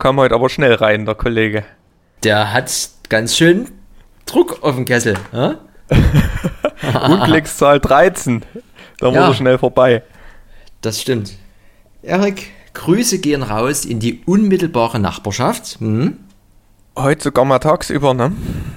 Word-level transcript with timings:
kam 0.00 0.18
heute 0.18 0.34
aber 0.34 0.48
schnell 0.48 0.74
rein, 0.74 1.06
der 1.06 1.14
Kollege. 1.14 1.62
Der 2.24 2.52
hat 2.52 2.90
ganz 3.08 3.36
schön 3.36 3.68
Druck 4.26 4.62
auf 4.62 4.74
dem 4.74 4.84
Kessel. 4.84 5.14
Unglückszahl 7.08 7.78
13. 7.78 8.44
Da 8.98 9.10
ja, 9.10 9.26
wurde 9.26 9.34
schnell 9.36 9.58
vorbei. 9.58 10.02
Das 10.80 11.00
stimmt. 11.00 11.36
Erik, 12.02 12.50
Grüße 12.74 13.18
gehen 13.18 13.42
raus 13.42 13.84
in 13.84 14.00
die 14.00 14.22
unmittelbare 14.24 14.98
Nachbarschaft. 14.98 15.78
Hm? 15.80 16.18
Heute 16.96 17.24
sogar 17.24 17.44
mal 17.44 17.58
tagsüber, 17.58 18.14
ne? 18.14 18.32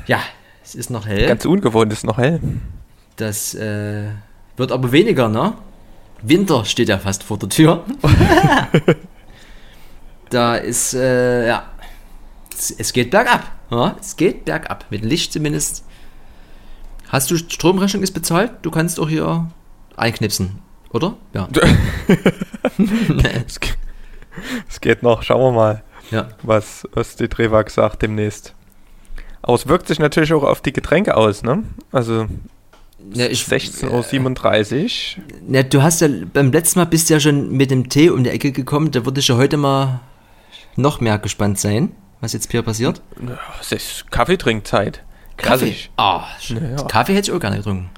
Ja, 0.06 0.20
es 0.64 0.76
ist 0.76 0.90
noch 0.90 1.08
hell. 1.08 1.28
Ganz 1.28 1.46
ungewohnt 1.46 1.92
ist 1.94 2.04
noch 2.04 2.18
hell. 2.18 2.40
Das 3.16 3.54
äh, 3.56 4.10
wird 4.58 4.72
aber 4.72 4.92
weniger, 4.92 5.30
ne? 5.30 5.54
Winter 6.22 6.66
steht 6.66 6.90
ja 6.90 6.98
fast 7.00 7.24
vor 7.24 7.38
der 7.38 7.50
Tür. 7.50 7.84
da 10.34 10.56
ist, 10.56 10.94
äh, 10.94 11.48
ja, 11.48 11.66
es, 12.54 12.72
es, 12.72 12.94
geht 12.94 13.12
bergab. 13.12 13.52
Ja? 13.70 13.96
Es 14.00 14.16
geht 14.16 14.46
bergab, 14.46 14.86
mit 14.90 15.04
Licht 15.04 15.34
zumindest. 15.34 15.86
Hast 17.10 17.30
du 17.30 17.38
Stromrechnung 17.38 18.02
ist 18.02 18.14
bezahlt? 18.14 18.52
Du 18.64 18.72
kannst 18.72 19.00
auch 19.00 19.10
hier 19.10 19.52
einknipsen, 19.96 20.60
oder? 20.92 21.16
Ja. 21.34 21.48
es, 23.48 23.60
es 24.68 24.82
geht 24.82 25.04
noch, 25.04 25.22
schauen 25.22 25.42
wir 25.42 25.52
mal, 25.52 25.84
ja. 26.12 26.30
was, 26.42 26.88
was 26.94 27.16
die 27.16 27.28
Drewag 27.28 27.70
sagt 27.70 28.02
demnächst. 28.02 28.56
Aber 29.44 29.56
es 29.56 29.68
wirkt 29.68 29.88
sich 29.88 30.00
natürlich 30.00 30.34
auch 30.34 30.44
auf 30.44 30.62
die 30.62 30.74
Getränke 30.74 31.16
aus, 31.16 31.44
ne? 31.44 31.64
Also 31.92 32.28
ja, 33.14 33.26
16.37 33.26 35.18
Uhr. 35.18 35.54
Ja, 35.54 35.64
du 35.64 35.84
hast 35.84 36.00
ja 36.02 36.08
beim 36.32 36.52
letzten 36.52 36.80
Mal 36.80 36.86
bist 36.86 37.10
ja 37.10 37.20
schon 37.20 37.52
mit 37.52 37.70
dem 37.70 37.90
Tee 37.90 38.10
um 38.10 38.24
die 38.24 38.30
Ecke 38.30 38.54
gekommen. 38.54 38.92
Da 38.92 39.06
würde 39.06 39.20
ich 39.20 39.28
ja 39.28 39.36
heute 39.36 39.58
mal 39.58 40.00
noch 40.76 41.00
mehr 41.02 41.18
gespannt 41.20 41.60
sein, 41.60 41.92
was 42.22 42.34
jetzt 42.34 42.52
hier 42.52 42.62
passiert. 42.62 43.02
Es 43.60 43.72
ist 43.72 44.12
Kaffeetrinkzeit. 44.12 45.04
Kaffee? 45.38 45.76
Ah, 45.98 46.24
oh, 46.24 46.54
ja. 46.54 46.84
Kaffee 46.84 47.16
hätte 47.16 47.32
ich 47.32 47.36
auch 47.36 47.40
gerne 47.40 47.58
getrunken. 47.58 47.90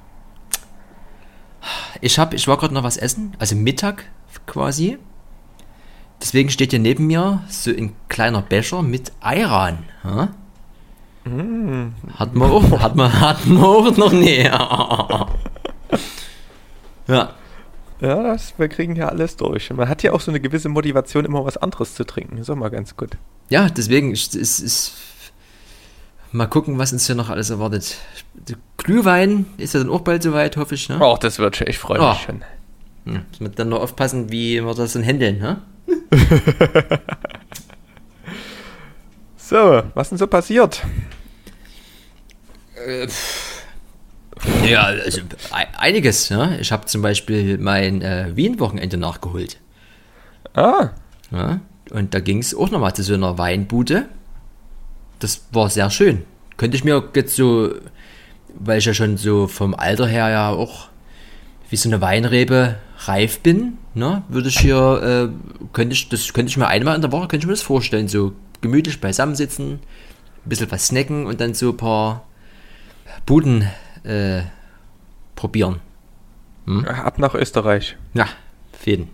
Ich, 2.01 2.19
hab, 2.19 2.33
ich 2.33 2.47
war 2.47 2.57
gerade 2.57 2.73
noch 2.73 2.83
was 2.83 2.97
essen, 2.97 3.35
also 3.39 3.55
Mittag 3.55 4.05
quasi. 4.45 4.97
Deswegen 6.21 6.49
steht 6.49 6.71
hier 6.71 6.79
neben 6.79 7.07
mir 7.07 7.43
so 7.49 7.71
ein 7.71 7.95
kleiner 8.07 8.41
Becher 8.41 8.81
mit 8.81 9.11
Ayran. 9.19 9.79
Ja? 10.03 10.29
Mm. 11.25 11.93
Hat 12.15 12.35
man 12.35 12.51
auch, 12.51 12.79
hat 12.79 12.95
man, 12.95 13.19
hat 13.19 13.45
man 13.45 13.63
auch 13.63 13.97
noch 13.97 14.11
nie. 14.11 14.43
ja. 17.07 17.29
Ja, 18.05 18.21
das, 18.21 18.53
wir 18.59 18.67
kriegen 18.67 18.95
ja 18.95 19.07
alles 19.07 19.35
durch. 19.35 19.71
Man 19.71 19.89
hat 19.89 20.03
ja 20.03 20.11
auch 20.11 20.21
so 20.21 20.29
eine 20.29 20.39
gewisse 20.39 20.69
Motivation, 20.69 21.25
immer 21.25 21.43
was 21.43 21.57
anderes 21.57 21.95
zu 21.95 22.03
trinken. 22.03 22.37
Ist 22.37 22.51
auch 22.51 22.55
mal 22.55 22.69
ganz 22.69 22.95
gut. 22.95 23.17
Ja, 23.49 23.67
deswegen 23.67 24.11
ist, 24.11 24.35
ist, 24.35 24.59
ist 24.59 24.93
mal 26.31 26.45
gucken, 26.45 26.77
was 26.77 26.93
uns 26.93 27.07
hier 27.07 27.15
noch 27.15 27.31
alles 27.31 27.49
erwartet. 27.49 27.97
Glühwein 28.77 29.47
ist 29.57 29.73
ja 29.73 29.79
dann 29.79 29.89
auch 29.89 30.01
bald 30.01 30.21
soweit, 30.21 30.55
hoffe 30.55 30.75
ich. 30.75 30.87
Ne? 30.87 30.99
Oh, 31.01 31.17
das 31.19 31.39
wird 31.39 31.55
schon, 31.57 31.65
ich 31.67 31.79
freue 31.79 31.97
mich 31.97 32.07
oh. 32.07 32.25
schon. 32.27 32.43
Muss 33.05 33.39
man 33.39 33.55
dann 33.55 33.69
noch 33.69 33.81
aufpassen, 33.81 34.31
wie 34.31 34.63
wir 34.63 34.75
das 34.75 34.93
dann 34.93 35.03
handeln, 35.03 35.39
ne? 35.39 35.61
so, 39.37 39.81
was 39.95 40.09
denn 40.09 40.19
so 40.19 40.27
passiert? 40.27 40.83
Äh, 42.75 43.07
ja, 44.65 44.83
also 44.83 45.21
einiges. 45.77 46.29
Ne? 46.29 46.57
Ich 46.59 46.71
habe 46.71 46.85
zum 46.85 47.01
Beispiel 47.01 47.57
mein 47.57 48.01
äh, 48.01 48.31
Wien-Wochenende 48.35 48.97
nachgeholt. 48.97 49.57
Ah. 50.53 50.89
Ja, 51.31 51.59
und 51.91 52.13
da 52.13 52.19
ging 52.19 52.39
es 52.39 52.55
auch 52.55 52.71
nochmal 52.71 52.95
zu 52.95 53.03
so 53.03 53.13
einer 53.13 53.37
Weinbude. 53.37 54.05
Das 55.19 55.45
war 55.51 55.69
sehr 55.69 55.89
schön. 55.89 56.23
Könnte 56.57 56.77
ich 56.77 56.83
mir 56.83 57.03
jetzt 57.15 57.35
so, 57.35 57.73
weil 58.53 58.79
ich 58.79 58.85
ja 58.85 58.93
schon 58.93 59.17
so 59.17 59.47
vom 59.47 59.75
Alter 59.75 60.07
her 60.07 60.29
ja 60.29 60.49
auch 60.49 60.87
wie 61.69 61.75
so 61.75 61.89
eine 61.89 62.01
Weinrebe 62.01 62.75
reif 62.99 63.39
bin, 63.39 63.77
ne, 63.93 64.23
würde 64.29 64.49
ich 64.49 64.59
hier, 64.59 65.31
äh, 65.31 65.67
könnte 65.73 65.93
ich, 65.93 66.09
das 66.09 66.31
könnte 66.33 66.49
ich 66.49 66.57
mir 66.57 66.67
einmal 66.67 66.95
in 66.95 67.01
der 67.01 67.11
Woche, 67.11 67.27
könnte 67.27 67.43
ich 67.43 67.47
mir 67.47 67.53
das 67.53 67.61
vorstellen, 67.61 68.07
so 68.07 68.33
gemütlich 68.61 69.01
beisammensitzen, 69.01 69.73
ein 69.73 69.79
bisschen 70.49 70.71
was 70.71 70.87
snacken 70.87 71.25
und 71.25 71.41
dann 71.41 71.53
so 71.53 71.71
ein 71.71 71.77
paar 71.77 72.25
Buden 73.25 73.67
äh, 74.05 74.43
probieren. 75.35 75.81
Hm? 76.65 76.85
Ab 76.85 77.19
nach 77.19 77.35
Österreich. 77.35 77.97
Ja, 78.13 78.27
auf 78.73 78.85
jeden. 78.85 79.09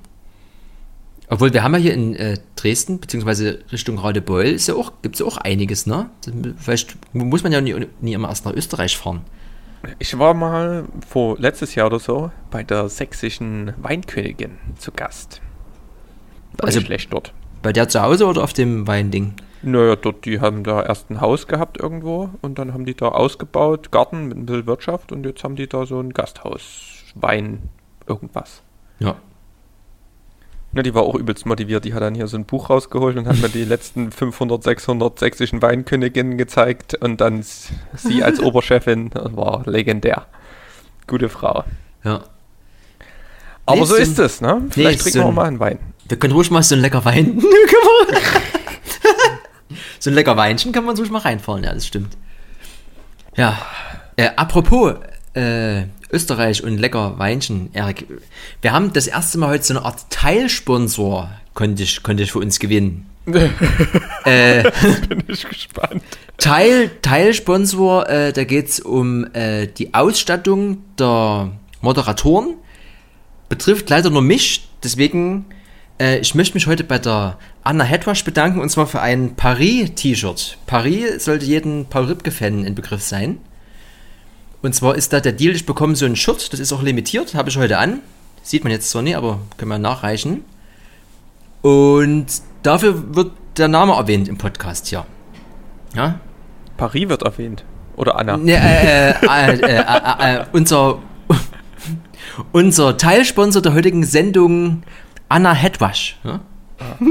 Obwohl, 1.27 1.53
wir 1.53 1.63
haben 1.63 1.73
ja 1.75 1.79
hier 1.79 1.93
in 1.93 2.13
äh, 2.15 2.37
Dresden, 2.57 2.99
beziehungsweise 2.99 3.59
Richtung 3.71 3.97
Radebeul, 3.97 4.57
ja 4.59 4.73
gibt 5.01 5.15
es 5.15 5.19
ja 5.19 5.25
auch 5.25 5.37
einiges, 5.37 5.85
ne? 5.85 6.09
Vielleicht 6.57 6.97
muss 7.13 7.43
man 7.43 7.53
ja 7.53 7.61
nie, 7.61 7.87
nie 8.01 8.13
immer 8.13 8.27
erst 8.27 8.43
nach 8.45 8.53
Österreich 8.53 8.97
fahren. 8.97 9.21
Ich 9.97 10.19
war 10.19 10.33
mal 10.33 10.85
vor 11.07 11.37
letztes 11.39 11.73
Jahr 11.73 11.87
oder 11.87 11.99
so 11.99 12.31
bei 12.51 12.63
der 12.63 12.89
sächsischen 12.89 13.73
Weinkönigin 13.81 14.57
zu 14.77 14.91
Gast. 14.91 15.41
War 16.57 16.67
also 16.67 16.81
schlecht 16.81 17.11
dort. 17.13 17.33
Bei 17.61 17.71
der 17.71 17.87
zu 17.87 18.01
Hause 18.01 18.25
oder 18.27 18.43
auf 18.43 18.53
dem 18.53 18.85
Weinding? 18.85 19.33
Naja, 19.63 19.95
dort, 19.95 20.25
die 20.25 20.39
haben 20.39 20.63
da 20.63 20.83
erst 20.83 21.11
ein 21.11 21.21
Haus 21.21 21.47
gehabt 21.47 21.79
irgendwo 21.79 22.31
und 22.41 22.57
dann 22.57 22.73
haben 22.73 22.85
die 22.85 22.95
da 22.95 23.09
ausgebaut, 23.09 23.91
Garten 23.91 24.27
mit 24.27 24.37
ein 24.37 24.45
bisschen 24.45 24.65
Wirtschaft 24.65 25.11
und 25.11 25.25
jetzt 25.25 25.43
haben 25.43 25.55
die 25.55 25.67
da 25.67 25.85
so 25.85 25.99
ein 25.99 26.13
Gasthaus, 26.13 27.03
Wein, 27.15 27.69
irgendwas. 28.07 28.63
Ja. 28.99 29.15
Ja, 30.73 30.83
die 30.83 30.93
war 30.93 31.03
auch 31.03 31.15
übelst 31.15 31.45
motiviert. 31.45 31.83
Die 31.83 31.93
hat 31.93 32.01
dann 32.01 32.15
hier 32.15 32.27
so 32.27 32.37
ein 32.37 32.45
Buch 32.45 32.69
rausgeholt 32.69 33.17
und 33.17 33.27
hat 33.27 33.41
mir 33.41 33.49
die 33.49 33.65
letzten 33.65 34.11
500, 34.11 34.63
600 34.63 35.19
sächsischen 35.19 35.61
Weinköniginnen 35.61 36.37
gezeigt 36.37 36.95
und 36.95 37.19
dann 37.19 37.43
sie 37.43 38.23
als 38.23 38.39
Oberchefin 38.43 39.11
war 39.13 39.63
legendär. 39.65 40.27
Gute 41.07 41.27
Frau. 41.27 41.65
Ja. 42.03 42.21
Aber 43.65 43.81
nee, 43.81 43.85
so 43.85 43.95
ist 43.95 44.17
es, 44.17 44.41
ne? 44.41 44.61
Vielleicht 44.69 44.99
nee, 44.99 45.11
trinken 45.11 45.19
so 45.19 45.27
wir 45.27 45.31
mal 45.33 45.45
einen 45.45 45.59
Wein. 45.59 45.79
Wir 46.07 46.17
können 46.17 46.33
ruhig 46.33 46.49
mal 46.51 46.63
so 46.63 46.75
ein 46.75 46.81
lecker 46.81 47.03
Wein. 47.05 47.41
so 49.99 50.09
ein 50.09 50.13
lecker 50.13 50.37
Weinchen 50.37 50.71
kann 50.71 50.85
man 50.85 50.97
ruhig 50.97 51.11
mal 51.11 51.19
reinfahren, 51.19 51.63
ja, 51.63 51.73
das 51.73 51.87
stimmt. 51.87 52.17
Ja. 53.35 53.57
Äh, 54.15 54.29
apropos, 54.35 54.95
äh, 55.33 55.83
Österreich 56.11 56.63
und 56.63 56.77
lecker 56.77 57.17
Weinchen, 57.17 57.69
Erik. 57.73 58.07
Wir 58.61 58.73
haben 58.73 58.93
das 58.93 59.07
erste 59.07 59.37
Mal 59.37 59.49
heute 59.49 59.63
so 59.63 59.73
eine 59.75 59.85
Art 59.85 60.09
Teilsponsor, 60.09 61.29
konnte 61.53 61.83
ich, 61.83 62.03
konnte 62.03 62.23
ich 62.23 62.31
für 62.31 62.39
uns 62.39 62.59
gewinnen. 62.59 63.07
äh, 64.25 64.63
bin 65.07 65.23
ich 65.27 65.47
gespannt. 65.47 66.03
Teil, 66.37 66.89
Teilsponsor, 67.01 68.09
äh, 68.09 68.33
da 68.33 68.43
geht 68.43 68.69
es 68.69 68.79
um 68.79 69.25
äh, 69.33 69.67
die 69.67 69.93
Ausstattung 69.93 70.79
der 70.97 71.51
Moderatoren. 71.81 72.55
Betrifft 73.47 73.89
leider 73.89 74.09
nur 74.09 74.21
mich, 74.21 74.67
deswegen, 74.83 75.45
äh, 75.99 76.19
ich 76.19 76.35
möchte 76.35 76.55
mich 76.55 76.67
heute 76.67 76.83
bei 76.83 76.99
der 76.99 77.37
Anna 77.63 77.83
Hedwasch 77.83 78.23
bedanken 78.23 78.59
und 78.59 78.69
zwar 78.69 78.87
für 78.87 79.01
ein 79.01 79.35
Paris-T-Shirt. 79.35 80.57
Paris 80.65 81.25
sollte 81.25 81.45
jeden 81.45 81.85
Paul 81.85 82.05
Ripke-Fan 82.05 82.65
in 82.65 82.75
Begriff 82.75 83.01
sein. 83.01 83.37
Und 84.61 84.75
zwar 84.75 84.95
ist 84.95 85.11
da 85.11 85.19
der 85.19 85.31
Deal, 85.31 85.55
ich 85.55 85.65
bekomme 85.65 85.95
so 85.95 86.05
ein 86.05 86.15
Shirt, 86.15 86.53
das 86.53 86.59
ist 86.59 86.71
auch 86.71 86.83
limitiert, 86.83 87.33
habe 87.33 87.49
ich 87.49 87.57
heute 87.57 87.77
an. 87.77 87.99
Sieht 88.43 88.63
man 88.63 88.71
jetzt 88.71 88.89
zwar 88.89 89.01
nicht, 89.01 89.15
aber 89.15 89.39
können 89.57 89.69
wir 89.69 89.79
nachreichen. 89.79 90.43
Und 91.61 92.27
dafür 92.63 93.15
wird 93.15 93.31
der 93.57 93.67
Name 93.67 93.93
erwähnt 93.93 94.27
im 94.27 94.37
Podcast 94.37 94.87
hier. 94.87 95.05
Ja? 95.95 96.19
Paris 96.77 97.09
wird 97.09 97.23
erwähnt. 97.23 97.63
Oder 97.95 98.17
Anna. 98.17 98.37
Ne, 98.37 98.53
äh, 98.53 99.11
äh, 99.11 99.59
äh, 99.61 100.35
äh, 100.37 100.45
unser, 100.53 100.99
unser 102.51 102.97
Teilsponsor 102.97 103.61
der 103.61 103.73
heutigen 103.73 104.03
Sendung, 104.03 104.83
Anna 105.31 105.53
Hedwasch. 105.53 106.19
Ja? 106.23 106.41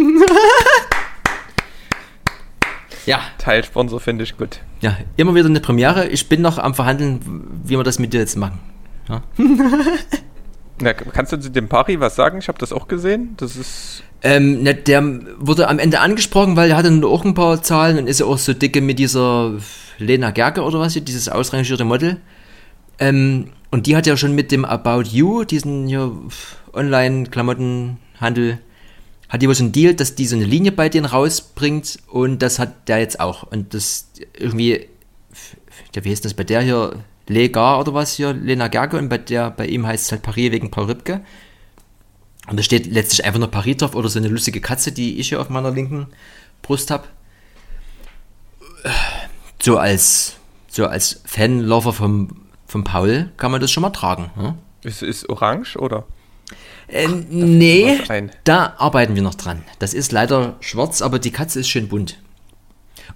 Ja. 3.07 3.23
Teilsponsor 3.39 3.99
finde 3.99 4.25
ich 4.25 4.37
gut. 4.37 4.61
Ja, 4.83 4.97
immer 5.17 5.35
wieder 5.35 5.47
eine 5.47 5.61
Premiere. 5.61 6.09
Ich 6.09 6.29
bin 6.29 6.43
noch 6.43 6.59
am 6.59 6.75
Verhandeln, 6.75 7.21
wie 7.65 7.77
wir 7.77 7.83
das 7.83 7.99
mit 7.99 8.13
dir 8.13 8.21
jetzt 8.21 8.37
machen. 8.37 8.61
Ja. 9.09 9.23
Na, 10.81 10.93
kannst 10.93 11.33
du 11.33 11.41
zu 11.41 11.51
dem 11.51 11.69
Pari 11.69 11.99
was 11.99 12.15
sagen? 12.15 12.39
Ich 12.39 12.49
habe 12.49 12.59
das 12.59 12.73
auch 12.73 12.89
gesehen. 12.89 13.35
Das 13.39 13.57
ist. 13.57 14.05
Ähm, 14.23 14.63
ne, 14.63 14.75
der 14.75 15.03
wurde 15.39 15.69
am 15.69 15.79
Ende 15.79 16.01
angesprochen, 16.01 16.57
weil 16.57 16.71
er 16.71 16.77
hatte 16.77 16.91
nur 16.91 17.11
auch 17.11 17.25
ein 17.25 17.35
paar 17.35 17.63
Zahlen 17.63 17.99
und 17.99 18.07
ist 18.07 18.21
ja 18.21 18.27
auch 18.27 18.39
so 18.39 18.53
dicke 18.53 18.83
mit 18.83 18.99
dieser 18.99 19.55
Lena 19.99 20.31
Gerke 20.31 20.63
oder 20.63 20.79
was 20.79 20.93
hier, 20.93 21.03
dieses 21.03 21.31
ausrangierte 21.31 21.85
Model. 21.85 22.19
Ähm, 22.99 23.47
und 23.71 23.87
die 23.87 23.97
hat 23.97 24.07
ja 24.07 24.17
schon 24.17 24.35
mit 24.35 24.53
dem 24.53 24.67
About 24.67 25.05
You, 25.11 25.45
diesen 25.45 25.89
hier 25.89 26.13
Online-Klamottenhandel, 28.21 28.59
hat 29.29 29.43
so 29.43 29.63
einen 29.63 29.73
Deal, 29.73 29.95
dass 29.95 30.15
die 30.15 30.27
so 30.27 30.37
eine 30.37 30.45
Linie 30.45 30.73
bei 30.73 30.89
denen 30.89 31.07
rausbringt 31.07 31.99
und 32.09 32.41
das 32.41 32.59
hat 32.59 32.89
der 32.89 32.99
jetzt 32.99 33.21
auch. 33.21 33.45
Und 33.45 33.75
das 33.75 34.11
irgendwie, 34.37 34.89
ja, 35.95 36.05
wie 36.05 36.11
heißt 36.11 36.25
das 36.25 36.35
bei 36.35 36.45
der 36.45 36.63
hier? 36.63 37.05
Legar 37.29 37.79
oder 37.79 37.95
was 37.95 38.15
hier, 38.15 38.33
Lena 38.33 38.67
Gerke 38.67 38.99
und 38.99 39.09
bei 39.09 39.19
der, 39.19 39.53
bei 39.53 39.67
ihm 39.67 39.87
heißt 39.87 40.07
es 40.07 40.11
halt 40.11 40.23
Paris 40.23 40.51
wegen 40.51 40.73
Paul 40.73 40.87
Ripke. 40.87 41.21
Und 42.49 42.59
da 42.59 42.63
steht 42.65 42.87
letztlich 42.87 43.25
einfach 43.25 43.39
nur 43.39 43.53
Paris 43.53 43.77
drauf 43.77 43.95
oder 43.95 44.09
so 44.09 44.19
eine 44.19 44.27
lustige 44.27 44.61
Katze, 44.61 44.91
die 44.91 45.21
ich 45.21 45.29
hier 45.29 45.41
auf 45.41 45.49
meiner 45.49 45.71
linken 45.71 46.09
Brust 46.61 46.91
habe. 46.91 47.05
So 49.63 49.79
als, 49.79 50.39
so 50.69 50.87
als 50.87 51.21
Fanlover 51.25 51.93
vom, 51.93 52.47
vom 52.67 52.83
Paul 52.83 53.31
kann 53.37 53.53
man 53.53 53.61
das 53.61 53.71
schon 53.71 53.83
mal 53.83 53.91
tragen. 53.91 54.33
Ne? 54.37 54.59
Ist, 54.83 55.03
ist 55.03 55.29
orange 55.29 55.77
oder? 55.77 56.07
Äh, 56.89 57.09
nee, 57.09 57.99
was 58.01 58.11
ein. 58.11 58.31
da 58.45 58.75
arbeiten 58.79 59.15
wir 59.15 59.23
noch 59.23 59.37
dran. 59.37 59.63
Das 59.79 59.95
ist 59.95 60.13
leider 60.13 60.57
schwarz, 60.61 61.03
aber 61.03 61.19
die 61.19 61.31
Katze 61.31 61.61
ist 61.61 61.69
schön 61.69 61.89
bunt. 61.89 62.19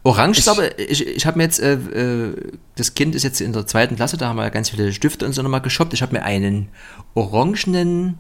Orange 0.03 0.39
ist 0.39 0.49
aber, 0.49 0.79
ich, 0.79 1.07
ich 1.07 1.27
habe 1.27 1.39
mir 1.39 1.45
jetzt, 1.45 1.61
äh, 1.61 1.75
äh, 1.75 2.35
das 2.77 2.95
Kind 2.95 3.15
ist 3.15 3.23
jetzt 3.23 3.41
in 3.41 3.53
der 3.53 3.67
zweiten 3.67 3.97
Klasse, 3.97 4.17
da 4.17 4.29
haben 4.29 4.37
wir 4.37 4.51
ganz 4.51 4.71
viele 4.71 4.93
Stifte 4.93 5.25
und 5.25 5.33
so 5.33 5.43
nochmal 5.43 5.63
geshoppt. 5.63 5.95
Ich 5.95 6.03
habe 6.03 6.15
mir 6.15 6.23
einen 6.23 6.69
orangenen 7.15 8.19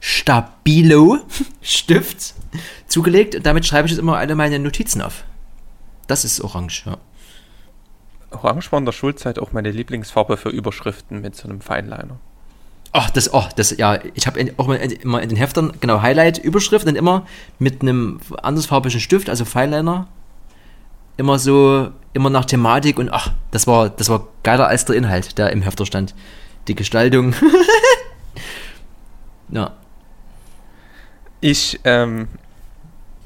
Stabilo-Stift 0.00 2.34
zugelegt 2.86 3.34
und 3.34 3.44
damit 3.44 3.66
schreibe 3.66 3.86
ich 3.86 3.92
jetzt 3.92 4.00
immer 4.00 4.18
alle 4.18 4.36
meine 4.36 4.58
Notizen 4.58 5.02
auf. 5.02 5.24
Das 6.06 6.24
ist 6.24 6.40
orange, 6.40 6.84
ja. 6.86 6.98
Orange 8.30 8.70
war 8.70 8.78
in 8.78 8.84
der 8.84 8.92
Schulzeit 8.92 9.38
auch 9.38 9.52
meine 9.52 9.70
Lieblingsfarbe 9.70 10.36
für 10.36 10.50
Überschriften 10.50 11.20
mit 11.20 11.34
so 11.34 11.48
einem 11.48 11.60
Feinliner. 11.60 12.18
Ach, 12.92 13.10
das, 13.10 13.32
oh, 13.32 13.44
das, 13.56 13.76
ja, 13.76 13.98
ich 14.14 14.26
habe 14.26 14.52
auch 14.56 14.68
immer 14.68 15.20
in 15.20 15.28
den 15.28 15.36
Heftern, 15.36 15.72
genau, 15.80 16.02
Highlight, 16.02 16.38
Überschrift, 16.38 16.86
dann 16.86 16.96
immer 16.96 17.26
mit 17.58 17.82
einem 17.82 18.20
andersfarbigen 18.42 19.00
Stift, 19.00 19.28
also 19.28 19.44
Fineliner, 19.44 20.08
immer 21.16 21.38
so, 21.38 21.90
immer 22.12 22.30
nach 22.30 22.44
Thematik 22.44 22.98
und 22.98 23.10
ach, 23.10 23.32
das 23.50 23.66
war, 23.66 23.90
das 23.90 24.08
war 24.08 24.28
geiler 24.42 24.66
als 24.66 24.84
der 24.84 24.96
Inhalt, 24.96 25.36
der 25.38 25.50
im 25.50 25.62
Hefter 25.62 25.84
stand. 25.86 26.14
Die 26.68 26.74
Gestaltung. 26.74 27.34
ja. 29.50 29.72
Ich, 31.40 31.78
ähm, 31.84 32.28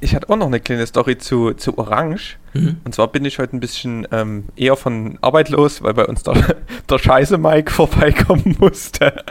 ich 0.00 0.14
hatte 0.14 0.29
auch 0.31 0.37
noch 0.37 0.47
eine 0.47 0.61
kleine 0.61 0.87
Story 0.87 1.19
zu, 1.19 1.52
zu 1.55 1.76
Orange. 1.79 2.38
Und 2.55 2.94
zwar 2.94 3.08
bin 3.08 3.25
ich 3.25 3.38
heute 3.38 3.55
ein 3.56 3.61
bisschen 3.61 4.08
ähm, 4.11 4.44
eher 4.56 4.76
von 4.76 5.19
Arbeit 5.20 5.50
los, 5.50 5.82
weil 5.82 5.94
bei 5.94 6.06
uns 6.06 6.23
der, 6.23 6.56
der 6.88 6.99
scheiße 6.99 7.38
Mike 7.38 7.70
vorbeikommen 7.73 8.56
musste 8.58 9.25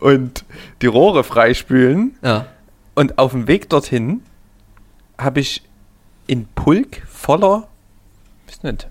und 0.00 0.44
die 0.82 0.86
Rohre 0.86 1.24
freispülen. 1.24 2.16
Ja. 2.22 2.46
Und 2.94 3.18
auf 3.18 3.32
dem 3.32 3.46
Weg 3.48 3.68
dorthin 3.68 4.22
habe 5.18 5.40
ich 5.40 5.62
in 6.26 6.46
Pulk 6.54 7.02
voller, 7.08 7.68
weiß 8.46 8.62
nicht, 8.62 8.88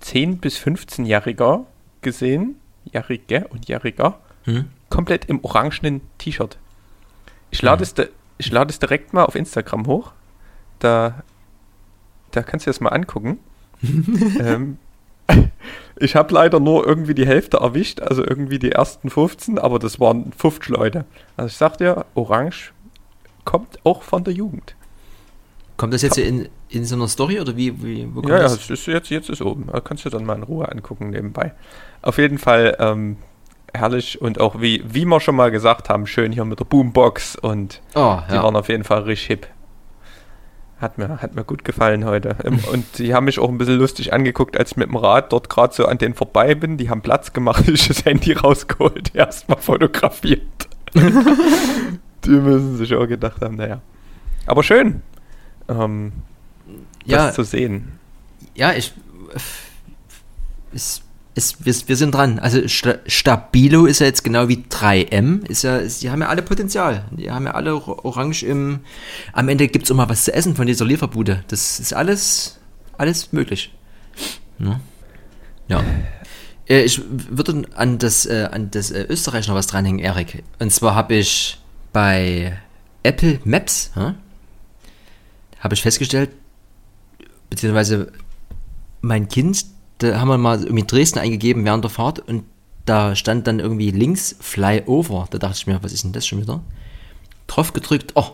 10 0.00 0.38
bis 0.38 0.58
15-Jähriger 0.58 1.64
gesehen, 2.02 2.56
Jährige 2.84 3.46
und 3.48 3.66
Jähriger, 3.68 4.18
Hm? 4.44 4.66
komplett 4.90 5.24
im 5.24 5.42
orangenen 5.42 6.02
T-Shirt. 6.18 6.58
Ich 7.50 7.62
lade 7.62 7.82
es, 7.82 7.94
di- 7.94 8.08
ich 8.38 8.50
lade 8.50 8.70
es 8.70 8.78
direkt 8.78 9.12
mal 9.12 9.24
auf 9.24 9.34
Instagram 9.34 9.86
hoch. 9.86 10.12
Da, 10.78 11.22
da 12.30 12.42
kannst 12.42 12.66
du 12.66 12.70
das 12.70 12.80
mal 12.80 12.90
angucken. 12.90 13.38
ähm, 14.40 14.78
ich 15.96 16.16
habe 16.16 16.34
leider 16.34 16.60
nur 16.60 16.86
irgendwie 16.86 17.14
die 17.14 17.26
Hälfte 17.26 17.58
erwischt, 17.58 18.00
also 18.00 18.24
irgendwie 18.24 18.58
die 18.58 18.72
ersten 18.72 19.10
15, 19.10 19.58
aber 19.58 19.78
das 19.78 20.00
waren 20.00 20.32
50 20.32 20.68
Leute. 20.68 21.04
Also 21.36 21.48
ich 21.48 21.56
sag 21.56 21.78
dir, 21.78 22.04
Orange 22.14 22.72
kommt 23.44 23.78
auch 23.84 24.02
von 24.02 24.24
der 24.24 24.34
Jugend. 24.34 24.74
Kommt 25.76 25.92
das 25.92 26.02
jetzt 26.02 26.18
in, 26.18 26.48
in 26.68 26.84
so 26.84 26.94
einer 26.94 27.08
Story 27.08 27.40
oder 27.40 27.56
wie, 27.56 27.82
wie 27.82 28.08
wo 28.14 28.20
kommt 28.20 28.28
Ja, 28.28 28.36
ja, 28.36 28.42
das? 28.42 28.54
es 28.54 28.70
ist 28.70 28.86
jetzt, 28.86 29.10
jetzt 29.10 29.28
ist 29.28 29.42
oben. 29.42 29.66
Da 29.72 29.80
kannst 29.80 30.04
du 30.04 30.10
dann 30.10 30.24
mal 30.24 30.36
in 30.36 30.44
Ruhe 30.44 30.70
angucken 30.70 31.10
nebenbei. 31.10 31.52
Auf 32.00 32.18
jeden 32.18 32.38
Fall 32.38 32.76
ähm, 32.78 33.16
herrlich 33.74 34.20
und 34.20 34.40
auch 34.40 34.60
wie, 34.60 34.82
wie 34.86 35.04
wir 35.04 35.20
schon 35.20 35.36
mal 35.36 35.50
gesagt 35.50 35.88
haben, 35.88 36.06
schön 36.06 36.32
hier 36.32 36.44
mit 36.44 36.60
der 36.60 36.64
Boombox 36.64 37.36
und 37.36 37.82
Oh, 37.94 38.18
die 38.30 38.34
ja. 38.34 38.42
waren 38.42 38.56
auf 38.56 38.68
jeden 38.68 38.84
Fall 38.84 39.02
richtig 39.02 39.26
hip. 39.26 39.46
Hat 40.80 40.98
mir, 40.98 41.20
hat 41.22 41.34
mir 41.34 41.44
gut 41.44 41.64
gefallen 41.64 42.04
heute. 42.04 42.36
Und 42.72 42.98
die 42.98 43.14
haben 43.14 43.24
mich 43.24 43.38
auch 43.38 43.48
ein 43.48 43.56
bisschen 43.58 43.78
lustig 43.78 44.12
angeguckt, 44.12 44.58
als 44.58 44.72
ich 44.72 44.76
mit 44.76 44.88
dem 44.88 44.96
Rad 44.96 45.32
dort 45.32 45.48
gerade 45.48 45.72
so 45.72 45.86
an 45.86 45.98
denen 45.98 46.14
vorbei 46.14 46.54
bin. 46.56 46.76
Die 46.76 46.90
haben 46.90 47.00
Platz 47.00 47.32
gemacht, 47.32 47.68
ich 47.68 47.88
das 47.88 48.04
Handy 48.04 48.32
rausgeholt, 48.32 49.14
erstmal 49.14 49.58
fotografiert. 49.58 50.68
die 50.94 52.30
müssen 52.30 52.76
sich 52.76 52.92
auch 52.94 53.06
gedacht 53.06 53.40
haben, 53.40 53.54
naja. 53.54 53.80
Aber 54.46 54.62
schön, 54.62 55.02
ähm, 55.68 56.12
ja, 57.06 57.26
das 57.26 57.36
zu 57.36 57.44
sehen. 57.44 57.98
ja, 58.54 58.72
ich. 58.72 58.92
Ist, 60.72 61.04
ist, 61.34 61.64
wir, 61.66 61.74
wir 61.88 61.96
sind 61.96 62.14
dran. 62.14 62.38
Also 62.38 62.66
Sta 62.68 62.96
Stabilo 63.06 63.86
ist 63.86 63.98
ja 64.00 64.06
jetzt 64.06 64.22
genau 64.22 64.48
wie 64.48 64.64
3M. 64.70 65.44
Ist 65.48 65.62
ja, 65.64 65.78
ist, 65.78 66.02
die 66.02 66.10
haben 66.10 66.20
ja 66.20 66.28
alle 66.28 66.42
Potenzial. 66.42 67.04
Die 67.10 67.30
haben 67.30 67.46
ja 67.46 67.52
alle 67.54 67.74
or- 67.74 68.04
orange 68.04 68.44
im. 68.44 68.80
Am 69.32 69.48
Ende 69.48 69.66
gibt 69.68 69.88
es 69.90 69.94
mal 69.96 70.08
was 70.08 70.24
zu 70.24 70.32
essen 70.32 70.54
von 70.54 70.66
dieser 70.66 70.84
Lieferbude. 70.84 71.44
Das 71.48 71.80
ist 71.80 71.92
alles, 71.92 72.60
alles 72.98 73.32
möglich. 73.32 73.72
Ja. 74.60 74.80
ja. 75.68 75.82
Äh, 76.68 76.84
Ich 76.84 77.00
würde 77.08 77.62
an 77.74 77.98
das, 77.98 78.26
äh, 78.26 78.48
an 78.52 78.70
das 78.70 78.90
äh, 78.92 79.04
Österreich 79.08 79.48
noch 79.48 79.56
was 79.56 79.66
dranhängen, 79.66 79.98
Erik. 79.98 80.44
Und 80.60 80.70
zwar 80.72 80.94
habe 80.94 81.14
ich 81.16 81.58
bei 81.92 82.56
Apple 83.02 83.40
Maps, 83.44 83.90
hm, 83.94 84.14
habe 85.58 85.74
ich 85.74 85.82
festgestellt, 85.82 86.30
beziehungsweise 87.50 88.12
mein 89.00 89.28
Kind, 89.28 89.64
da 89.98 90.20
haben 90.20 90.28
wir 90.28 90.38
mal 90.38 90.62
irgendwie 90.62 90.86
Dresden 90.86 91.18
eingegeben 91.18 91.64
während 91.64 91.84
der 91.84 91.90
Fahrt 91.90 92.20
und 92.20 92.44
da 92.84 93.16
stand 93.16 93.46
dann 93.46 93.60
irgendwie 93.60 93.90
links 93.90 94.36
Flyover. 94.40 95.26
Da 95.30 95.38
dachte 95.38 95.56
ich 95.56 95.66
mir, 95.66 95.82
was 95.82 95.92
ist 95.92 96.04
denn 96.04 96.12
das 96.12 96.26
schon 96.26 96.40
wieder? 96.40 96.62
Drauf 97.46 97.72
gedrückt, 97.72 98.12
oh, 98.14 98.32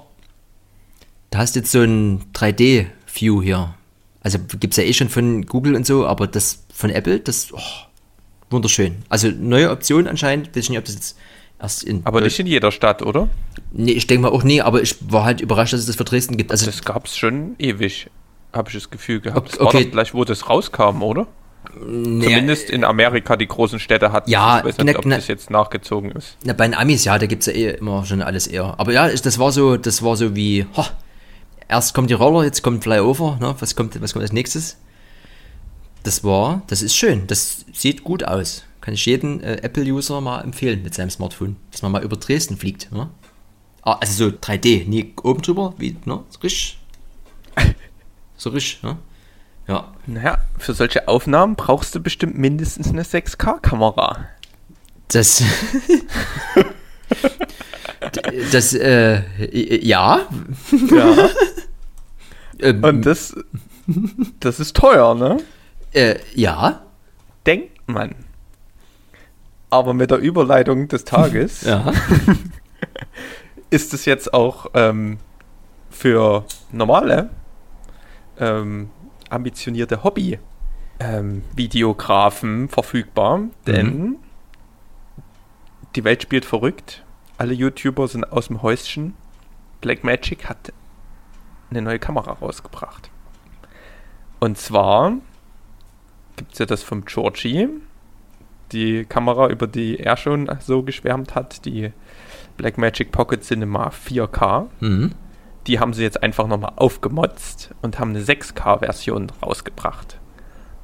da 1.31 1.39
hast 1.39 1.55
du 1.55 1.61
jetzt 1.61 1.71
so 1.73 1.81
ein 1.81 2.23
3D-View 2.35 3.43
hier. 3.43 3.75
Also 4.23 4.39
gibt 4.39 4.75
es 4.75 4.77
ja 4.77 4.85
eh 4.85 4.93
schon 4.93 5.09
von 5.09 5.47
Google 5.47 5.77
und 5.77 5.87
so, 5.87 6.07
aber 6.07 6.27
das 6.27 6.65
von 6.73 6.91
Apple, 6.91 7.21
das, 7.21 7.53
oh, 7.53 7.61
wunderschön. 8.51 8.97
Also 9.09 9.29
neue 9.29 9.71
Option 9.71 10.07
anscheinend, 10.07 10.49
weiß 10.49 10.65
ich 10.65 10.71
nicht, 10.71 10.79
ob 10.79 10.85
das 10.85 10.95
jetzt 10.95 11.19
erst 11.61 11.85
in... 11.85 12.05
Aber 12.05 12.21
nicht 12.21 12.39
in 12.39 12.47
jeder 12.47 12.73
Stadt, 12.73 13.03
oder? 13.03 13.29
Nee, 13.73 13.93
ich 13.93 14.07
denke 14.07 14.23
mal 14.23 14.33
auch 14.33 14.43
nie, 14.43 14.61
aber 14.61 14.83
ich 14.83 14.97
war 15.11 15.25
halt 15.25 15.41
überrascht, 15.41 15.73
dass 15.73 15.81
es 15.81 15.87
das 15.87 15.97
für 15.97 16.05
Dresden 16.05 16.37
gibt. 16.37 16.51
Also 16.51 16.67
Das 16.67 16.83
gab 16.83 17.07
es 17.07 17.17
schon 17.17 17.55
ewig, 17.59 18.11
habe 18.53 18.69
ich 18.69 18.75
das 18.75 18.91
Gefühl 18.91 19.21
gehabt. 19.21 19.59
Okay, 19.61 19.65
Das 19.65 19.75
war 19.75 19.83
doch 19.83 19.91
gleich, 19.91 20.15
wo 20.15 20.25
das 20.25 20.49
rauskam, 20.49 21.03
oder? 21.03 21.27
Zumindest 21.75 22.71
in 22.71 22.85
Amerika 22.85 23.37
die 23.37 23.47
großen 23.47 23.79
Städte 23.79 24.13
hatten. 24.13 24.31
Ja, 24.31 24.59
ich 24.61 24.65
weiß 24.65 24.79
nicht, 24.79 24.87
ne- 24.87 24.99
ob 24.99 25.05
ne- 25.07 25.17
das 25.17 25.29
jetzt 25.29 25.51
nachgezogen 25.51 26.11
ist. 26.13 26.37
Na, 26.45 26.53
bei 26.53 26.67
den 26.67 26.75
Amis, 26.75 27.05
ja, 27.05 27.19
da 27.19 27.27
gibt 27.27 27.43
es 27.43 27.47
ja 27.47 27.53
eh 27.53 27.71
immer 27.77 28.05
schon 28.07 28.23
alles 28.23 28.47
eher. 28.47 28.75
Aber 28.79 28.93
ja, 28.93 29.09
das 29.09 29.39
war 29.39 29.53
so, 29.53 29.77
das 29.77 30.03
war 30.03 30.17
so 30.17 30.35
wie, 30.35 30.67
ho, 30.77 30.85
erst 31.69 31.95
kommt 31.95 32.11
die 32.11 32.15
Roller, 32.15 32.45
jetzt 32.45 32.63
kommt 32.63 32.83
Flyover, 32.83 33.37
ne? 33.41 33.55
Was 33.59 33.77
kommt, 33.77 34.01
was 34.01 34.13
kommt 34.13 34.23
als 34.23 34.33
nächstes? 34.33 34.79
Das 36.03 36.25
war, 36.25 36.63
das 36.69 36.81
ist 36.83 36.97
schön, 36.97 37.27
das 37.27 37.65
sieht 37.73 38.05
gut 38.05 38.25
aus. 38.25 38.65
Kann 38.81 38.95
ich 38.95 39.05
jeden 39.05 39.43
äh, 39.43 39.57
Apple-User 39.63 40.21
mal 40.23 40.41
empfehlen 40.41 40.83
mit 40.83 40.95
seinem 40.95 41.11
Smartphone, 41.11 41.57
dass 41.71 41.83
man 41.83 41.93
mal 41.93 42.03
über 42.03 42.17
Dresden 42.17 42.57
fliegt, 42.57 42.91
ne? 42.91 43.11
Ah, 43.83 43.99
also 44.01 44.31
so 44.31 44.35
3D, 44.37 44.89
nie 44.89 45.13
oben 45.23 45.43
drüber, 45.43 45.75
wie, 45.79 45.97
ne? 46.05 46.21
So 46.31 46.41
richtig. 46.41 46.79
So 48.39 48.49
richtig, 48.49 48.83
ne? 48.83 48.97
Ja. 49.71 49.85
Naja, 50.07 50.39
für 50.59 50.75
solche 50.75 51.07
Aufnahmen 51.07 51.55
brauchst 51.55 51.95
du 51.95 52.01
bestimmt 52.01 52.37
mindestens 52.37 52.89
eine 52.89 53.05
6K-Kamera. 53.05 54.27
Das. 55.07 55.43
das, 58.53 58.75
äh, 58.75 59.23
ja. 59.85 60.21
Ja. 60.91 61.31
Ähm, 62.63 62.85
Und 62.85 63.07
das, 63.07 63.35
das 64.39 64.61
ist 64.61 64.77
teuer, 64.77 65.15
ne? 65.15 65.39
Äh, 65.95 66.17
ja. 66.35 66.83
Denkt 67.47 67.71
man. 67.87 68.15
Aber 69.71 69.95
mit 69.95 70.11
der 70.11 70.19
Überleitung 70.19 70.87
des 70.89 71.07
Tages 71.07 71.63
Ja. 71.63 71.91
ist 73.71 73.95
es 73.95 74.05
jetzt 74.05 74.35
auch 74.35 74.67
ähm, 74.75 75.17
für 75.89 76.45
normale, 76.71 77.31
ähm, 78.39 78.91
ambitionierte 79.31 80.05
Hobby-Videografen 80.05 82.69
verfügbar, 82.69 83.41
denn 83.67 84.17
die 85.97 86.05
Welt 86.05 86.23
spielt 86.23 86.45
verrückt. 86.45 87.05
Alle 87.39 87.55
YouTuber 87.55 88.07
sind 88.09 88.31
aus 88.31 88.49
dem 88.49 88.63
Häuschen. 88.63 89.15
Blackmagic 89.81 90.49
hat 90.49 90.73
eine 91.71 91.83
neue 91.83 91.99
Kamera 91.99 92.33
rausgebracht. 92.33 93.11
Und 94.41 94.59
zwar 94.59 95.15
gibt 96.37 96.53
es 96.53 96.59
ja 96.59 96.67
das 96.67 96.83
vom 96.83 97.05
Georgie, 97.05 97.69
die 98.73 99.05
Kamera, 99.05 99.49
über 99.49 99.67
die 99.67 99.99
er 99.99 100.17
schon 100.17 100.51
so 100.61 100.83
geschwärmt 100.83 101.35
hat, 101.35 101.65
die 101.65 101.93
Blackmagic 102.57 103.13
Pocket 103.13 103.43
Cinema 103.43 103.89
4K. 103.89 104.67
Mhm. 104.81 105.13
Die 105.67 105.79
haben 105.79 105.93
sie 105.93 106.03
jetzt 106.03 106.23
einfach 106.23 106.47
nochmal 106.47 106.73
aufgemotzt 106.77 107.75
und 107.83 107.99
haben 107.99 108.11
eine 108.11 108.23
6K-Version 108.23 109.31
rausgebracht. 109.43 110.19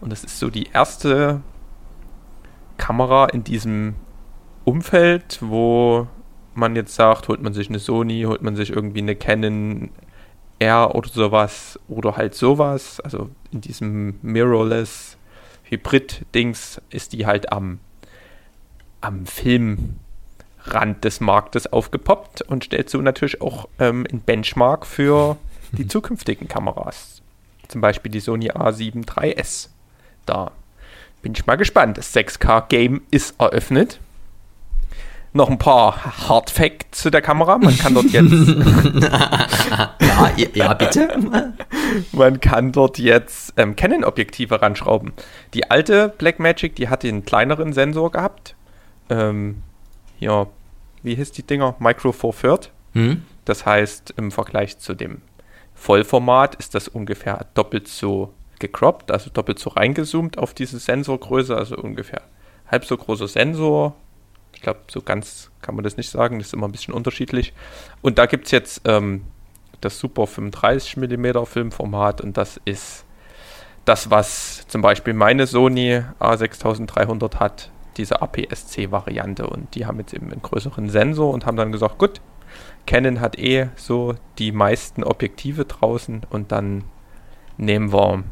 Und 0.00 0.10
das 0.10 0.24
ist 0.24 0.38
so 0.38 0.50
die 0.50 0.68
erste 0.72 1.40
Kamera 2.76 3.26
in 3.26 3.42
diesem 3.42 3.94
Umfeld, 4.64 5.38
wo 5.40 6.06
man 6.54 6.76
jetzt 6.76 6.94
sagt, 6.94 7.28
holt 7.28 7.42
man 7.42 7.54
sich 7.54 7.68
eine 7.68 7.78
Sony, 7.78 8.24
holt 8.26 8.42
man 8.42 8.56
sich 8.56 8.70
irgendwie 8.70 9.00
eine 9.00 9.16
Canon 9.16 9.90
R 10.58 10.94
oder 10.94 11.08
sowas 11.08 11.78
oder 11.88 12.16
halt 12.16 12.34
sowas, 12.34 13.00
also 13.00 13.30
in 13.52 13.60
diesem 13.60 14.18
Mirrorless 14.22 15.18
Hybrid-Dings 15.64 16.80
ist 16.90 17.12
die 17.12 17.26
halt 17.26 17.52
am, 17.52 17.80
am 19.00 19.26
Filmrand 20.66 21.04
des 21.04 21.20
Marktes 21.20 21.72
aufgepoppt 21.72 22.42
und 22.42 22.64
stellt 22.64 22.90
so 22.90 23.00
natürlich 23.00 23.40
auch 23.40 23.68
ähm, 23.78 24.06
ein 24.10 24.20
Benchmark 24.20 24.86
für 24.86 25.36
die 25.72 25.86
zukünftigen 25.86 26.48
Kameras. 26.48 27.22
Zum 27.68 27.80
Beispiel 27.80 28.12
die 28.12 28.20
Sony 28.20 28.50
A7 28.50 29.04
IIIS. 29.20 29.70
Da 30.24 30.52
bin 31.22 31.32
ich 31.32 31.46
mal 31.46 31.56
gespannt. 31.56 31.98
Das 31.98 32.14
6K-Game 32.14 33.02
ist 33.10 33.34
eröffnet 33.40 34.00
noch 35.32 35.50
ein 35.50 35.58
paar 35.58 36.28
Hard 36.28 36.48
Facts 36.48 37.02
zu 37.02 37.10
der 37.10 37.20
Kamera. 37.20 37.58
Man 37.58 37.76
kann 37.76 37.92
dort 37.92 38.06
jetzt. 38.06 38.22
ja, 40.00 40.30
ja, 40.54 40.72
bitte. 40.72 41.08
man 42.12 42.40
kann 42.40 42.72
dort 42.72 42.98
jetzt 42.98 43.52
ähm, 43.58 43.76
Canon-Objektive 43.76 44.62
ranschrauben. 44.62 45.12
Die 45.52 45.70
alte 45.70 46.08
Blackmagic, 46.16 46.74
die 46.76 46.88
hatte 46.88 47.08
einen 47.08 47.26
kleineren 47.26 47.74
Sensor 47.74 48.10
gehabt. 48.10 48.54
Ähm, 49.10 49.62
ja, 50.18 50.46
wie 51.02 51.14
hieß 51.14 51.32
die 51.32 51.42
Dinger? 51.42 51.76
Micro 51.78 52.12
Four 52.12 52.34
Third. 52.34 52.72
Hm? 52.92 53.22
Das 53.44 53.66
heißt, 53.66 54.14
im 54.16 54.32
Vergleich 54.32 54.78
zu 54.78 54.94
dem 54.94 55.22
Vollformat 55.74 56.54
ist 56.56 56.74
das 56.74 56.88
ungefähr 56.88 57.46
doppelt 57.54 57.88
so 57.88 58.32
gecroppt, 58.58 59.10
also 59.10 59.30
doppelt 59.30 59.58
so 59.58 59.70
reingezoomt 59.70 60.38
auf 60.38 60.54
diese 60.54 60.78
Sensorgröße, 60.78 61.56
also 61.56 61.76
ungefähr 61.76 62.22
halb 62.66 62.84
so 62.84 62.96
großer 62.96 63.28
Sensor, 63.28 63.94
ich 64.54 64.62
glaube, 64.62 64.80
so 64.88 65.02
ganz 65.02 65.50
kann 65.60 65.74
man 65.74 65.84
das 65.84 65.96
nicht 65.96 66.10
sagen, 66.10 66.38
das 66.38 66.48
ist 66.48 66.54
immer 66.54 66.66
ein 66.66 66.72
bisschen 66.72 66.94
unterschiedlich. 66.94 67.52
Und 68.00 68.18
da 68.18 68.26
gibt 68.26 68.46
es 68.46 68.52
jetzt 68.52 68.80
ähm, 68.86 69.24
das 69.82 69.98
Super 69.98 70.26
35 70.26 70.96
mm 70.96 71.44
Filmformat 71.44 72.22
und 72.22 72.36
das 72.36 72.58
ist 72.64 73.04
das, 73.84 74.10
was 74.10 74.66
zum 74.66 74.82
Beispiel 74.82 75.12
meine 75.12 75.46
Sony 75.46 76.02
A6300 76.18 77.36
hat, 77.36 77.70
diese 77.96 78.22
APS-C-Variante. 78.22 79.46
Und 79.46 79.74
die 79.74 79.86
haben 79.86 79.98
jetzt 79.98 80.14
eben 80.14 80.30
einen 80.30 80.42
größeren 80.42 80.90
Sensor 80.90 81.32
und 81.32 81.46
haben 81.46 81.56
dann 81.56 81.72
gesagt, 81.72 81.98
gut, 81.98 82.20
Canon 82.86 83.20
hat 83.20 83.38
eh 83.38 83.68
so 83.76 84.14
die 84.38 84.52
meisten 84.52 85.02
Objektive 85.04 85.64
draußen 85.64 86.22
und 86.30 86.52
dann 86.52 86.84
nehmen 87.56 87.92
wir 87.92 88.22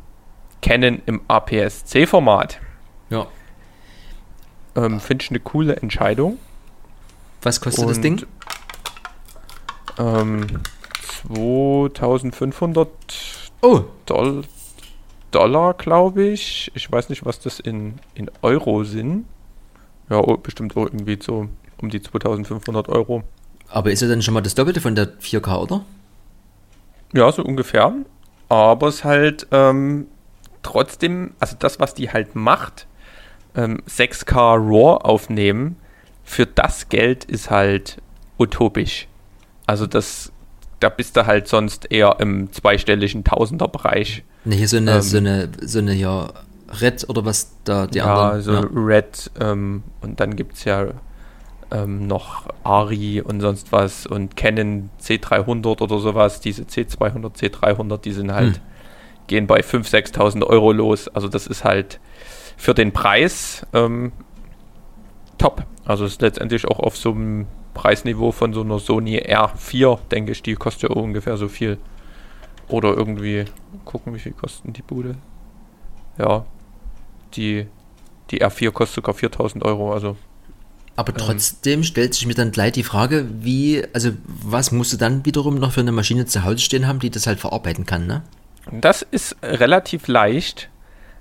Canon 0.62 1.02
im 1.06 1.22
APS-C-Format. 1.28 2.60
Ja. 3.10 3.26
Ähm, 4.76 5.00
Finde 5.00 5.24
ich 5.24 5.30
eine 5.30 5.40
coole 5.40 5.76
Entscheidung. 5.76 6.38
Was 7.42 7.60
kostet 7.60 7.84
Und, 7.84 7.90
das 7.90 8.00
Ding? 8.00 8.24
Ähm, 9.98 10.46
2500 11.28 12.88
oh. 13.62 13.84
Doll 14.06 14.44
Dollar, 15.34 15.74
glaube 15.74 16.24
ich. 16.24 16.70
Ich 16.74 16.90
weiß 16.90 17.08
nicht, 17.08 17.24
was 17.24 17.40
das 17.40 17.58
in, 17.58 17.94
in 18.14 18.30
Euro 18.42 18.84
sind. 18.84 19.26
Ja, 20.10 20.18
oh, 20.18 20.36
bestimmt 20.36 20.76
auch 20.76 20.84
irgendwie 20.84 21.18
so 21.20 21.48
um 21.78 21.90
die 21.90 22.02
2500 22.02 22.88
Euro. 22.88 23.24
Aber 23.68 23.90
ist 23.90 24.02
ja 24.02 24.08
dann 24.08 24.22
schon 24.22 24.34
mal 24.34 24.40
das 24.40 24.54
Doppelte 24.54 24.80
von 24.80 24.94
der 24.94 25.18
4K, 25.18 25.62
oder? 25.62 25.84
Ja, 27.12 27.30
so 27.32 27.42
ungefähr. 27.42 27.92
Aber 28.48 28.88
es 28.88 29.04
halt 29.04 29.46
ähm, 29.50 30.06
trotzdem, 30.62 31.32
also 31.40 31.56
das, 31.58 31.80
was 31.80 31.94
die 31.94 32.10
halt 32.10 32.34
macht, 32.34 32.86
ähm, 33.54 33.82
6K 33.88 34.56
RAW 34.56 34.98
aufnehmen, 35.02 35.76
für 36.24 36.46
das 36.46 36.88
Geld 36.88 37.24
ist 37.24 37.50
halt 37.50 37.98
utopisch. 38.38 39.06
Also 39.66 39.86
das, 39.86 40.32
da 40.80 40.88
bist 40.88 41.16
du 41.16 41.26
halt 41.26 41.48
sonst 41.48 41.90
eher 41.90 42.16
im 42.18 42.52
zweistelligen 42.52 43.24
Tausenderbereich. 43.24 44.24
Ne, 44.44 44.56
hier 44.56 44.68
so 44.68 44.76
eine, 44.76 44.96
ähm, 44.96 45.00
so 45.02 45.16
eine, 45.18 45.48
so 45.62 45.78
eine 45.78 45.94
ja, 45.94 46.32
Red 46.80 47.08
oder 47.08 47.24
was 47.24 47.56
da 47.64 47.86
die 47.86 47.98
ja, 47.98 48.04
anderen. 48.06 48.42
So 48.42 48.52
ja, 48.52 48.68
Red 48.74 49.30
ähm, 49.40 49.82
und 50.00 50.20
dann 50.20 50.36
gibt 50.36 50.54
es 50.54 50.64
ja 50.64 50.88
ähm, 51.70 52.06
noch 52.06 52.48
Ari 52.62 53.20
und 53.20 53.40
sonst 53.40 53.72
was 53.72 54.06
und 54.06 54.36
Canon 54.36 54.90
C300 55.00 55.80
oder 55.80 55.98
sowas, 55.98 56.40
diese 56.40 56.62
C200, 56.62 57.36
C300, 57.36 57.98
die 57.98 58.12
sind 58.12 58.32
halt, 58.32 58.56
hm. 58.56 58.62
gehen 59.26 59.46
bei 59.46 59.60
5.000, 59.60 60.14
6.000 60.14 60.44
Euro 60.44 60.72
los. 60.72 61.08
Also 61.08 61.28
das 61.28 61.46
ist 61.46 61.64
halt 61.64 62.00
für 62.56 62.74
den 62.74 62.92
Preis 62.92 63.66
ähm, 63.72 64.12
top. 65.38 65.64
Also 65.84 66.04
ist 66.04 66.22
letztendlich 66.22 66.66
auch 66.66 66.78
auf 66.78 66.96
so 66.96 67.10
einem 67.10 67.46
Preisniveau 67.74 68.30
von 68.30 68.54
so 68.54 68.62
einer 68.62 68.78
Sony 68.78 69.18
R4, 69.18 69.98
denke 70.10 70.32
ich, 70.32 70.42
die 70.42 70.54
kostet 70.54 70.90
ja 70.90 70.96
ungefähr 70.96 71.36
so 71.36 71.48
viel. 71.48 71.78
Oder 72.68 72.94
irgendwie, 72.94 73.44
gucken, 73.84 74.14
wie 74.14 74.18
viel 74.18 74.32
kosten 74.32 74.72
die 74.72 74.80
Bude. 74.80 75.16
Ja, 76.16 76.46
die, 77.36 77.66
die 78.30 78.42
R4 78.42 78.70
kostet 78.70 78.96
sogar 78.96 79.14
4000 79.14 79.64
Euro, 79.64 79.92
also. 79.92 80.16
Aber 80.96 81.12
ähm, 81.12 81.18
trotzdem 81.18 81.80
ähm, 81.80 81.84
stellt 81.84 82.14
sich 82.14 82.26
mir 82.26 82.34
dann 82.34 82.50
gleich 82.50 82.72
die 82.72 82.82
Frage, 82.82 83.26
wie, 83.40 83.84
also 83.92 84.10
was 84.26 84.72
musst 84.72 84.92
du 84.92 84.96
dann 84.96 85.24
wiederum 85.24 85.56
noch 85.56 85.72
für 85.72 85.80
eine 85.80 85.92
Maschine 85.92 86.26
zu 86.26 86.44
Hause 86.44 86.58
stehen 86.58 86.86
haben, 86.86 87.00
die 87.00 87.10
das 87.10 87.26
halt 87.26 87.40
verarbeiten 87.40 87.86
kann, 87.86 88.06
ne? 88.06 88.22
Das 88.70 89.02
ist 89.02 89.36
relativ 89.42 90.08
leicht, 90.08 90.70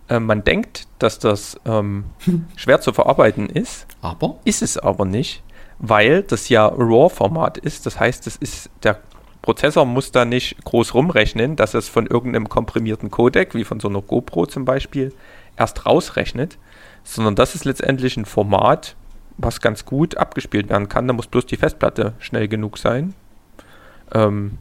äh, 0.07 0.19
man 0.19 0.43
denkt, 0.43 0.87
dass 0.99 1.19
das 1.19 1.59
ähm, 1.65 2.05
schwer 2.55 2.81
zu 2.81 2.93
verarbeiten 2.93 3.49
ist. 3.49 3.87
Aber? 4.01 4.39
Ist 4.45 4.61
es 4.61 4.77
aber 4.77 5.05
nicht, 5.05 5.43
weil 5.79 6.23
das 6.23 6.49
ja 6.49 6.67
RAW-Format 6.67 7.57
ist. 7.57 7.85
Das 7.85 7.99
heißt, 7.99 8.25
das 8.25 8.35
ist 8.35 8.69
der 8.83 8.99
Prozessor 9.41 9.85
muss 9.85 10.11
da 10.11 10.23
nicht 10.23 10.63
groß 10.63 10.93
rumrechnen, 10.93 11.57
dass 11.57 11.73
es 11.73 11.89
von 11.89 12.07
irgendeinem 12.07 12.47
komprimierten 12.47 13.11
Codec, 13.11 13.53
wie 13.53 13.65
von 13.65 13.81
so 13.81 13.89
einer 13.89 14.01
GoPro 14.01 14.45
zum 14.45 14.63
Beispiel, 14.63 15.13
erst 15.57 15.85
rausrechnet, 15.85 16.57
sondern 17.03 17.35
das 17.35 17.55
ist 17.55 17.65
letztendlich 17.65 18.17
ein 18.17 18.25
Format, 18.25 18.95
was 19.37 19.61
ganz 19.61 19.85
gut 19.85 20.17
abgespielt 20.17 20.69
werden 20.69 20.89
kann. 20.89 21.07
Da 21.07 21.13
muss 21.13 21.27
bloß 21.27 21.45
die 21.45 21.57
Festplatte 21.57 22.13
schnell 22.19 22.47
genug 22.47 22.77
sein. 22.77 23.13
Ähm, 24.13 24.57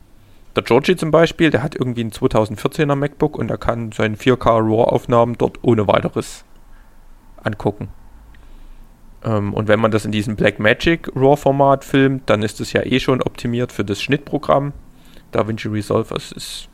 der 0.55 0.63
Georgie 0.63 0.97
zum 0.97 1.11
Beispiel, 1.11 1.51
der 1.51 1.63
hat 1.63 1.75
irgendwie 1.75 2.05
ein 2.05 2.11
2014er 2.11 2.95
MacBook 2.95 3.39
und 3.39 3.51
er 3.51 3.59
kann 3.59 3.93
seine 3.93 4.17
4K 4.17 4.59
RAW-Aufnahmen 4.59 5.39
dort 5.39 5.59
ohne 5.63 5.87
weiteres 5.87 6.45
angucken. 7.43 7.89
Ähm, 9.25 9.55
und 9.55 9.69
wenn 9.69 9.81
man 9.81 9.91
das 9.91 10.05
in 10.05 10.13
diesem 10.13 10.37
Blackmagic 10.37 11.11
RAW-Format 11.15 11.85
filmt, 11.85 12.29
dann 12.29 12.43
ist 12.43 12.61
es 12.61 12.73
ja 12.73 12.83
eh 12.85 13.01
schon 13.01 13.23
optimiert 13.23 13.73
für 13.73 13.85
das 13.85 14.03
Schnittprogramm. 14.03 14.73
DaVinci 15.31 15.69
Resolve. 15.69 16.15
Es 16.15 16.33
ist, 16.33 16.69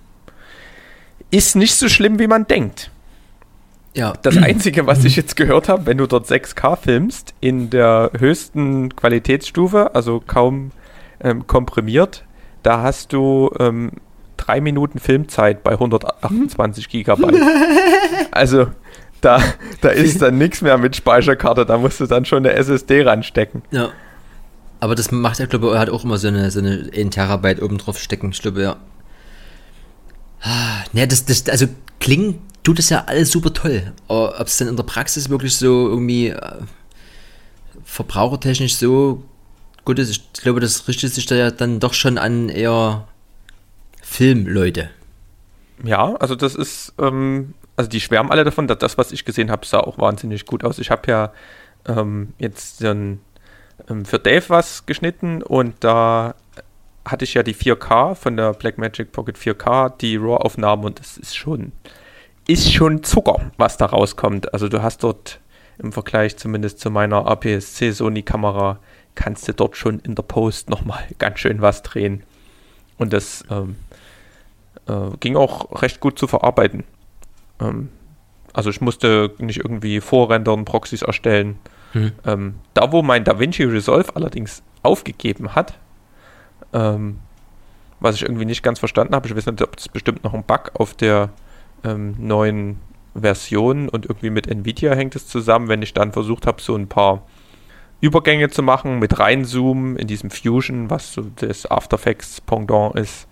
ist 1.30 1.54
nicht 1.54 1.74
so 1.74 1.88
schlimm, 1.88 2.18
wie 2.18 2.26
man 2.26 2.46
denkt. 2.46 2.90
Ja. 3.94 4.12
Das 4.22 4.36
Einzige, 4.36 4.86
was 4.86 5.04
ich 5.04 5.16
jetzt 5.16 5.36
gehört 5.36 5.68
habe, 5.68 5.86
wenn 5.86 5.98
du 5.98 6.06
dort 6.06 6.26
6K 6.26 6.76
filmst, 6.76 7.34
in 7.40 7.70
der 7.70 8.10
höchsten 8.16 8.94
Qualitätsstufe, 8.94 9.94
also 9.94 10.22
kaum 10.24 10.70
ähm, 11.20 11.46
komprimiert, 11.46 12.24
da 12.62 12.82
hast 12.82 13.12
du 13.12 13.50
ähm, 13.58 13.92
drei 14.36 14.60
Minuten 14.60 14.98
Filmzeit 14.98 15.62
bei 15.62 15.72
128 15.72 16.88
Gigabyte. 16.88 17.40
also 18.30 18.68
da, 19.20 19.42
da 19.80 19.88
ist 19.88 20.22
dann 20.22 20.38
nichts 20.38 20.62
mehr 20.62 20.78
mit 20.78 20.94
Speicherkarte, 20.96 21.66
da 21.66 21.78
musst 21.78 22.00
du 22.00 22.06
dann 22.06 22.24
schon 22.24 22.38
eine 22.38 22.52
SSD 22.52 23.02
ranstecken. 23.02 23.62
Ja. 23.70 23.90
Aber 24.80 24.94
das 24.94 25.10
macht 25.10 25.40
er, 25.40 25.48
glaube 25.48 25.66
ich, 25.66 25.72
er 25.72 25.80
hat 25.80 25.90
auch 25.90 26.04
immer 26.04 26.18
so 26.18 26.28
eine, 26.28 26.50
so 26.50 26.60
eine 26.60 26.90
1 26.94 27.14
Terabyte 27.14 27.60
oben 27.62 27.78
drauf 27.78 27.98
stecken, 27.98 28.30
ich 28.30 28.40
glaube, 28.40 28.62
ja. 28.62 28.76
Ja, 30.92 31.06
das, 31.06 31.24
das, 31.24 31.48
also 31.48 31.66
klingen 31.98 32.38
tut 32.68 32.78
das 32.78 32.90
ja 32.90 33.04
alles 33.06 33.30
super 33.30 33.50
toll. 33.54 33.94
Ob 34.08 34.46
es 34.46 34.58
dann 34.58 34.68
in 34.68 34.76
der 34.76 34.82
Praxis 34.82 35.30
wirklich 35.30 35.56
so 35.56 35.88
irgendwie 35.88 36.28
äh, 36.28 36.58
verbrauchertechnisch 37.82 38.74
so 38.76 39.22
gut 39.86 39.98
ist, 39.98 40.10
ich 40.10 40.32
glaube, 40.34 40.60
das 40.60 40.86
richtet 40.86 41.14
sich 41.14 41.24
da 41.24 41.34
ja 41.34 41.50
dann 41.50 41.80
doch 41.80 41.94
schon 41.94 42.18
an 42.18 42.50
eher 42.50 43.08
Filmleute. 44.02 44.90
Ja, 45.82 46.14
also 46.16 46.34
das 46.34 46.54
ist, 46.54 46.92
ähm, 46.98 47.54
also 47.74 47.88
die 47.88 48.02
schwärmen 48.02 48.30
alle 48.30 48.44
davon, 48.44 48.66
dass 48.66 48.76
das, 48.76 48.98
was 48.98 49.12
ich 49.12 49.24
gesehen 49.24 49.50
habe, 49.50 49.64
sah 49.64 49.80
auch 49.80 49.96
wahnsinnig 49.96 50.44
gut 50.44 50.62
aus. 50.62 50.78
Ich 50.78 50.90
habe 50.90 51.10
ja 51.10 51.32
ähm, 51.86 52.34
jetzt 52.36 52.82
ähm, 52.82 53.20
für 54.04 54.18
Dave 54.18 54.44
was 54.48 54.84
geschnitten 54.84 55.42
und 55.42 55.76
da 55.80 56.34
hatte 57.06 57.24
ich 57.24 57.32
ja 57.32 57.42
die 57.42 57.54
4K 57.54 58.14
von 58.14 58.36
der 58.36 58.52
Blackmagic 58.52 59.10
Pocket 59.10 59.38
4K, 59.38 59.96
die 59.96 60.16
RAW-Aufnahmen 60.16 60.84
und 60.84 61.00
das 61.00 61.16
ist 61.16 61.34
schon, 61.34 61.72
ist 62.48 62.72
schon 62.72 63.04
Zucker, 63.04 63.52
was 63.58 63.76
da 63.76 63.86
rauskommt. 63.86 64.52
Also 64.52 64.68
du 64.68 64.82
hast 64.82 65.04
dort 65.04 65.38
im 65.78 65.92
Vergleich 65.92 66.36
zumindest 66.36 66.80
zu 66.80 66.90
meiner 66.90 67.26
APS-C 67.26 67.92
Sony-Kamera 67.92 68.80
kannst 69.14 69.46
du 69.46 69.52
dort 69.52 69.76
schon 69.76 70.00
in 70.00 70.14
der 70.14 70.22
Post 70.22 70.70
nochmal 70.70 71.04
ganz 71.18 71.38
schön 71.38 71.60
was 71.60 71.82
drehen. 71.82 72.24
Und 72.96 73.12
das 73.12 73.44
ähm, 73.50 73.76
äh, 74.88 75.16
ging 75.20 75.36
auch 75.36 75.82
recht 75.82 76.00
gut 76.00 76.18
zu 76.18 76.26
verarbeiten. 76.26 76.84
Ähm, 77.60 77.90
also 78.54 78.70
ich 78.70 78.80
musste 78.80 79.34
nicht 79.38 79.58
irgendwie 79.58 80.00
vorrendern, 80.00 80.64
Proxys 80.64 81.02
erstellen. 81.02 81.58
Mhm. 81.92 82.12
Ähm, 82.24 82.54
da, 82.74 82.90
wo 82.92 83.02
mein 83.02 83.24
DaVinci 83.24 83.64
Resolve 83.64 84.16
allerdings 84.16 84.62
aufgegeben 84.82 85.54
hat, 85.54 85.78
ähm, 86.72 87.18
was 88.00 88.16
ich 88.16 88.22
irgendwie 88.22 88.46
nicht 88.46 88.62
ganz 88.62 88.78
verstanden 88.78 89.14
habe. 89.14 89.28
Ich 89.28 89.36
weiß 89.36 89.46
nicht, 89.46 89.62
ob 89.62 89.76
das 89.76 89.88
bestimmt 89.88 90.24
noch 90.24 90.32
ein 90.34 90.44
Bug 90.44 90.72
auf 90.74 90.94
der 90.94 91.30
ähm, 91.84 92.14
neuen 92.18 92.80
Version 93.14 93.88
und 93.88 94.06
irgendwie 94.06 94.30
mit 94.30 94.46
Nvidia 94.46 94.94
hängt 94.94 95.16
es 95.16 95.26
zusammen, 95.26 95.68
wenn 95.68 95.82
ich 95.82 95.94
dann 95.94 96.12
versucht 96.12 96.46
habe, 96.46 96.60
so 96.60 96.74
ein 96.74 96.88
paar 96.88 97.22
Übergänge 98.00 98.48
zu 98.48 98.62
machen 98.62 98.98
mit 98.98 99.18
reinzoomen 99.18 99.96
in 99.96 100.06
diesem 100.06 100.30
Fusion, 100.30 100.88
was 100.90 101.12
so 101.12 101.26
das 101.36 101.68
After 101.70 101.96
Effects 101.96 102.40
Pendant 102.40 102.94
ist 102.94 103.26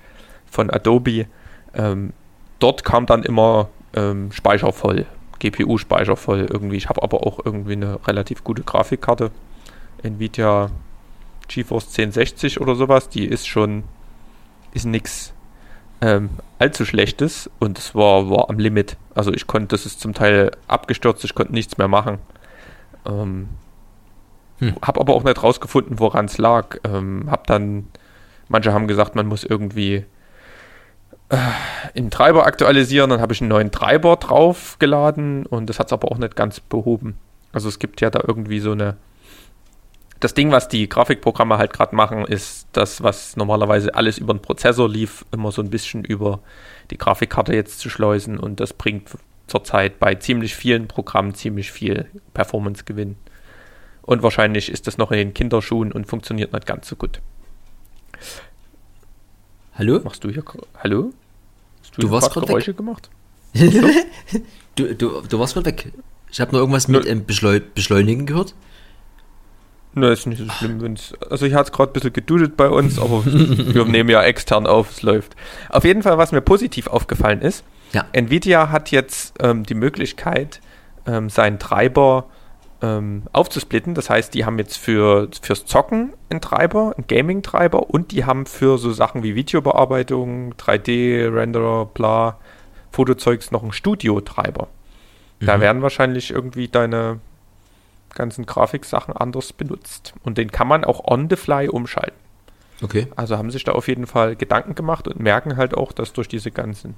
von 0.46 0.70
Adobe. 0.70 1.26
Ähm, 1.74 2.12
dort 2.58 2.84
kam 2.84 3.06
dann 3.06 3.22
immer 3.22 3.68
ähm, 3.94 4.32
Speicher 4.32 4.72
voll, 4.72 5.06
GPU-Speicher 5.38 6.16
voll 6.16 6.48
irgendwie. 6.50 6.76
Ich 6.76 6.88
habe 6.88 7.02
aber 7.02 7.26
auch 7.26 7.44
irgendwie 7.44 7.74
eine 7.74 7.98
relativ 8.06 8.42
gute 8.42 8.62
Grafikkarte. 8.62 9.30
Nvidia 10.02 10.70
GeForce 11.48 11.86
1060 11.86 12.60
oder 12.60 12.74
sowas, 12.74 13.08
die 13.08 13.24
ist 13.24 13.46
schon, 13.46 13.84
ist 14.72 14.84
nix 14.84 15.32
ähm, 16.00 16.30
allzu 16.58 16.84
schlechtes 16.84 17.50
und 17.58 17.78
es 17.78 17.94
war, 17.94 18.30
war 18.30 18.50
am 18.50 18.58
Limit. 18.58 18.96
Also 19.14 19.32
ich 19.32 19.46
konnte, 19.46 19.68
das 19.68 19.86
ist 19.86 20.00
zum 20.00 20.14
Teil 20.14 20.50
abgestürzt, 20.68 21.24
ich 21.24 21.34
konnte 21.34 21.52
nichts 21.52 21.78
mehr 21.78 21.88
machen. 21.88 22.18
Ähm, 23.06 23.48
hm. 24.58 24.74
Habe 24.82 25.00
aber 25.00 25.14
auch 25.14 25.24
nicht 25.24 25.42
rausgefunden, 25.42 25.98
woran 25.98 26.26
es 26.26 26.38
lag. 26.38 26.78
Ähm, 26.84 27.28
hab 27.30 27.46
dann, 27.46 27.88
manche 28.48 28.72
haben 28.72 28.88
gesagt, 28.88 29.14
man 29.14 29.26
muss 29.26 29.44
irgendwie 29.44 30.04
äh, 31.28 31.36
den 31.94 32.10
Treiber 32.10 32.46
aktualisieren, 32.46 33.10
dann 33.10 33.20
habe 33.20 33.32
ich 33.32 33.40
einen 33.40 33.50
neuen 33.50 33.70
Treiber 33.70 34.16
draufgeladen 34.16 35.46
und 35.46 35.68
das 35.68 35.78
hat 35.78 35.86
es 35.86 35.92
aber 35.92 36.10
auch 36.10 36.18
nicht 36.18 36.36
ganz 36.36 36.60
behoben. 36.60 37.18
Also 37.52 37.68
es 37.68 37.78
gibt 37.78 38.00
ja 38.00 38.10
da 38.10 38.20
irgendwie 38.26 38.60
so 38.60 38.72
eine 38.72 38.96
das 40.20 40.34
Ding, 40.34 40.50
was 40.50 40.68
die 40.68 40.88
Grafikprogramme 40.88 41.58
halt 41.58 41.72
gerade 41.72 41.94
machen, 41.94 42.24
ist 42.24 42.68
das, 42.72 43.02
was 43.02 43.36
normalerweise 43.36 43.94
alles 43.94 44.18
über 44.18 44.32
den 44.34 44.40
Prozessor 44.40 44.88
lief, 44.88 45.24
immer 45.32 45.52
so 45.52 45.62
ein 45.62 45.70
bisschen 45.70 46.04
über 46.04 46.40
die 46.90 46.98
Grafikkarte 46.98 47.54
jetzt 47.54 47.80
zu 47.80 47.90
schleusen 47.90 48.38
und 48.38 48.60
das 48.60 48.72
bringt 48.72 49.10
zurzeit 49.46 49.98
bei 49.98 50.14
ziemlich 50.14 50.54
vielen 50.54 50.88
Programmen 50.88 51.34
ziemlich 51.34 51.70
viel 51.70 52.06
Performance-Gewinn. 52.34 53.16
Und 54.02 54.22
wahrscheinlich 54.22 54.70
ist 54.70 54.86
das 54.86 54.98
noch 54.98 55.10
in 55.10 55.18
den 55.18 55.34
Kinderschuhen 55.34 55.92
und 55.92 56.06
funktioniert 56.06 56.52
nicht 56.52 56.66
ganz 56.66 56.88
so 56.88 56.96
gut. 56.96 57.20
Hallo? 59.74 60.00
Machst 60.02 60.24
du 60.24 60.30
hier. 60.30 60.44
Hallo? 60.82 61.12
Hast 61.82 61.96
du, 61.96 62.02
du 62.02 62.10
warst 62.10 62.30
gerade 62.30 62.46
Geräusche 62.46 62.68
weg. 62.68 62.76
gemacht? 62.76 63.10
du, 64.76 64.94
du, 64.94 65.20
du 65.22 65.38
warst 65.38 65.54
gerade 65.54 65.66
weg. 65.66 65.92
Ich 66.30 66.40
habe 66.40 66.52
nur 66.52 66.60
irgendwas 66.60 66.88
mit 66.88 67.06
ähm, 67.06 67.24
Beschleu 67.26 67.60
Beschleunigen 67.74 68.26
gehört. 68.26 68.54
Na, 69.98 70.12
ist 70.12 70.26
nicht 70.26 70.38
so 70.38 70.48
schlimm, 70.50 70.82
wenn's. 70.82 71.14
Also 71.30 71.46
ich 71.46 71.54
hatte 71.54 71.70
es 71.70 71.72
gerade 71.72 71.90
ein 71.90 71.94
bisschen 71.94 72.12
gedudet 72.12 72.54
bei 72.54 72.68
uns, 72.68 72.98
aber 72.98 73.24
wir 73.24 73.86
nehmen 73.86 74.10
ja 74.10 74.22
extern 74.22 74.66
auf, 74.66 74.90
es 74.90 75.00
läuft. 75.00 75.34
Auf 75.70 75.84
jeden 75.84 76.02
Fall, 76.02 76.18
was 76.18 76.32
mir 76.32 76.42
positiv 76.42 76.86
aufgefallen 76.86 77.40
ist, 77.40 77.64
ja. 77.92 78.04
Nvidia 78.12 78.70
hat 78.70 78.90
jetzt 78.90 79.36
ähm, 79.40 79.64
die 79.64 79.74
Möglichkeit, 79.74 80.60
ähm, 81.06 81.30
seinen 81.30 81.58
Treiber 81.58 82.26
ähm, 82.82 83.22
aufzusplitten. 83.32 83.94
Das 83.94 84.10
heißt, 84.10 84.34
die 84.34 84.44
haben 84.44 84.58
jetzt 84.58 84.76
für, 84.76 85.30
fürs 85.40 85.64
Zocken 85.64 86.12
einen 86.28 86.42
Treiber, 86.42 86.92
einen 86.94 87.06
Gaming-Treiber 87.06 87.88
und 87.88 88.12
die 88.12 88.26
haben 88.26 88.44
für 88.44 88.76
so 88.76 88.92
Sachen 88.92 89.22
wie 89.22 89.34
Videobearbeitung, 89.34 90.52
3D-Renderer, 90.56 91.86
bla, 91.86 92.36
Fotozeugs 92.90 93.50
noch 93.50 93.62
einen 93.62 93.72
Studio-Treiber. 93.72 94.68
Mhm. 95.40 95.46
Da 95.46 95.60
werden 95.60 95.80
wahrscheinlich 95.80 96.32
irgendwie 96.32 96.68
deine 96.68 97.20
ganzen 98.16 98.46
Grafiksachen 98.46 99.16
anders 99.16 99.52
benutzt. 99.52 100.14
Und 100.24 100.38
den 100.38 100.50
kann 100.50 100.66
man 100.66 100.84
auch 100.84 101.04
on 101.04 101.30
the 101.30 101.36
fly 101.36 101.68
umschalten. 101.68 102.18
Okay. 102.82 103.06
Also 103.14 103.38
haben 103.38 103.52
sich 103.52 103.62
da 103.62 103.72
auf 103.72 103.86
jeden 103.86 104.06
Fall 104.06 104.34
Gedanken 104.34 104.74
gemacht 104.74 105.06
und 105.06 105.20
merken 105.20 105.56
halt 105.56 105.74
auch, 105.74 105.92
dass 105.92 106.12
durch 106.12 106.26
diese 106.26 106.50
ganzen 106.50 106.96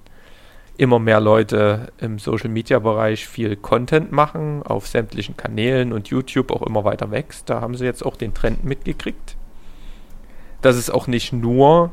immer 0.78 0.98
mehr 0.98 1.20
Leute 1.20 1.92
im 1.98 2.18
Social 2.18 2.48
Media 2.48 2.78
Bereich 2.78 3.26
viel 3.26 3.56
Content 3.56 4.12
machen, 4.12 4.62
auf 4.62 4.86
sämtlichen 4.86 5.36
Kanälen 5.36 5.92
und 5.92 6.08
YouTube 6.08 6.52
auch 6.52 6.62
immer 6.62 6.84
weiter 6.84 7.10
wächst. 7.10 7.50
Da 7.50 7.60
haben 7.60 7.76
sie 7.76 7.84
jetzt 7.84 8.06
auch 8.06 8.16
den 8.16 8.32
Trend 8.32 8.64
mitgekriegt. 8.64 9.36
Dass 10.62 10.76
es 10.76 10.88
auch 10.88 11.06
nicht 11.06 11.32
nur 11.32 11.90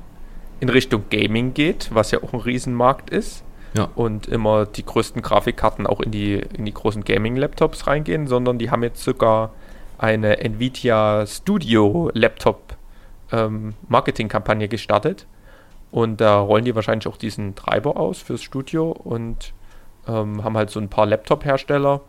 in 0.60 0.70
Richtung 0.70 1.06
Gaming 1.10 1.54
geht, 1.54 1.90
was 1.94 2.12
ja 2.12 2.24
auch 2.24 2.34
ein 2.34 2.40
Riesenmarkt 2.40 3.10
ist, 3.10 3.44
ja. 3.76 3.90
und 3.96 4.28
immer 4.28 4.66
die 4.66 4.86
größten 4.86 5.22
Grafikkarten 5.22 5.88
auch 5.88 6.00
in 6.00 6.12
die, 6.12 6.34
in 6.36 6.66
die 6.66 6.74
großen 6.74 7.04
Gaming-Laptops 7.04 7.88
reingehen, 7.88 8.28
sondern 8.28 8.58
die 8.58 8.72
haben 8.72 8.84
jetzt 8.84 9.04
sogar 9.04 9.52
eine 9.98 10.40
Nvidia 10.40 11.26
Studio 11.28 12.10
Laptop 12.14 12.76
ähm, 13.32 13.74
Marketing-Kampagne 13.88 14.68
gestartet. 14.68 15.28
Und 15.92 16.20
da 16.20 16.40
rollen 16.40 16.66
die 16.66 16.76
wahrscheinlich 16.76 17.08
auch 17.08 17.18
diesen 17.18 17.56
Treiber 17.56 17.98
aus 17.98 18.20
fürs 18.20 18.44
Studio 18.44 18.92
und 18.92 19.54
ähm, 20.08 20.44
haben 20.44 20.58
halt 20.58 20.70
so 20.70 20.80
ein 20.80 20.90
paar 20.90 21.06
Laptop-Hersteller 21.06 22.02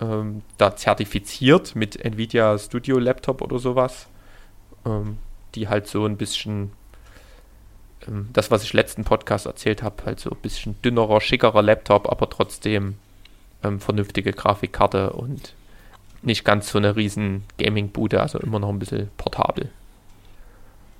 ähm, 0.00 0.42
da 0.58 0.74
zertifiziert 0.74 1.76
mit 1.76 2.02
Nvidia 2.04 2.58
Studio 2.58 2.98
Laptop 2.98 3.42
oder 3.42 3.58
sowas, 3.58 4.08
ähm, 4.84 5.18
die 5.54 5.68
halt 5.68 5.86
so 5.86 6.06
ein 6.06 6.16
bisschen 6.16 6.72
das, 8.32 8.50
was 8.50 8.62
ich 8.62 8.72
letzten 8.72 9.04
Podcast 9.04 9.46
erzählt 9.46 9.82
habe, 9.82 10.04
halt 10.06 10.20
so 10.20 10.30
ein 10.30 10.38
bisschen 10.40 10.80
dünnerer, 10.82 11.20
schickerer 11.20 11.62
Laptop, 11.62 12.10
aber 12.10 12.30
trotzdem 12.30 12.96
ähm, 13.62 13.80
vernünftige 13.80 14.32
Grafikkarte 14.32 15.12
und 15.12 15.54
nicht 16.22 16.44
ganz 16.44 16.70
so 16.70 16.78
eine 16.78 16.96
riesen 16.96 17.44
Gaming-Bude, 17.58 18.20
also 18.20 18.38
immer 18.38 18.58
noch 18.58 18.68
ein 18.68 18.78
bisschen 18.78 19.10
portabel. 19.16 19.70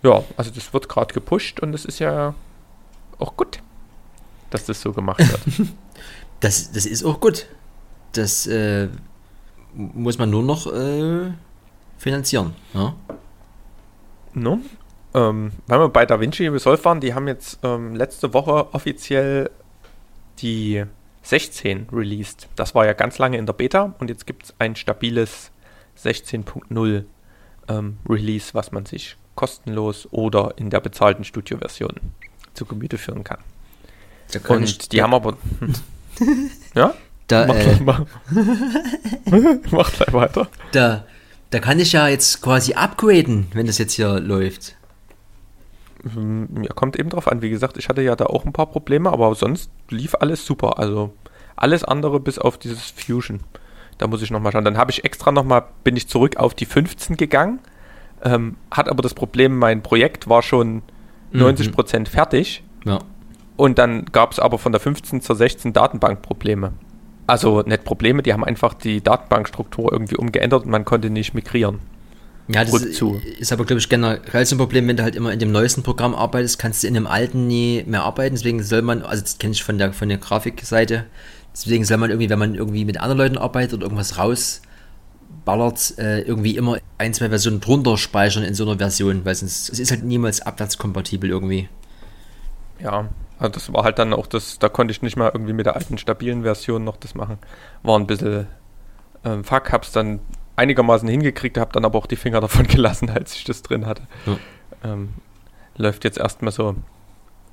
Ja, 0.03 0.25
also 0.37 0.51
das 0.51 0.73
wird 0.73 0.89
gerade 0.89 1.13
gepusht 1.13 1.61
und 1.61 1.75
es 1.75 1.85
ist 1.85 1.99
ja 1.99 2.35
auch 3.19 3.37
gut, 3.37 3.61
dass 4.51 4.65
das 4.65 4.81
so 4.81 4.93
gemacht 4.93 5.21
wird. 5.21 5.69
das, 6.41 6.73
das 6.73 6.87
ist 6.87 7.05
auch 7.05 7.21
gut. 7.21 7.47
Das 8.13 8.47
äh, 8.47 8.89
muss 9.75 10.19
man 10.19 10.31
nur 10.31 10.43
noch 10.43 10.67
äh, 10.73 11.31
finanzieren. 11.99 12.55
Ja? 12.73 12.95
No? 14.33 14.61
Ähm, 15.13 15.53
weil 15.67 15.81
wir 15.81 15.89
bei 15.89 16.07
DaVinci 16.07 16.47
Resolve 16.49 16.85
waren, 16.85 17.01
die 17.01 17.15
haben 17.15 17.27
jetzt 17.27 17.59
ähm, 17.63 17.97
letzte 17.97 18.33
Woche 18.33 18.73
offiziell 18.73 19.51
die 20.39 20.85
16 21.23 21.89
released. 21.93 22.49
Das 22.57 22.75
war 22.75 22.87
ja 22.87 22.93
ganz 22.93 23.19
lange 23.19 23.37
in 23.37 23.47
der 23.47 23.53
Beta 23.53 23.95
und 23.99 24.09
jetzt 24.09 24.27
gibt 24.27 24.45
es 24.45 24.55
ein 24.59 24.77
stabiles 24.77 25.51
16.0 26.03 27.05
ähm, 27.69 27.99
Release, 28.09 28.55
was 28.55 28.73
man 28.73 28.87
sich 28.87 29.17
kostenlos 29.35 30.09
oder 30.11 30.55
in 30.57 30.71
der 30.71 30.81
bezahlten 30.81 31.25
Studio-Version 31.25 31.95
zu 32.55 32.65
Gemüte 32.65 32.99
führen 32.99 33.25
kann. 33.25 33.39
Und 34.49 34.65
ich, 34.65 34.89
die 34.89 35.03
haben 35.03 35.15
aber. 35.15 35.37
Hm. 35.59 36.51
ja? 36.75 36.95
Da, 37.27 37.47
mach, 37.47 37.57
äh, 37.57 37.79
mach, 37.85 38.07
mach 39.71 39.93
gleich 39.93 40.13
weiter. 40.13 40.49
Da, 40.73 41.05
da 41.51 41.59
kann 41.61 41.79
ich 41.79 41.93
ja 41.93 42.09
jetzt 42.09 42.43
quasi 42.43 42.75
upgraden, 42.75 43.47
wenn 43.55 43.67
das 43.67 43.79
jetzt 43.79 43.93
hier 43.93 44.19
läuft. 44.19 44.77
Ja, 46.03 46.73
kommt 46.75 46.99
eben 46.99 47.11
drauf 47.11 47.31
an. 47.31 47.43
Wie 47.43 47.51
gesagt, 47.51 47.77
ich 47.77 47.89
hatte 47.89 48.03
ja 48.03 48.17
da 48.17 48.27
auch 48.27 48.45
ein 48.45 48.53
paar 48.53 48.67
Probleme, 48.67 49.11
aber 49.13 49.35
sonst 49.35 49.71
lief 49.91 50.15
alles 50.19 50.47
super. 50.47 50.79
Also 50.79 51.13
alles 51.57 51.85
andere 51.85 52.21
bis 52.21 52.39
auf 52.39 52.59
dieses 52.59 52.91
Fusion. 52.91 53.41
Da 53.99 54.07
muss 54.07 54.23
ich 54.23 54.31
nochmal 54.31 54.53
schauen. 54.53 54.65
Dann 54.65 54.79
habe 54.79 54.91
ich 54.91 55.05
extra 55.05 55.31
nochmal, 55.31 55.65
bin 55.85 55.97
ich 55.97 56.09
zurück 56.09 56.39
auf 56.39 56.55
die 56.55 56.65
15 56.65 57.17
gegangen. 57.17 57.61
Ähm, 58.23 58.57
hat 58.71 58.89
aber 58.89 59.03
das 59.03 59.15
Problem, 59.15 59.59
mein 59.59 59.83
Projekt 59.83 60.29
war 60.29 60.43
schon 60.43 60.83
mhm. 61.33 61.43
90% 61.43 62.09
fertig. 62.09 62.63
Ja. 62.85 63.01
Und 63.57 63.79
dann 63.79 64.07
gab 64.07 64.33
es 64.33 64.39
aber 64.39 64.59
von 64.59 64.73
der 64.73 64.81
15 64.81 65.21
zur 65.21 65.37
16 65.37 65.75
Datenbankprobleme. 65.75 66.73
Also 67.27 67.61
nicht 67.61 67.85
Probleme, 67.85 68.23
die 68.23 68.33
haben 68.33 68.43
einfach 68.43 68.73
die 68.75 69.03
Datenbankstruktur 69.03 69.93
irgendwie 69.93 70.17
umgeändert 70.17 70.65
und 70.65 70.71
man 70.71 70.85
konnte 70.85 71.11
nicht 71.11 71.35
migrieren. 71.35 71.79
Ja, 72.53 72.65
das 72.65 72.83
ist, 72.83 73.03
ist, 73.39 73.53
aber, 73.53 73.65
glaube 73.65 73.79
ich, 73.79 73.89
generell 73.89 74.45
so 74.45 74.57
ein 74.57 74.59
Problem, 74.59 74.89
wenn 74.89 74.97
du 74.97 75.03
halt 75.03 75.15
immer 75.15 75.33
in 75.33 75.39
dem 75.39 75.53
neuesten 75.53 75.83
Programm 75.83 76.15
arbeitest, 76.15 76.59
kannst 76.59 76.83
du 76.83 76.89
in 76.89 76.95
dem 76.95 77.07
alten 77.07 77.47
nie 77.47 77.85
mehr 77.87 78.03
arbeiten. 78.03 78.35
Deswegen 78.35 78.63
soll 78.63 78.83
man, 78.83 79.03
also 79.03 79.23
das 79.23 79.39
kenne 79.39 79.53
ich 79.53 79.63
von 79.63 79.79
der, 79.79 79.93
von 79.93 80.09
der 80.09 80.19
Grafikseite, 80.19 81.07
deswegen 81.55 81.85
soll 81.85 81.99
man 81.99 82.11
irgendwie, 82.11 82.29
wenn 82.29 82.39
man 82.39 82.55
irgendwie 82.55 82.85
mit 82.85 82.99
anderen 82.99 83.19
Leuten 83.19 83.39
arbeitet 83.39 83.75
oder 83.75 83.85
irgendwas 83.85 84.19
rausballert, 84.19 85.99
äh, 85.99 86.23
irgendwie 86.23 86.57
immer 86.57 86.79
ein, 86.99 87.15
zwei 87.15 87.29
Versionen 87.29 87.61
drunter 87.61 87.97
speichern 87.97 88.43
in 88.43 88.55
so 88.55 88.65
einer 88.65 88.79
Version, 88.79 89.25
weil 89.25 89.35
sonst, 89.35 89.71
es 89.71 89.79
ist 89.79 89.91
halt 89.93 90.03
niemals 90.03 90.41
abwärtskompatibel 90.41 91.31
irgendwie. 91.31 91.69
Ja, 92.81 93.11
also 93.39 93.53
das 93.53 93.73
war 93.73 93.85
halt 93.85 93.99
dann 93.99 94.13
auch 94.13 94.27
das, 94.27 94.59
da 94.59 94.69
konnte 94.69 94.91
ich 94.93 95.03
nicht 95.03 95.17
mal 95.17 95.31
irgendwie 95.33 95.53
mit 95.53 95.67
der 95.67 95.77
alten 95.77 95.99
stabilen 95.99 96.43
Version 96.43 96.83
noch 96.83 96.97
das 96.97 97.15
machen. 97.15 97.39
War 97.83 97.99
ein 97.99 98.07
bisschen 98.07 98.47
ähm, 99.25 99.45
fuck, 99.45 99.73
hab's 99.73 99.93
dann 99.93 100.21
einigermaßen 100.57 101.09
hingekriegt, 101.09 101.59
habe 101.59 101.73
dann 101.73 101.85
aber 101.85 101.99
auch 101.99 102.07
die 102.07 102.17
Finger 102.17 102.41
davon 102.41 102.67
gelassen, 102.69 103.11
als 103.11 103.35
ich 103.35 103.45
das 103.45 103.63
drin 103.63 103.87
hatte. 103.87 104.03
Ja. 104.27 104.39
Ähm, 104.93 105.11
läuft 105.77 106.05
jetzt 106.05 106.19
erstmal 106.19 106.53
so. 106.53 106.77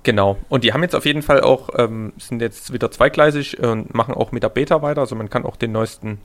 Genau. 0.03 0.37
Und 0.49 0.63
die 0.63 0.73
haben 0.73 0.83
jetzt 0.83 0.95
auf 0.95 1.05
jeden 1.05 1.21
Fall 1.21 1.41
auch, 1.41 1.69
ähm, 1.77 2.13
sind 2.17 2.41
jetzt 2.41 2.71
wieder 2.71 2.91
zweigleisig 2.91 3.59
und 3.59 3.93
machen 3.93 4.13
auch 4.13 4.31
mit 4.31 4.43
der 4.43 4.49
Beta 4.49 4.81
weiter. 4.81 5.01
Also 5.01 5.15
man 5.15 5.29
kann 5.29 5.45
auch 5.45 5.55
den 5.55 5.71
neuesten 5.71 6.19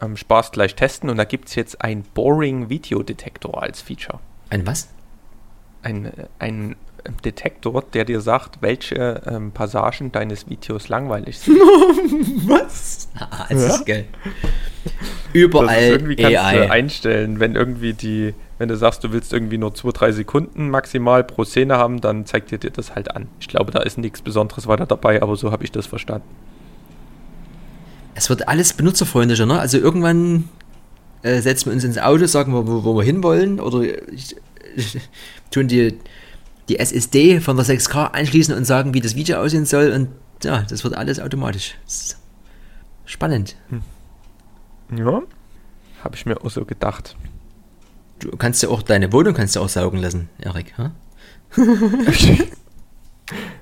ähm, 0.00 0.16
Spaß 0.16 0.52
gleich 0.52 0.74
testen. 0.74 1.10
Und 1.10 1.16
da 1.16 1.24
gibt 1.24 1.48
es 1.48 1.54
jetzt 1.54 1.82
ein 1.82 2.02
Boring 2.14 2.68
Video 2.68 3.02
Detektor 3.02 3.62
als 3.62 3.80
Feature. 3.80 4.20
Ein 4.50 4.66
was? 4.66 4.88
Ein, 5.82 6.12
ein 6.38 6.76
Detektor, 7.24 7.82
der 7.92 8.04
dir 8.04 8.20
sagt, 8.20 8.62
welche 8.62 9.22
ähm, 9.26 9.52
Passagen 9.52 10.12
deines 10.12 10.48
Videos 10.48 10.88
langweilig 10.88 11.38
sind. 11.38 11.58
Was? 12.46 13.08
Ah, 13.18 13.46
das 13.48 13.76
ist 13.76 13.86
geil. 13.86 14.06
Überall 15.32 15.66
das 15.66 15.76
ist 15.76 15.90
irgendwie 15.90 16.16
kannst 16.16 16.38
AI. 16.38 16.56
du 16.56 16.70
einstellen, 16.70 17.40
wenn 17.40 17.54
irgendwie 17.54 17.92
die, 17.92 18.34
wenn 18.58 18.68
du 18.68 18.76
sagst, 18.76 19.04
du 19.04 19.12
willst 19.12 19.32
irgendwie 19.32 19.58
nur 19.58 19.70
2-3 19.70 20.12
Sekunden 20.12 20.70
maximal 20.70 21.24
pro 21.24 21.44
Szene 21.44 21.76
haben, 21.76 22.00
dann 22.00 22.26
zeigt 22.26 22.50
dir 22.50 22.58
dir 22.58 22.70
das 22.70 22.94
halt 22.94 23.14
an. 23.14 23.28
Ich 23.40 23.48
glaube, 23.48 23.72
da 23.72 23.80
ist 23.80 23.98
nichts 23.98 24.22
Besonderes 24.22 24.66
weiter 24.66 24.86
dabei, 24.86 25.22
aber 25.22 25.36
so 25.36 25.50
habe 25.50 25.64
ich 25.64 25.72
das 25.72 25.86
verstanden. 25.86 26.28
Es 28.14 28.30
wird 28.30 28.48
alles 28.48 28.72
benutzerfreundlicher, 28.72 29.44
ne? 29.44 29.58
Also 29.58 29.76
irgendwann 29.76 30.48
äh, 31.22 31.40
setzen 31.40 31.66
wir 31.66 31.72
uns 31.74 31.84
ins 31.84 31.98
Auto, 31.98 32.26
sagen 32.26 32.52
wir, 32.52 32.66
wo, 32.66 32.84
wo 32.84 32.96
wir 32.96 33.02
hinwollen, 33.02 33.60
oder 33.60 33.82
ich, 33.82 34.36
ich, 34.74 34.98
tun 35.50 35.68
die, 35.68 35.98
die 36.68 36.78
SSD 36.78 37.40
von 37.40 37.56
der 37.56 37.64
6K 37.64 38.12
anschließen 38.12 38.54
und 38.54 38.64
sagen, 38.64 38.94
wie 38.94 39.00
das 39.00 39.14
Video 39.14 39.38
aussehen 39.38 39.66
soll 39.66 39.92
und 39.92 40.08
ja, 40.44 40.62
das 40.62 40.84
wird 40.84 40.94
alles 40.94 41.20
automatisch. 41.20 41.76
Spannend. 43.04 43.56
Ja, 44.96 45.22
habe 46.02 46.16
ich 46.16 46.26
mir 46.26 46.40
auch 46.42 46.50
so 46.50 46.64
gedacht. 46.64 47.16
Du 48.18 48.30
kannst 48.36 48.62
ja 48.62 48.68
auch 48.68 48.82
deine 48.82 49.12
Wohnung 49.12 49.34
kannst 49.34 49.56
du 49.56 49.60
auch 49.60 49.68
saugen 49.68 49.98
lassen, 49.98 50.28
Erik. 50.38 50.74
Hm? 50.76 50.92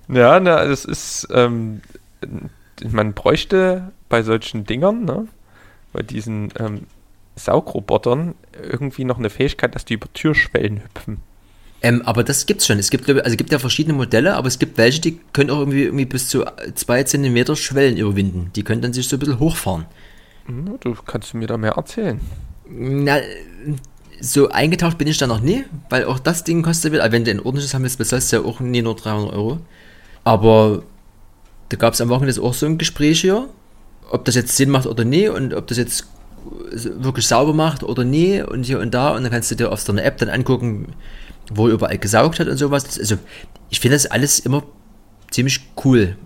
Ja, 0.09 0.39
na, 0.41 0.65
das 0.65 0.85
ist, 0.85 1.29
ähm, 1.31 1.81
man 2.87 3.15
bräuchte 3.15 3.93
bei 4.09 4.23
solchen 4.23 4.65
Dingern, 4.65 5.05
ne, 5.05 5.29
bei 5.93 6.03
diesen 6.03 6.53
ähm, 6.59 6.87
Saugrobotern 7.37 8.35
irgendwie 8.63 9.05
noch 9.05 9.19
eine 9.19 9.31
Fähigkeit, 9.31 9.75
dass 9.75 9.85
die 9.85 9.95
über 9.95 10.13
Türschwellen 10.13 10.83
hüpfen. 10.83 11.23
Ähm, 11.85 12.01
aber 12.07 12.25
das 12.25 12.47
gibt's 12.47 12.67
schon. 12.67 12.79
Es 12.79 12.89
gibt, 12.89 13.07
also 13.07 13.21
es 13.23 13.37
gibt 13.37 13.53
ja 13.53 13.59
verschiedene 13.59 13.95
Modelle, 13.95 14.37
aber 14.37 14.49
es 14.49 14.59
gibt 14.59 14.79
welche, 14.79 15.03
die 15.03 15.21
können 15.35 15.51
auch 15.51 15.59
irgendwie, 15.59 15.83
irgendwie 15.83 16.07
bis 16.07 16.31
zu 16.31 16.43
zwei 16.75 17.03
Zentimeter 17.03 17.57
Schwellen 17.57 17.99
überwinden. 17.99 18.51
Die 18.57 18.63
können 18.63 18.81
dann 18.81 18.95
sich 18.95 19.07
so 19.07 19.17
ein 19.17 19.19
bisschen 19.19 19.39
hochfahren. 19.39 19.85
Du 20.81 20.95
kannst 21.07 21.35
mir 21.35 21.47
da 21.47 21.59
mehr 21.59 21.73
erzählen. 21.73 22.23
Na, 22.71 23.19
so 24.19 24.49
eingetaucht 24.49 24.97
bin 24.97 25.09
ich 25.09 25.19
da 25.19 25.27
noch 25.27 25.41
nie, 25.41 25.65
weil 25.91 26.07
auch 26.07 26.19
das 26.19 26.43
Ding 26.43 26.63
kostet 26.63 26.95
wieder, 26.95 27.13
wenn 27.13 27.27
du 27.27 27.31
ein 27.31 27.41
ordentliches 27.41 27.75
haben 27.75 27.83
willst, 27.83 27.99
bezahlst 27.99 28.33
du 28.33 28.37
ja 28.37 28.43
auch 28.45 28.61
nie 28.61 28.81
nur 28.81 28.97
300 28.97 29.35
Euro. 29.35 29.59
Aber 30.25 30.85
da 31.69 31.77
gab 31.77 31.93
es 31.93 32.01
am 32.01 32.09
Wochenende 32.09 32.41
auch 32.41 32.55
so 32.55 32.65
ein 32.65 32.79
Gespräch 32.79 33.21
hier, 33.21 33.47
ob 34.11 34.25
das 34.25 34.37
jetzt 34.37 34.57
Sinn 34.57 34.71
macht 34.71 34.87
oder 34.87 35.05
nie 35.05 35.29
und 35.29 35.53
ob 35.53 35.67
das 35.67 35.77
jetzt 35.77 36.07
wirklich 36.73 37.27
sauber 37.27 37.53
macht 37.53 37.83
oder 37.83 38.05
nie 38.05 38.41
und 38.41 38.65
hier 38.65 38.81
und 38.81 38.95
da 38.95 39.15
und 39.15 39.23
dann 39.23 39.31
kannst 39.31 39.51
du 39.51 39.55
dir 39.55 39.71
auf 39.71 39.81
so 39.81 39.93
einer 39.93 40.05
App 40.05 40.17
dann 40.17 40.31
angucken, 40.31 40.95
wo 41.53 41.69
er 41.69 41.75
überall 41.75 41.99
gesaugt 41.99 42.41
hat 42.41 42.49
und 42.49 42.57
sowas. 42.57 42.99
Also 42.99 43.17
ich 43.71 43.81
finde 43.81 43.97
das 43.97 44.07
alles 44.07 44.39
immer 44.39 44.63
ziemlich 45.31 45.61
cool. 45.85 46.17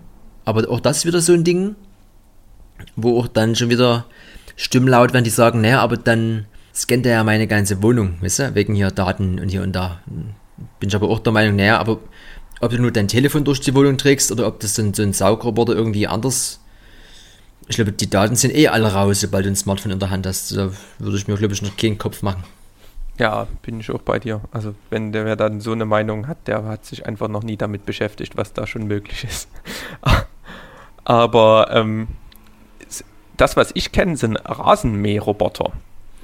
Aber 0.45 0.69
auch 0.69 0.79
das 0.79 0.99
ist 0.99 1.05
wieder 1.05 1.21
so 1.21 1.33
ein 1.33 1.43
Ding, 1.43 1.75
wo 2.95 3.19
auch 3.19 3.27
dann 3.27 3.55
schon 3.55 3.69
wieder 3.69 4.05
Stimmen 4.55 4.87
laut 4.87 5.13
werden, 5.13 5.23
die 5.23 5.29
sagen, 5.29 5.61
naja, 5.61 5.81
aber 5.81 5.97
dann 5.97 6.45
scannt 6.73 7.05
er 7.05 7.13
ja 7.13 7.23
meine 7.23 7.47
ganze 7.47 7.81
Wohnung, 7.81 8.15
weißt 8.21 8.39
du, 8.39 8.55
wegen 8.55 8.75
hier 8.75 8.91
Daten 8.91 9.39
und 9.39 9.49
hier 9.49 9.63
und 9.63 9.73
da. 9.73 9.99
Bin 10.79 10.89
ich 10.89 10.95
aber 10.95 11.09
auch 11.09 11.19
der 11.19 11.33
Meinung, 11.33 11.55
naja, 11.55 11.77
aber 11.79 11.99
ob 12.61 12.71
du 12.71 12.79
nur 12.79 12.91
dein 12.91 13.07
Telefon 13.07 13.43
durch 13.43 13.61
die 13.61 13.73
Wohnung 13.73 13.97
trägst 13.97 14.31
oder 14.31 14.47
ob 14.47 14.59
das 14.59 14.75
so 14.75 14.81
ein, 14.81 14.93
so 14.93 15.01
ein 15.01 15.13
Saugroboter 15.13 15.73
irgendwie 15.73 16.07
anders. 16.07 16.59
Ich 17.67 17.75
glaube, 17.75 17.91
die 17.91 18.09
Daten 18.09 18.35
sind 18.35 18.55
eh 18.55 18.67
alle 18.67 18.91
raus, 18.91 19.21
sobald 19.21 19.45
du 19.45 19.49
ein 19.49 19.55
Smartphone 19.55 19.91
in 19.91 19.99
der 19.99 20.09
Hand 20.09 20.25
hast. 20.25 20.55
Da 20.55 20.71
würde 20.97 21.17
ich 21.17 21.27
mir, 21.27 21.35
glaube 21.35 21.53
ich, 21.53 21.61
noch 21.61 21.77
keinen 21.77 21.97
Kopf 21.97 22.21
machen. 22.21 22.43
Ja, 23.19 23.47
bin 23.61 23.79
ich 23.81 23.91
auch 23.91 24.01
bei 24.01 24.17
dir. 24.17 24.41
Also 24.51 24.73
wenn 24.89 25.11
der 25.11 25.25
wer 25.25 25.35
dann 25.35 25.59
so 25.61 25.71
eine 25.73 25.85
Meinung 25.85 26.27
hat, 26.27 26.47
der 26.47 26.63
hat 26.65 26.85
sich 26.85 27.05
einfach 27.05 27.27
noch 27.27 27.43
nie 27.43 27.57
damit 27.57 27.85
beschäftigt, 27.85 28.35
was 28.37 28.53
da 28.53 28.65
schon 28.65 28.87
möglich 28.87 29.23
ist. 29.25 29.49
Aber 31.03 31.69
ähm, 31.71 32.07
das, 33.37 33.55
was 33.57 33.71
ich 33.73 33.91
kenne, 33.91 34.17
sind 34.17 34.35
Rasenmäherroboter. 34.37 35.71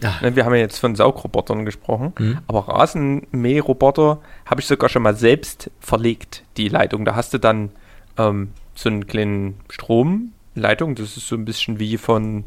Ja, 0.01 0.15
Ne, 0.21 0.35
Wir 0.35 0.45
haben 0.45 0.53
ja 0.53 0.59
jetzt 0.59 0.79
von 0.79 0.95
Saugrobotern 0.95 1.63
gesprochen, 1.65 2.13
Mhm. 2.19 2.39
aber 2.47 2.67
Rasenmäherroboter 2.67 4.19
habe 4.45 4.59
ich 4.61 4.67
sogar 4.67 4.89
schon 4.89 5.01
mal 5.03 5.15
selbst 5.15 5.71
verlegt, 5.79 6.43
die 6.57 6.67
Leitung. 6.67 7.05
Da 7.05 7.15
hast 7.15 7.33
du 7.33 7.37
dann 7.37 7.71
ähm, 8.17 8.51
so 8.75 8.89
einen 8.89 9.07
kleinen 9.07 9.55
Stromleitung, 9.69 10.95
das 10.95 11.15
ist 11.15 11.27
so 11.29 11.35
ein 11.35 11.45
bisschen 11.45 11.79
wie 11.79 11.97
von, 11.97 12.43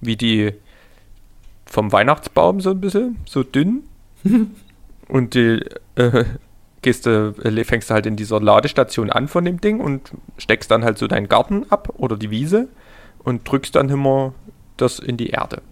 wie 0.00 0.16
die 0.16 0.52
vom 1.72 1.90
Weihnachtsbaum 1.90 2.60
so 2.60 2.70
ein 2.70 2.80
bisschen, 2.80 3.16
so 3.24 3.42
dünn. 3.42 3.84
und 5.08 5.34
die 5.34 5.64
äh, 5.94 6.24
gehst 6.82 7.06
du, 7.06 7.34
äh, 7.42 7.64
fängst 7.64 7.88
du 7.88 7.94
halt 7.94 8.04
in 8.04 8.14
dieser 8.14 8.40
Ladestation 8.40 9.08
an 9.08 9.26
von 9.26 9.42
dem 9.46 9.58
Ding 9.58 9.80
und 9.80 10.12
steckst 10.36 10.70
dann 10.70 10.84
halt 10.84 10.98
so 10.98 11.06
deinen 11.06 11.30
Garten 11.30 11.64
ab 11.70 11.94
oder 11.96 12.18
die 12.18 12.30
Wiese 12.30 12.68
und 13.24 13.50
drückst 13.50 13.74
dann 13.74 13.88
immer 13.88 14.34
das 14.76 14.98
in 14.98 15.16
die 15.16 15.30
Erde. 15.30 15.62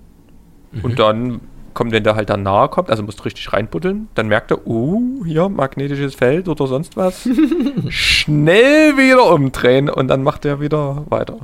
Und 0.83 0.99
dann 0.99 1.41
kommt, 1.75 1.93
wenn 1.93 2.03
der 2.03 2.15
halt 2.15 2.31
dann 2.31 2.45
nahe 2.45 2.69
kommt, 2.69 2.89
also 2.89 3.03
musst 3.03 3.19
du 3.19 3.25
richtig 3.25 3.53
reinbuddeln, 3.53 4.09
dann 4.15 4.29
merkt 4.29 4.53
er, 4.53 4.67
uh, 4.67 5.23
hier 5.27 5.51
magnetisches 5.51 6.15
Feld 6.15 6.49
oder 6.49 6.67
sonst 6.67 6.97
was. 6.97 7.29
Schnell 7.91 8.97
wieder 8.97 9.31
umdrehen 9.35 9.91
und 9.91 10.09
dann 10.09 10.23
macht 10.23 10.47
er 10.47 10.61
wieder 10.61 11.05
weiter. 11.11 11.37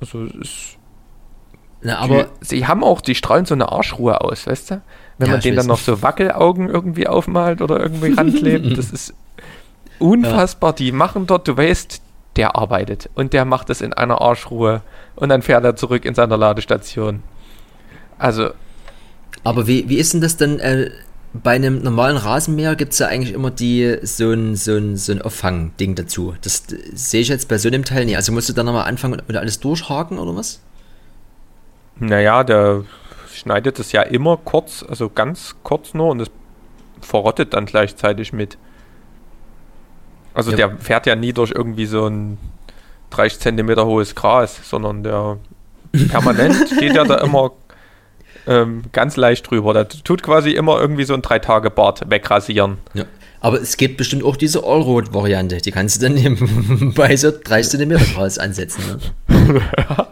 Also 0.00 0.22
es 0.22 0.34
ist. 0.34 0.78
Na, 1.84 1.98
aber 1.98 2.24
die, 2.24 2.32
sie 2.40 2.66
haben 2.66 2.82
auch, 2.82 3.00
die 3.00 3.14
strahlen 3.14 3.46
so 3.46 3.54
eine 3.54 3.70
Arschruhe 3.70 4.20
aus, 4.22 4.46
weißt 4.46 4.70
du? 4.72 4.82
Wenn 5.18 5.28
Ja, 5.28 5.32
man 5.32 5.40
denen 5.40 5.56
dann 5.56 5.66
noch 5.66 5.78
so 5.80 6.02
Wackelaugen 6.02 6.68
irgendwie 6.70 7.06
aufmalt 7.06 7.62
oder 7.62 7.80
irgendwie 7.80 8.08
ranklebt, 8.10 8.76
das 8.78 8.90
ist 8.90 9.14
unfassbar. 9.98 10.74
Die 10.74 10.92
machen 10.92 11.26
dort, 11.26 11.48
du 11.48 11.56
weißt, 11.56 12.02
der 12.36 12.56
arbeitet 12.56 13.10
und 13.14 13.32
der 13.32 13.44
macht 13.44 13.70
es 13.70 13.80
in 13.80 13.92
einer 13.92 14.20
Arschruhe 14.20 14.82
und 15.16 15.28
dann 15.28 15.42
fährt 15.42 15.64
er 15.64 15.76
zurück 15.76 16.04
in 16.04 16.14
seiner 16.14 16.36
Ladestation. 16.36 17.24
Also, 18.18 18.50
Aber 19.44 19.66
wie, 19.66 19.88
wie 19.88 19.96
ist 19.98 20.12
denn 20.14 20.20
das 20.20 20.36
denn? 20.36 20.58
Äh, 20.60 20.90
bei 21.32 21.52
einem 21.56 21.82
normalen 21.82 22.16
Rasenmäher 22.16 22.76
gibt 22.76 22.92
es 22.92 23.00
ja 23.00 23.08
eigentlich 23.08 23.34
immer 23.34 23.50
die, 23.50 23.98
so 24.02 24.32
ein, 24.32 24.54
so 24.56 24.76
ein, 24.76 24.96
so 24.96 25.12
ein 25.12 25.20
Auffang-Ding 25.22 25.96
dazu. 25.96 26.34
Das 26.42 26.60
äh, 26.72 26.78
sehe 26.94 27.22
ich 27.22 27.28
jetzt 27.28 27.48
bei 27.48 27.58
so 27.58 27.68
einem 27.68 27.84
Teil 27.84 28.04
nicht. 28.06 28.16
Also 28.16 28.32
musst 28.32 28.48
du 28.48 28.52
dann 28.52 28.66
nochmal 28.66 28.86
anfangen 28.88 29.20
und 29.26 29.36
alles 29.36 29.60
durchhaken 29.60 30.18
oder 30.18 30.36
was? 30.36 30.62
Naja, 31.98 32.44
der 32.44 32.84
schneidet 33.32 33.78
es 33.78 33.92
ja 33.92 34.02
immer 34.02 34.36
kurz, 34.36 34.84
also 34.88 35.08
ganz 35.10 35.56
kurz 35.62 35.94
nur 35.94 36.08
und 36.10 36.20
es 36.20 36.30
verrottet 37.00 37.54
dann 37.54 37.66
gleichzeitig 37.66 38.32
mit. 38.32 38.56
Also 40.32 40.50
Ja. 40.52 40.56
der 40.56 40.76
fährt 40.78 41.06
ja 41.06 41.14
nie 41.16 41.32
durch 41.32 41.52
irgendwie 41.52 41.86
so 41.86 42.06
ein 42.06 42.38
30 43.10 43.38
Zentimeter 43.40 43.86
hohes 43.86 44.14
Gras, 44.14 44.58
sondern 44.68 45.02
der 45.04 45.38
permanent 46.08 46.76
geht 46.78 46.94
ja 46.94 47.04
da 47.04 47.16
immer 47.18 47.52
ähm, 48.46 48.82
ganz 48.92 49.16
leicht 49.16 49.48
drüber. 49.50 49.72
Der 49.72 49.88
tut 49.88 50.22
quasi 50.22 50.50
immer 50.50 50.80
irgendwie 50.80 51.04
so 51.04 51.14
ein 51.14 51.22
Drei-Tage-Bart 51.22 52.10
wegrasieren. 52.10 52.78
Ja. 52.94 53.04
Aber 53.40 53.60
es 53.60 53.76
gibt 53.76 53.98
bestimmt 53.98 54.24
auch 54.24 54.36
diese 54.36 54.64
Allroad-Variante. 54.64 55.58
Die 55.58 55.70
kannst 55.70 56.00
du 56.02 56.08
dann 56.08 56.16
eben 56.16 56.92
bei 56.96 57.14
so 57.16 57.30
30 57.30 57.78
cm 57.78 57.96
Gras 58.14 58.38
ansetzen. 58.38 58.82
Ne? 59.28 59.60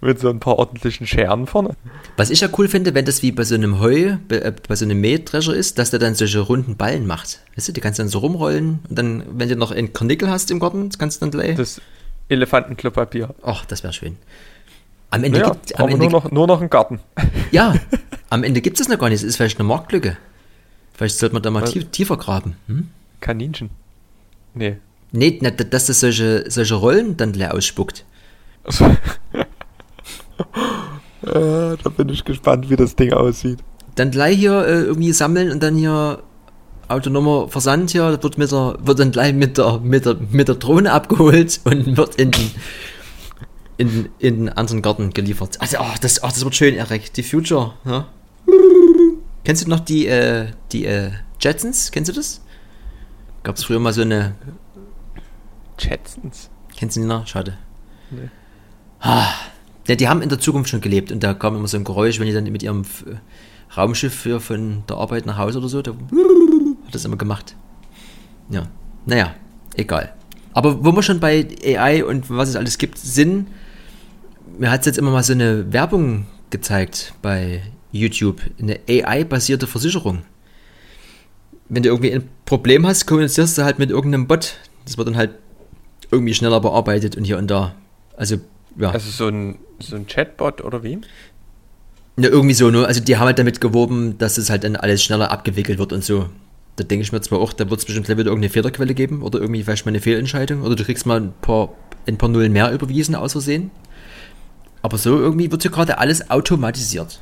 Mit 0.00 0.20
so 0.20 0.28
ein 0.28 0.40
paar 0.40 0.58
ordentlichen 0.58 1.06
Scheren 1.06 1.46
vorne. 1.46 1.70
Was 2.16 2.30
ich 2.30 2.40
ja 2.40 2.48
cool 2.58 2.68
finde, 2.68 2.94
wenn 2.94 3.04
das 3.04 3.22
wie 3.22 3.32
bei 3.32 3.44
so 3.44 3.54
einem 3.54 3.80
Heu, 3.80 4.16
bei, 4.28 4.36
äh, 4.36 4.52
bei 4.68 4.76
so 4.76 4.84
einem 4.84 5.00
Mähdrescher 5.00 5.54
ist, 5.54 5.78
dass 5.78 5.90
der 5.90 5.98
dann 5.98 6.14
solche 6.14 6.40
runden 6.40 6.76
Ballen 6.76 7.06
macht. 7.06 7.40
Weißt 7.56 7.68
du, 7.68 7.72
die 7.72 7.80
kannst 7.80 7.98
du 7.98 8.02
dann 8.02 8.10
so 8.10 8.18
rumrollen 8.18 8.80
und 8.88 8.98
dann, 8.98 9.24
wenn 9.30 9.48
du 9.48 9.56
noch 9.56 9.70
einen 9.70 9.92
Karnickel 9.92 10.28
hast 10.28 10.50
im 10.50 10.60
Garten, 10.60 10.90
kannst 10.98 11.20
du 11.20 11.26
dann 11.26 11.30
gleich. 11.30 11.56
Das 11.56 11.80
Elefantenklopapier. 12.28 13.34
Ach, 13.42 13.64
das 13.64 13.82
wäre 13.82 13.92
schön. 13.92 14.16
Am 15.10 15.24
Ende 15.24 15.40
Naja, 15.40 15.52
gibt 15.52 15.78
Ende, 15.78 15.96
nur 15.98 16.10
noch, 16.10 16.30
nur 16.30 16.46
noch 16.46 16.60
einen 16.60 16.70
Garten. 16.70 17.00
Ja, 17.52 17.74
am 18.28 18.42
Ende 18.42 18.60
gibt 18.60 18.80
es 18.80 18.88
noch 18.88 18.98
gar 18.98 19.08
nicht. 19.08 19.20
Es 19.20 19.22
ist 19.22 19.36
vielleicht 19.36 19.58
eine 19.58 19.68
Marktlücke. 19.68 20.16
Vielleicht 20.94 21.18
sollte 21.18 21.34
man 21.34 21.42
da 21.42 21.50
mal 21.50 21.62
tief, 21.62 21.86
tiefer 21.90 22.16
graben. 22.16 22.56
Hm? 22.66 22.88
Kaninchen. 23.20 23.70
Nee. 24.54 24.78
Nee, 25.12 25.38
dass 25.38 25.86
das 25.86 26.00
solche, 26.00 26.44
solche 26.50 26.74
Rollen 26.74 27.16
dann 27.16 27.32
leer 27.34 27.54
ausspuckt. 27.54 28.04
Äh, 31.22 31.76
da 31.82 31.90
bin 31.96 32.08
ich 32.08 32.24
gespannt, 32.24 32.70
wie 32.70 32.76
das 32.76 32.94
Ding 32.94 33.12
aussieht. 33.12 33.58
Dann 33.94 34.10
gleich 34.10 34.36
hier 34.36 34.64
äh, 34.66 34.82
irgendwie 34.82 35.12
sammeln 35.12 35.50
und 35.50 35.62
dann 35.62 35.74
hier 35.74 36.22
autonomer 36.88 37.48
Versand 37.48 37.90
hier, 37.90 38.10
das 38.12 38.22
wird, 38.22 38.38
mit 38.38 38.52
der, 38.52 38.76
wird 38.80 38.98
dann 38.98 39.10
gleich 39.10 39.32
mit 39.34 39.58
der, 39.58 39.80
mit, 39.80 40.06
der, 40.06 40.16
mit 40.30 40.48
der 40.48 40.54
Drohne 40.56 40.92
abgeholt 40.92 41.60
und 41.64 41.96
wird 41.96 42.14
in 42.16 42.30
den, 42.30 42.50
in, 43.76 44.08
in 44.18 44.36
den 44.36 44.48
anderen 44.50 44.82
Garten 44.82 45.12
geliefert. 45.12 45.60
Also, 45.60 45.78
ach, 45.78 45.98
das, 45.98 46.22
ach, 46.22 46.32
das 46.32 46.44
wird 46.44 46.54
schön, 46.54 46.74
Erik. 46.74 47.12
Die 47.14 47.22
Future, 47.22 47.74
ja. 47.84 48.06
Kennst 49.44 49.64
du 49.64 49.70
noch 49.70 49.80
die, 49.80 50.06
äh, 50.06 50.48
die 50.72 50.86
äh, 50.86 51.12
Jetsons? 51.40 51.90
Kennst 51.90 52.10
du 52.10 52.14
das? 52.14 52.40
Gab 53.42 53.56
es 53.56 53.64
früher 53.64 53.78
mal 53.78 53.92
so 53.92 54.02
eine. 54.02 54.34
Jetsons. 55.78 56.50
Kennst 56.76 56.96
du 56.96 57.00
die 57.00 57.06
noch? 57.06 57.26
Schade. 57.26 57.56
Nee. 58.10 58.28
Ah, 59.00 59.28
ja, 59.86 59.94
die 59.94 60.08
haben 60.08 60.22
in 60.22 60.28
der 60.28 60.38
Zukunft 60.38 60.70
schon 60.70 60.80
gelebt 60.80 61.12
und 61.12 61.22
da 61.22 61.34
kam 61.34 61.56
immer 61.56 61.68
so 61.68 61.76
ein 61.76 61.84
Geräusch, 61.84 62.18
wenn 62.18 62.26
die 62.26 62.32
dann 62.32 62.44
mit 62.44 62.62
ihrem 62.62 62.82
F- 62.82 63.04
Raumschiff 63.76 64.14
für, 64.14 64.40
von 64.40 64.84
der 64.88 64.96
Arbeit 64.96 65.26
nach 65.26 65.38
Hause 65.38 65.58
oder 65.58 65.68
so, 65.68 65.82
da 65.82 65.90
hat 65.92 66.94
das 66.94 67.04
immer 67.04 67.16
gemacht. 67.16 67.56
Ja. 68.50 68.68
Naja, 69.04 69.34
egal. 69.76 70.14
Aber 70.52 70.84
wo 70.84 70.92
wir 70.92 71.02
schon 71.02 71.20
bei 71.20 71.46
AI 71.64 72.04
und 72.04 72.30
was 72.30 72.48
es 72.48 72.56
alles 72.56 72.78
gibt, 72.78 72.98
sind, 72.98 73.48
mir 74.58 74.70
hat 74.70 74.80
es 74.80 74.86
jetzt 74.86 74.98
immer 74.98 75.10
mal 75.10 75.22
so 75.22 75.32
eine 75.32 75.72
Werbung 75.72 76.26
gezeigt 76.50 77.12
bei 77.22 77.62
YouTube, 77.92 78.40
eine 78.60 78.78
AI-basierte 78.88 79.66
Versicherung. 79.66 80.22
Wenn 81.68 81.82
du 81.82 81.88
irgendwie 81.88 82.12
ein 82.12 82.28
Problem 82.44 82.86
hast, 82.86 83.06
kommunizierst 83.06 83.58
du 83.58 83.64
halt 83.64 83.78
mit 83.78 83.90
irgendeinem 83.90 84.26
Bot. 84.26 84.56
Das 84.84 84.96
wird 84.96 85.08
dann 85.08 85.16
halt 85.16 85.32
irgendwie 86.10 86.34
schneller 86.34 86.60
bearbeitet 86.60 87.16
und 87.16 87.24
hier 87.24 87.38
und 87.38 87.50
da. 87.50 87.74
Also, 88.16 88.36
ja. 88.78 88.90
Also 88.90 89.10
so 89.10 89.28
ein, 89.28 89.58
so 89.78 89.96
ein 89.96 90.06
Chatbot 90.06 90.62
oder 90.62 90.82
wie? 90.82 90.98
Ja, 92.18 92.30
irgendwie 92.30 92.54
so, 92.54 92.70
ne? 92.70 92.86
Also 92.86 93.00
die 93.00 93.16
haben 93.16 93.26
halt 93.26 93.38
damit 93.38 93.60
geworben, 93.60 94.16
dass 94.18 94.38
es 94.38 94.48
halt 94.48 94.64
dann 94.64 94.76
alles 94.76 95.02
schneller 95.02 95.30
abgewickelt 95.30 95.78
wird 95.78 95.92
und 95.92 96.04
so. 96.04 96.30
Da 96.76 96.84
denke 96.84 97.02
ich 97.02 97.12
mir 97.12 97.20
zwar 97.20 97.38
auch, 97.38 97.52
da 97.52 97.68
wird 97.70 97.80
es 97.80 97.86
bestimmt 97.86 98.08
wieder 98.08 98.18
irgendeine 98.18 98.50
Fehlerquelle 98.50 98.94
geben 98.94 99.22
oder 99.22 99.40
irgendwie 99.40 99.62
vielleicht 99.62 99.86
mal 99.86 99.90
eine 99.90 100.00
Fehlentscheidung 100.00 100.62
oder 100.62 100.76
du 100.76 100.84
kriegst 100.84 101.06
mal 101.06 101.20
ein 101.20 101.34
paar, 101.40 101.70
ein 102.06 102.18
paar 102.18 102.28
Nullen 102.28 102.52
mehr 102.52 102.70
überwiesen 102.72 103.14
aus 103.14 103.32
Versehen. 103.32 103.70
Aber 104.82 104.98
so 104.98 105.18
irgendwie 105.18 105.50
wird 105.50 105.62
hier 105.62 105.70
gerade 105.70 105.98
alles 105.98 106.30
automatisiert. 106.30 107.20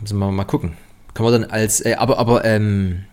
Müssen 0.00 0.18
wir 0.18 0.30
mal 0.30 0.44
gucken. 0.44 0.76
Kann 1.14 1.24
man 1.24 1.32
dann 1.32 1.50
als, 1.50 1.84
äh, 1.84 1.94
aber, 1.94 2.18
aber, 2.18 2.44
ähm, 2.44 3.04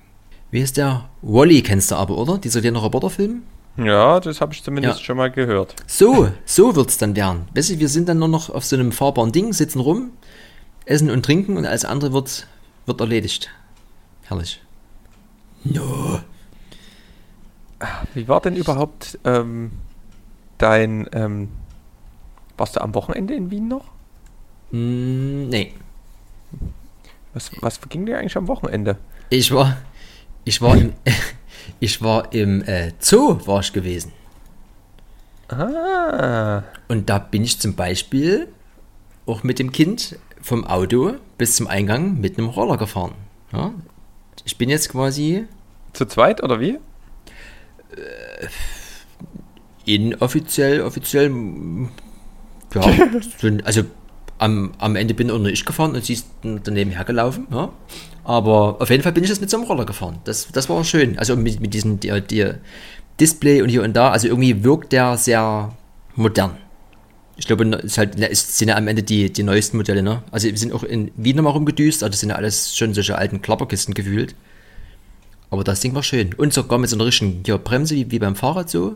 wie 0.52 0.62
ist 0.62 0.78
der? 0.78 1.10
Wally 1.22 1.62
kennst 1.62 1.92
du 1.92 1.96
aber, 1.96 2.18
oder? 2.18 2.38
Dieser 2.38 2.62
kleine 2.62 2.80
Roboterfilm? 2.80 3.44
Ja, 3.78 4.20
das 4.20 4.42
habe 4.42 4.54
ich 4.54 4.64
zumindest 4.64 5.00
Ja. 5.00 5.06
schon 5.06 5.18
mal 5.18 5.32
gehört. 5.32 5.76
So, 5.88 6.32
so 6.46 6.76
wird's 6.76 6.98
dann 6.98 7.16
werden. 7.16 7.48
Weißt 7.56 7.70
du, 7.72 7.80
wir 7.80 7.90
sind 7.90 8.10
dann 8.10 8.20
nur 8.20 8.28
noch 8.28 8.50
auf 8.50 8.66
so 8.66 8.76
einem 8.76 8.92
fahrbaren 8.92 9.32
Ding, 9.32 9.54
sitzen 9.54 9.80
rum, 9.80 10.12
essen 10.86 11.10
und 11.10 11.24
trinken 11.24 11.58
und 11.58 11.66
alles 11.66 11.86
andere 11.86 12.12
wird, 12.14 12.48
wird 12.86 13.00
erledigt. 13.00 13.50
Herrlich. 14.24 14.62
No. 15.64 16.20
Wie 18.14 18.28
war 18.28 18.42
denn 18.42 18.56
überhaupt 18.56 19.18
ähm, 19.24 19.72
dein, 20.58 21.08
ähm, 21.14 21.50
warst 22.58 22.76
du 22.76 22.82
am 22.82 22.94
Wochenende 22.94 23.34
in 23.34 23.50
Wien 23.52 23.68
noch? 23.68 23.86
Mm, 24.72 25.50
nee. 25.50 25.74
Was, 27.34 27.52
was 27.62 27.80
ging 27.90 28.06
dir 28.06 28.20
eigentlich 28.20 28.38
am 28.38 28.48
Wochenende? 28.48 28.98
Ich 29.30 29.52
war, 29.52 29.78
ich 30.44 30.62
war 30.62 30.76
im, 30.78 30.94
ich 31.80 32.02
war 32.02 32.34
im 32.34 32.64
äh, 32.64 32.92
Zoo, 33.00 33.40
war 33.46 33.60
ich 33.62 33.74
gewesen. 33.74 34.12
Ah, 35.50 36.64
Und 36.88 37.10
da 37.10 37.20
bin 37.20 37.44
ich 37.44 37.60
zum 37.60 37.76
Beispiel 37.76 38.48
auch 39.26 39.44
mit 39.44 39.60
dem 39.60 39.72
Kind 39.72 40.18
vom 40.42 40.66
Auto 40.66 41.14
bis 41.38 41.56
zum 41.56 41.68
Eingang 41.68 42.20
mit 42.20 42.38
einem 42.38 42.48
Roller 42.48 42.78
gefahren. 42.78 43.14
Ja? 43.52 43.74
Ich 44.46 44.58
bin 44.58 44.70
jetzt 44.70 44.90
quasi 44.90 45.46
zu 45.94 46.06
zweit 46.06 46.42
oder 46.42 46.60
wie? 46.60 46.80
inoffiziell, 49.86 50.82
offiziell, 50.82 51.32
ja, 52.74 52.82
also 53.64 53.84
am, 54.38 54.72
am 54.78 54.96
Ende 54.96 55.14
bin 55.14 55.30
auch 55.30 55.38
nur 55.38 55.50
ich 55.50 55.66
gefahren 55.66 55.96
und 55.96 56.04
sie 56.04 56.14
ist 56.14 56.28
daneben 56.42 56.92
hergelaufen, 56.92 57.48
ja. 57.52 57.70
Aber 58.24 58.80
auf 58.80 58.90
jeden 58.90 59.04
Fall 59.04 59.12
bin 59.12 59.24
ich 59.24 59.30
jetzt 59.30 59.42
mit 59.42 59.50
so 59.50 59.58
einem 59.58 59.66
Roller 59.66 59.86
gefahren. 59.86 60.20
Das, 60.26 60.48
das 60.52 60.70
war 60.70 60.84
schön. 60.84 61.18
Also 61.18 61.36
mit, 61.36 61.60
mit 61.60 61.74
diesem 61.74 62.00
die, 62.00 62.22
die 62.22 62.54
Display 63.20 63.62
und 63.62 63.70
hier 63.70 63.84
und 63.84 63.94
da. 63.94 64.12
Also 64.12 64.28
irgendwie 64.28 64.64
wirkt 64.64 64.92
der 64.92 65.18
sehr 65.18 65.76
modern. 66.16 66.58
Ich 67.38 67.48
glaube, 67.48 67.64
es 67.78 67.84
ist 67.84 67.98
halt, 67.98 68.20
es 68.20 68.58
sind 68.58 68.68
ja 68.68 68.76
am 68.76 68.88
Ende 68.88 69.02
die, 69.02 69.32
die 69.34 69.42
neuesten 69.42 69.78
Modelle, 69.78 70.04
ne? 70.04 70.22
Also 70.30 70.48
wir 70.48 70.58
sind 70.58 70.74
auch 70.74 70.84
in 70.84 71.12
Wien 71.16 71.38
nochmal 71.38 71.54
rumgedüst, 71.54 72.04
also 72.04 72.12
das 72.12 72.20
sind 72.20 72.30
ja 72.30 72.36
alles 72.36 72.76
schon 72.78 72.94
solche 72.94 73.18
alten 73.18 73.42
Klapperkisten 73.42 73.96
gefühlt. 73.96 74.36
Aber 75.50 75.64
das 75.64 75.80
Ding 75.80 75.96
war 75.96 76.04
schön. 76.04 76.34
Und 76.36 76.54
sogar 76.54 76.78
mit 76.78 76.90
so 76.90 76.96
einer 76.96 77.06
richtigen 77.06 77.42
Bremse, 77.64 77.96
wie, 77.96 78.12
wie 78.12 78.20
beim 78.20 78.36
Fahrrad 78.36 78.70
so. 78.70 78.96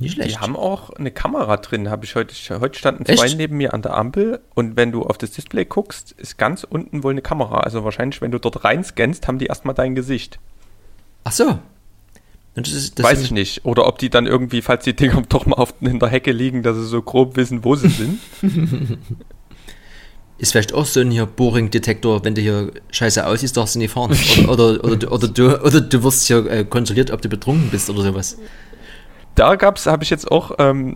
Nicht 0.00 0.14
schlecht. 0.14 0.30
Die 0.30 0.38
haben 0.38 0.56
auch 0.56 0.90
eine 0.90 1.10
Kamera 1.10 1.58
drin, 1.58 1.90
habe 1.90 2.04
ich 2.04 2.16
heute. 2.16 2.34
Heute 2.60 2.78
standen 2.78 3.04
zwei 3.04 3.26
Echt? 3.26 3.36
neben 3.36 3.56
mir 3.58 3.74
an 3.74 3.82
der 3.82 3.96
Ampel 3.96 4.40
und 4.54 4.76
wenn 4.76 4.92
du 4.92 5.02
auf 5.02 5.18
das 5.18 5.30
Display 5.32 5.64
guckst, 5.66 6.12
ist 6.12 6.38
ganz 6.38 6.64
unten 6.64 7.04
wohl 7.04 7.12
eine 7.12 7.22
Kamera. 7.22 7.60
Also 7.60 7.84
wahrscheinlich, 7.84 8.20
wenn 8.22 8.30
du 8.30 8.38
dort 8.38 8.64
reinscannst, 8.64 9.28
haben 9.28 9.38
die 9.38 9.46
erstmal 9.46 9.74
dein 9.74 9.94
Gesicht. 9.94 10.38
Ach 11.24 11.32
so. 11.32 11.58
Das 12.54 12.72
ist, 12.72 12.98
das 12.98 13.06
Weiß 13.06 13.22
ich 13.22 13.30
nicht. 13.30 13.64
Oder 13.64 13.86
ob 13.86 13.98
die 13.98 14.10
dann 14.10 14.26
irgendwie, 14.26 14.60
falls 14.62 14.84
die 14.84 14.96
Dinger 14.96 15.22
doch 15.28 15.46
mal 15.46 15.56
auf, 15.56 15.74
in 15.80 15.98
der 15.98 16.08
Hecke 16.08 16.32
liegen, 16.32 16.62
dass 16.62 16.76
sie 16.76 16.86
so 16.86 17.02
grob 17.02 17.36
wissen, 17.36 17.64
wo 17.64 17.76
sie 17.76 17.88
sind. 17.88 18.18
Ist 20.38 20.52
vielleicht 20.52 20.72
auch 20.72 20.86
so 20.86 21.00
ein 21.00 21.10
hier 21.10 21.26
Boring-Detektor, 21.26 22.24
wenn 22.24 22.34
du 22.34 22.40
hier 22.40 22.72
scheiße 22.90 23.26
aussiehst, 23.26 23.58
darfst 23.58 23.74
du 23.74 23.78
nicht 23.78 23.92
fahren. 23.92 24.16
Oder, 24.48 24.82
oder, 24.82 24.84
oder, 24.84 24.96
du- 24.96 25.08
oder, 25.08 25.28
du, 25.28 25.62
oder 25.62 25.80
du 25.82 26.02
wirst 26.02 26.26
hier 26.26 26.46
äh, 26.50 26.64
kontrolliert, 26.64 27.10
ob 27.10 27.20
du 27.20 27.28
betrunken 27.28 27.68
bist 27.70 27.90
oder 27.90 28.02
sowas. 28.02 28.38
Da 29.34 29.56
gab's, 29.56 29.86
habe 29.86 30.02
ich 30.02 30.10
jetzt 30.10 30.30
auch 30.30 30.52
ähm, 30.58 30.94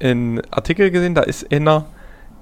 einen 0.00 0.40
Artikel 0.50 0.90
gesehen, 0.90 1.14
da 1.14 1.22
ist 1.22 1.52
einer 1.52 1.86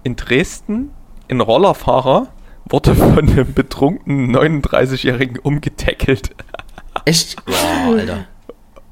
in 0.03 0.17
Dresden, 0.17 0.91
ein 1.29 1.41
Rollerfahrer, 1.41 2.29
wurde 2.69 2.95
von 2.95 3.19
einem 3.19 3.53
betrunkenen 3.53 4.35
39-Jährigen 4.35 5.39
umgetackelt. 5.39 6.31
Echt? 7.05 7.45
Boah, 7.45 7.97
Alter. 7.99 8.27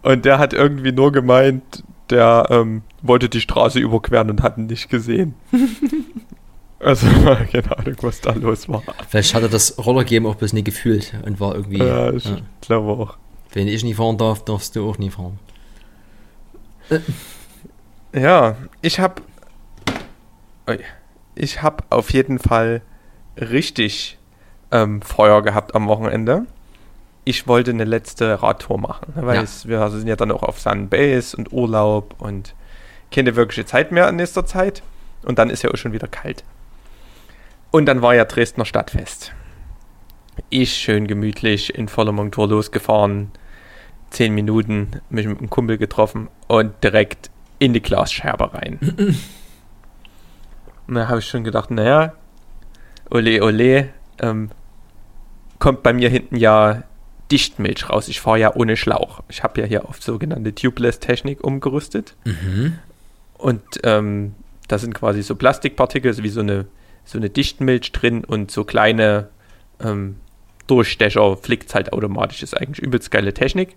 Und 0.03 0.25
der 0.25 0.39
hat 0.39 0.53
irgendwie 0.53 0.93
nur 0.93 1.13
gemeint, 1.13 1.83
der 2.11 2.47
ähm, 2.51 2.83
wollte 3.03 3.29
die 3.29 3.41
Straße 3.41 3.79
überqueren 3.79 4.31
und 4.31 4.43
hat 4.43 4.59
ihn 4.59 4.67
nicht 4.67 4.89
gesehen. 4.89 5.35
also, 6.81 7.07
keine 7.53 7.79
Ahnung, 7.79 7.97
was 8.03 8.21
da 8.21 8.33
los 8.33 8.69
war. 8.69 8.83
Vielleicht 9.09 9.35
hat 9.35 9.43
er 9.43 9.49
das 9.49 9.79
Rollergame 9.79 10.29
auch 10.29 10.37
bloß 10.37 10.53
nie 10.53 10.65
gefühlt 10.65 11.15
und 11.25 11.41
war 11.41 11.55
irgendwie. 11.55 11.79
Ja, 11.79 12.13
ich 12.13 12.25
ja. 12.25 12.39
glaube 12.61 13.03
auch. 13.03 13.17
Wenn 13.53 13.67
ich 13.67 13.83
nie 13.83 13.95
fahren 13.95 14.19
darf, 14.19 14.45
darfst 14.45 14.77
du 14.77 14.89
auch 14.89 14.99
nie 14.99 15.11
fahren. 15.11 15.39
Ja, 18.12 18.57
ich 18.83 19.01
habe 19.01 19.22
ich 21.35 21.62
habe 21.62 21.85
auf 21.90 22.12
jeden 22.12 22.38
Fall 22.38 22.83
richtig 23.37 24.18
ähm, 24.70 25.01
Feuer 25.03 25.42
gehabt 25.42 25.74
am 25.74 25.87
Wochenende. 25.88 26.46
Ich 27.24 27.46
wollte 27.46 27.70
eine 27.70 27.85
letzte 27.85 28.42
Radtour 28.42 28.79
machen, 28.79 29.12
weil 29.14 29.37
Ja. 29.37 29.42
es, 29.42 29.66
wir 29.68 29.88
sind 29.90 30.09
ja 30.09 30.16
dann 30.16 30.31
auch 30.31 30.42
auf 30.42 30.61
Sunbase 30.61 31.37
und 31.37 31.53
Urlaub 31.53 32.14
und 32.18 32.55
keine 33.12 33.37
wirkliche 33.37 33.64
Zeit 33.66 33.92
mehr 33.92 34.09
in 34.09 34.16
nächster 34.16 34.44
Zeit. 34.44 34.83
Und 35.24 35.38
dann 35.38 35.51
ist 35.51 35.62
ja 35.62 35.70
auch 35.70 35.77
schon 35.77 35.92
wieder 35.92 36.09
kalt. 36.09 36.44
Und 37.70 37.87
dann 37.87 38.03
war 38.03 38.14
ja 38.14 38.24
Dresdner 38.24 38.64
Stadtfest. 38.64 39.33
Ich 40.51 40.74
schön 40.74 41.07
gemütlich 41.07 41.74
in 41.74 41.88
voller 41.88 42.12
Montur 42.12 42.48
losgefahren, 42.48 43.31
zehn 44.11 44.35
Minuten 44.35 44.90
mich 45.11 45.27
mit 45.27 45.38
einem 45.38 45.51
Kumpel 45.51 45.79
getroffen 45.79 46.29
und 46.47 46.73
direkt 46.83 47.31
in 47.59 47.73
die 47.73 47.83
Glasscherbe 47.83 48.55
rein. 48.55 48.79
und 50.87 50.94
da 50.94 51.09
habe 51.09 51.18
ich 51.18 51.27
schon 51.27 51.44
gedacht, 51.44 51.71
naja, 51.71 52.14
ole 53.11 53.42
ole, 53.42 53.88
ähm, 54.21 54.51
kommt 55.59 55.83
bei 55.83 55.92
mir 55.92 56.09
hinten 56.09 56.37
ja 56.37 56.85
Dichtmilch 57.31 57.90
raus. 57.90 58.09
Ich 58.09 58.21
fahre 58.21 58.38
ja 58.38 58.55
ohne 58.55 58.77
Schlauch. 58.77 59.23
Ich 59.29 59.42
habe 59.42 59.61
ja 59.61 59.66
hier 59.66 59.88
auf 59.88 60.03
sogenannte 60.03 60.55
Tubeless-Technik 60.55 61.44
umgerüstet. 61.44 62.16
Und 63.35 63.62
ähm, 63.85 64.35
da 64.66 64.79
sind 64.79 64.94
quasi 64.94 65.23
so 65.23 65.37
Plastikpartikel, 65.37 66.12
so 66.12 66.23
wie 66.23 66.29
so 66.29 66.40
eine, 66.40 66.66
so 67.05 67.18
eine 67.18 67.29
Dichtmilch 67.31 67.92
drin 67.92 68.25
und 68.25 68.51
so 68.51 68.64
kleine 68.64 69.29
ähm, 69.81 70.16
Durchstecher 70.66 71.37
flickt 71.37 71.75
halt 71.75 71.92
automatisch. 71.92 72.42
Ist 72.42 72.57
eigentlich 72.57 72.79
übelst 72.81 73.11
geile 73.11 73.35
Technik. 73.35 73.77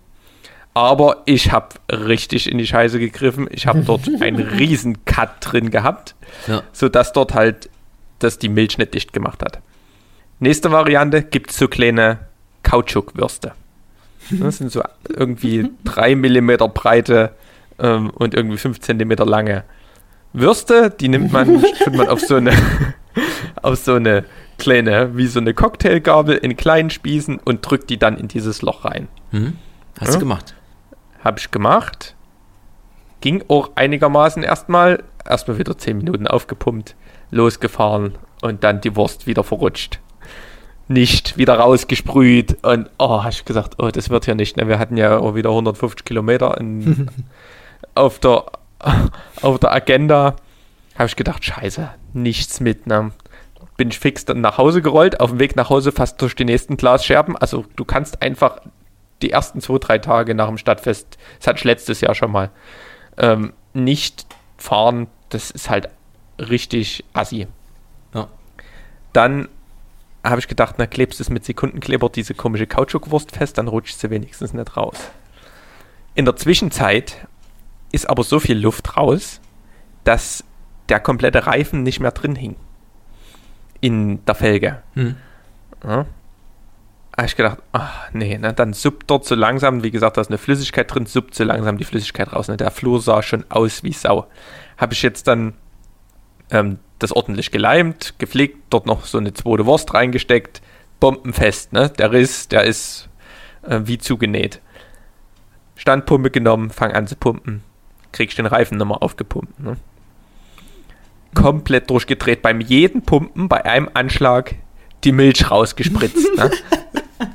Aber 0.74 1.22
ich 1.26 1.52
habe 1.52 1.68
richtig 1.90 2.50
in 2.50 2.56
die 2.58 2.66
Scheiße 2.66 2.98
gegriffen. 2.98 3.46
Ich 3.50 3.66
habe 3.66 3.80
dort 3.82 4.02
einen 4.22 4.40
riesen 4.40 5.04
Cut 5.04 5.30
drin 5.40 5.70
gehabt, 5.70 6.14
Ja. 6.48 6.62
sodass 6.72 7.12
dort 7.12 7.34
halt 7.34 7.68
das 8.20 8.38
die 8.38 8.48
Milch 8.48 8.78
nicht 8.78 8.94
dicht 8.94 9.12
gemacht 9.12 9.42
hat. 9.42 9.60
Nächste 10.38 10.70
Variante 10.72 11.22
gibt 11.22 11.50
es 11.50 11.58
so 11.58 11.68
kleine 11.68 12.20
Kautschukwürste. 12.62 13.52
Das 14.30 14.58
sind 14.58 14.70
so 14.72 14.82
irgendwie 15.08 15.70
3 15.84 16.14
mm 16.16 16.52
breite 16.72 17.32
ähm, 17.78 18.10
und 18.10 18.34
irgendwie 18.34 18.56
5 18.56 18.80
cm 18.80 19.10
lange 19.28 19.64
Würste. 20.32 20.90
Die 20.90 21.08
nimmt 21.08 21.32
man, 21.32 21.62
tut 21.84 21.94
man 21.94 22.08
auf 22.08 22.20
so 22.20 22.36
eine 22.36 22.52
auf 23.60 23.76
so 23.78 23.94
eine 23.94 24.24
kleine, 24.58 25.16
wie 25.16 25.26
so 25.26 25.38
eine 25.40 25.52
Cocktailgabel 25.52 26.36
in 26.38 26.56
kleinen 26.56 26.88
Spießen 26.90 27.38
und 27.44 27.68
drückt 27.68 27.90
die 27.90 27.98
dann 27.98 28.16
in 28.16 28.28
dieses 28.28 28.62
Loch 28.62 28.84
rein. 28.86 29.08
Hm? 29.32 29.54
Hast 30.00 30.08
Ja. 30.08 30.14
du 30.14 30.20
gemacht? 30.20 30.54
Habe 31.24 31.38
ich 31.38 31.50
gemacht. 31.50 32.14
Ging 33.20 33.44
auch 33.48 33.70
einigermaßen 33.76 34.42
erstmal. 34.42 35.04
Erstmal 35.24 35.58
wieder 35.58 35.78
10 35.78 35.98
Minuten 35.98 36.26
aufgepumpt, 36.26 36.96
losgefahren 37.30 38.18
und 38.42 38.64
dann 38.64 38.80
die 38.80 38.96
Wurst 38.96 39.28
wieder 39.28 39.44
verrutscht. 39.44 40.00
Nicht 40.88 41.38
wieder 41.38 41.54
rausgesprüht 41.54 42.58
und 42.64 42.90
oh, 42.98 43.20
habe 43.22 43.30
ich 43.30 43.44
gesagt, 43.44 43.76
oh, 43.78 43.90
das 43.90 44.10
wird 44.10 44.26
ja 44.26 44.34
nicht. 44.34 44.56
Ne? 44.56 44.66
Wir 44.66 44.80
hatten 44.80 44.96
ja 44.96 45.18
auch 45.18 45.36
wieder 45.36 45.50
150 45.50 46.04
Kilometer 46.04 46.58
in, 46.58 47.08
auf, 47.94 48.18
der, 48.18 48.46
auf 49.40 49.60
der 49.60 49.72
Agenda. 49.72 50.34
Habe 50.96 51.06
ich 51.06 51.16
gedacht, 51.16 51.44
scheiße, 51.44 51.88
nichts 52.12 52.58
mit. 52.58 52.88
Ne? 52.88 53.12
Bin 53.76 53.88
ich 53.88 53.98
fix 54.00 54.24
dann 54.24 54.40
nach 54.40 54.58
Hause 54.58 54.82
gerollt, 54.82 55.20
auf 55.20 55.30
dem 55.30 55.38
Weg 55.38 55.54
nach 55.54 55.70
Hause 55.70 55.92
fast 55.92 56.20
durch 56.20 56.34
die 56.34 56.44
nächsten 56.44 56.76
Glasscherben. 56.76 57.36
Also 57.36 57.64
du 57.76 57.84
kannst 57.84 58.20
einfach 58.22 58.60
die 59.22 59.30
ersten 59.30 59.60
zwei, 59.60 59.78
drei 59.78 59.98
Tage 59.98 60.34
nach 60.34 60.48
dem 60.48 60.58
Stadtfest, 60.58 61.18
das 61.38 61.46
hatte 61.46 61.58
ich 61.58 61.64
letztes 61.64 62.00
Jahr 62.00 62.14
schon 62.14 62.32
mal, 62.32 62.50
ähm, 63.16 63.52
nicht 63.72 64.26
fahren, 64.58 65.06
das 65.30 65.50
ist 65.50 65.70
halt 65.70 65.88
richtig 66.38 67.04
assi. 67.12 67.46
Ja. 68.14 68.28
Dann 69.12 69.48
habe 70.24 70.38
ich 70.40 70.48
gedacht, 70.48 70.76
na, 70.78 70.86
klebst 70.86 71.18
du 71.18 71.24
es 71.24 71.30
mit 71.30 71.44
Sekundenkleber 71.44 72.08
diese 72.08 72.34
komische 72.34 72.66
Kautschukwurst 72.66 73.32
fest, 73.32 73.58
dann 73.58 73.68
rutscht 73.68 73.98
sie 73.98 74.10
wenigstens 74.10 74.52
nicht 74.52 74.76
raus. 74.76 74.96
In 76.14 76.24
der 76.24 76.36
Zwischenzeit 76.36 77.26
ist 77.90 78.08
aber 78.08 78.22
so 78.22 78.38
viel 78.38 78.58
Luft 78.58 78.96
raus, 78.96 79.40
dass 80.04 80.44
der 80.88 81.00
komplette 81.00 81.46
Reifen 81.46 81.82
nicht 81.82 82.00
mehr 82.00 82.10
drin 82.10 82.36
hing. 82.36 82.56
In 83.80 84.24
der 84.24 84.34
Felge. 84.34 84.82
Hm. 84.94 85.16
Ja. 85.84 86.06
Habe 87.22 87.28
ich 87.28 87.36
gedacht, 87.36 87.58
ach 87.70 88.10
nee, 88.12 88.36
ne, 88.36 88.52
dann 88.52 88.72
suppt 88.72 89.08
dort 89.08 89.24
so 89.24 89.36
langsam, 89.36 89.84
wie 89.84 89.92
gesagt, 89.92 90.16
da 90.16 90.20
ist 90.22 90.26
eine 90.26 90.38
Flüssigkeit 90.38 90.92
drin, 90.92 91.06
suppt 91.06 91.36
so 91.36 91.44
langsam 91.44 91.78
die 91.78 91.84
Flüssigkeit 91.84 92.32
raus. 92.32 92.48
Ne? 92.48 92.56
Der 92.56 92.72
Flur 92.72 93.00
sah 93.00 93.22
schon 93.22 93.44
aus 93.48 93.84
wie 93.84 93.92
Sau. 93.92 94.26
Habe 94.76 94.92
ich 94.92 95.02
jetzt 95.02 95.28
dann 95.28 95.54
ähm, 96.50 96.80
das 96.98 97.12
ordentlich 97.12 97.52
geleimt, 97.52 98.14
gepflegt, 98.18 98.56
dort 98.70 98.86
noch 98.86 99.06
so 99.06 99.18
eine 99.18 99.32
zweite 99.34 99.66
Wurst 99.66 99.94
reingesteckt, 99.94 100.62
bombenfest, 100.98 101.72
ne? 101.72 101.90
Der 101.90 102.10
Riss, 102.10 102.48
der 102.48 102.64
ist 102.64 103.08
äh, 103.62 103.78
wie 103.84 103.98
zugenäht. 103.98 104.60
Standpumpe 105.76 106.32
genommen, 106.32 106.70
fang 106.70 106.90
an 106.90 107.06
zu 107.06 107.14
pumpen, 107.14 107.62
kriegst 108.10 108.36
den 108.36 108.46
Reifen 108.46 108.78
nochmal 108.78 108.98
aufgepumpt, 109.00 109.60
ne? 109.60 109.76
Komplett 111.34 111.88
durchgedreht. 111.88 112.42
Beim 112.42 112.60
jeden 112.60 113.02
Pumpen, 113.02 113.48
bei 113.48 113.64
einem 113.64 113.88
Anschlag, 113.94 114.56
die 115.04 115.12
Milch 115.12 115.48
rausgespritzt, 115.48 116.36
ne? 116.36 116.50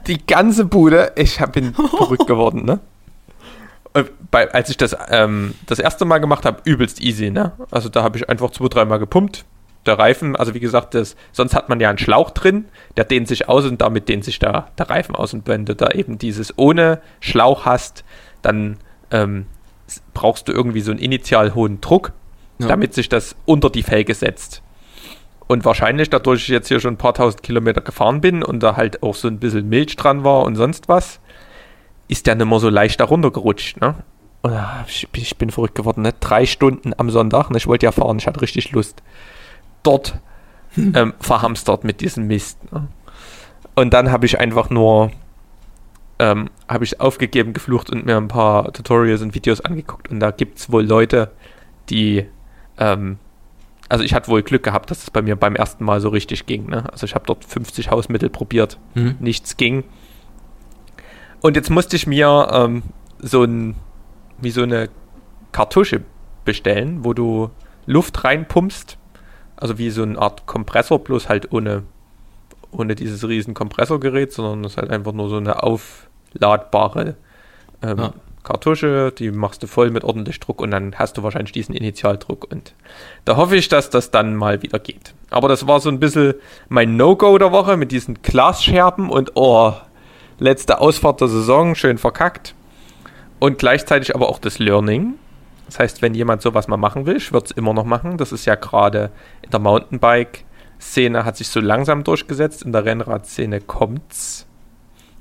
Die 0.07 0.25
ganze 0.25 0.65
Bude, 0.65 1.11
ich 1.15 1.37
bin 1.51 1.73
verrückt 1.97 2.27
geworden, 2.27 2.65
ne? 2.65 2.79
Und 3.93 4.11
bei, 4.31 4.51
als 4.53 4.69
ich 4.69 4.77
das 4.77 4.95
ähm, 5.09 5.55
das 5.65 5.79
erste 5.79 6.05
Mal 6.05 6.19
gemacht 6.19 6.45
habe, 6.45 6.61
übelst 6.65 7.01
easy, 7.01 7.29
ne? 7.31 7.53
Also 7.71 7.89
da 7.89 8.03
habe 8.03 8.17
ich 8.17 8.29
einfach 8.29 8.51
zwei, 8.51 8.67
dreimal 8.67 8.99
gepumpt. 8.99 9.45
Der 9.85 9.97
Reifen, 9.97 10.35
also 10.35 10.53
wie 10.53 10.59
gesagt, 10.59 10.93
das, 10.93 11.15
sonst 11.31 11.55
hat 11.55 11.69
man 11.69 11.79
ja 11.79 11.89
einen 11.89 11.97
Schlauch 11.97 12.31
drin, 12.31 12.65
der 12.97 13.05
dehnt 13.05 13.27
sich 13.29 13.47
aus 13.47 13.65
und 13.65 13.79
damit 13.81 14.09
dehnt 14.09 14.25
sich 14.25 14.37
der, 14.37 14.67
der 14.77 14.89
Reifen 14.89 15.15
aus. 15.15 15.33
Und 15.33 15.47
wenn 15.47 15.65
du 15.65 15.75
da 15.75 15.91
eben 15.91 16.17
dieses 16.17 16.57
ohne 16.57 17.01
Schlauch 17.21 17.65
hast, 17.65 18.03
dann 18.41 18.77
ähm, 19.11 19.45
brauchst 20.13 20.49
du 20.49 20.51
irgendwie 20.51 20.81
so 20.81 20.91
einen 20.91 20.99
initial 20.99 21.55
hohen 21.55 21.79
Druck, 21.79 22.11
Ja. 22.59 22.67
damit 22.67 22.93
sich 22.93 23.07
das 23.07 23.35
unter 23.45 23.69
die 23.69 23.83
Felge 23.83 24.13
setzt. 24.13 24.61
Und 25.47 25.63
wahrscheinlich, 25.63 26.09
dadurch 26.09 26.43
ich 26.43 26.47
jetzt 26.49 26.67
hier 26.67 26.79
schon 26.79 26.95
ein 26.95 26.97
paar 26.97 27.13
tausend 27.13 27.41
Kilometer 27.41 27.81
gefahren 27.81 28.21
bin 28.21 28.43
und 28.43 28.61
da 28.61 28.75
halt 28.75 29.01
auch 29.01 29.15
so 29.15 29.27
ein 29.27 29.39
bisschen 29.39 29.69
Milch 29.69 29.95
dran 29.95 30.23
war 30.23 30.43
und 30.43 30.55
sonst 30.55 30.89
was, 30.89 31.19
ist 32.09 32.27
der 32.27 32.35
nicht 32.35 32.47
mehr 32.47 32.59
so 32.59 32.69
leicht 32.69 32.99
da 32.99 33.05
runtergerutscht, 33.05 33.79
ne? 33.81 33.95
Und 34.41 34.53
hab 34.53 34.87
ich, 34.87 35.07
ich 35.13 35.37
bin 35.37 35.49
verrückt 35.49 35.75
geworden, 35.75 36.01
ne? 36.01 36.13
Drei 36.19 36.45
Stunden 36.45 36.93
am 36.97 37.09
Sonntag, 37.09 37.49
ne? 37.49 37.57
Ich 37.57 37.67
wollte 37.67 37.85
ja 37.85 37.91
fahren, 37.91 38.17
ich 38.17 38.27
hatte 38.27 38.41
richtig 38.41 38.71
Lust. 38.71 39.01
Dort 39.83 40.19
ähm, 40.77 41.13
verhamstert 41.19 41.83
mit 41.83 42.01
diesem 42.01 42.27
Mist. 42.27 42.59
Ne? 42.71 42.87
Und 43.75 43.93
dann 43.93 44.11
habe 44.11 44.25
ich 44.25 44.39
einfach 44.39 44.69
nur, 44.69 45.11
ähm, 46.19 46.49
habe 46.67 46.83
ich 46.83 46.99
aufgegeben, 46.99 47.53
geflucht 47.53 47.89
und 47.89 48.05
mir 48.05 48.17
ein 48.17 48.27
paar 48.27 48.71
Tutorials 48.73 49.21
und 49.21 49.35
Videos 49.35 49.61
angeguckt. 49.61 50.09
Und 50.09 50.19
da 50.19 50.31
gibt 50.31 50.59
es 50.59 50.71
wohl 50.71 50.85
Leute, 50.85 51.31
die, 51.89 52.25
ähm, 52.77 53.17
also 53.89 54.03
ich 54.03 54.13
hatte 54.13 54.27
wohl 54.29 54.43
Glück 54.43 54.63
gehabt, 54.63 54.91
dass 54.91 55.03
es 55.03 55.11
bei 55.11 55.21
mir 55.21 55.35
beim 55.35 55.55
ersten 55.55 55.83
Mal 55.85 56.01
so 56.01 56.09
richtig 56.09 56.45
ging. 56.45 56.67
Ne? 56.69 56.83
Also 56.91 57.05
ich 57.05 57.15
habe 57.15 57.25
dort 57.25 57.45
50 57.45 57.89
Hausmittel 57.91 58.29
probiert, 58.29 58.77
Hm. 58.93 59.15
nichts 59.19 59.57
ging. 59.57 59.83
Und 61.41 61.55
jetzt 61.55 61.69
musste 61.69 61.95
ich 61.95 62.07
mir 62.07 62.47
ähm, 62.51 62.83
so 63.19 63.43
ein, 63.43 63.75
wie 64.39 64.51
so 64.51 64.63
eine 64.63 64.89
Kartusche 65.51 66.01
bestellen, 66.45 67.03
wo 67.05 67.13
du 67.13 67.49
Luft 67.85 68.23
reinpumpst. 68.23 68.97
Also 69.55 69.77
wie 69.77 69.89
so 69.89 70.03
eine 70.03 70.19
Art 70.19 70.45
Kompressor, 70.45 70.99
bloß 71.03 71.29
halt 71.29 71.51
ohne, 71.51 71.83
ohne 72.71 72.95
dieses 72.95 73.27
riesen 73.27 73.53
Kompressorgerät, 73.53 74.31
sondern 74.33 74.63
es 74.65 74.73
ist 74.73 74.77
halt 74.77 74.91
einfach 74.91 75.13
nur 75.13 75.29
so 75.29 75.37
eine 75.37 75.63
aufladbare 75.63 77.15
ähm, 77.81 77.97
Ja. 77.97 78.13
Kartusche, 78.47 79.11
die 79.11 79.29
machst 79.31 79.61
du 79.61 79.67
voll 79.67 79.89
mit 79.91 80.05
ordentlich 80.05 80.39
Druck 80.39 80.61
und 80.61 80.71
dann 80.71 80.95
hast 80.95 81.17
du 81.17 81.23
wahrscheinlich 81.23 81.51
diesen 81.51 81.75
Initialdruck. 81.75 82.49
Und 82.49 82.73
da 83.25 83.35
hoffe 83.35 83.57
ich, 83.57 83.67
dass 83.67 83.89
das 83.89 84.09
dann 84.09 84.37
mal 84.37 84.61
wieder 84.61 84.79
geht. 84.79 85.13
Aber 85.29 85.49
das 85.49 85.67
war 85.67 85.81
so 85.81 85.89
ein 85.89 85.99
bisschen 85.99 86.33
mein 86.69 86.95
No-Go 86.95 87.37
der 87.37 87.51
Woche 87.51 87.75
mit 87.75 87.91
diesen 87.91 88.21
Glasscherben 88.21 89.09
und 89.09 89.31
oh, 89.35 89.73
letzte 90.39 90.79
Ausfahrt 90.79 91.19
der 91.19 91.27
Saison, 91.27 91.75
schön 91.75 91.97
verkackt. 91.97 92.55
Und 93.39 93.57
gleichzeitig 93.57 94.15
aber 94.15 94.29
auch 94.29 94.39
das 94.39 94.59
Learning. 94.59 95.15
Das 95.65 95.79
heißt, 95.79 96.01
wenn 96.01 96.13
jemand 96.13 96.41
sowas 96.41 96.69
mal 96.69 96.77
machen 96.77 97.05
will, 97.05 97.17
ich 97.17 97.33
würde 97.33 97.47
es 97.47 97.51
immer 97.51 97.73
noch 97.73 97.83
machen. 97.83 98.17
Das 98.17 98.31
ist 98.31 98.45
ja 98.45 98.55
gerade 98.55 99.11
in 99.41 99.51
der 99.51 99.59
Mountainbike-Szene 99.59 101.25
hat 101.25 101.35
sich 101.35 101.49
so 101.49 101.59
langsam 101.59 102.05
durchgesetzt. 102.05 102.63
In 102.63 102.71
der 102.71 102.85
Rennradszene 102.85 103.59
kommt's 103.59 104.47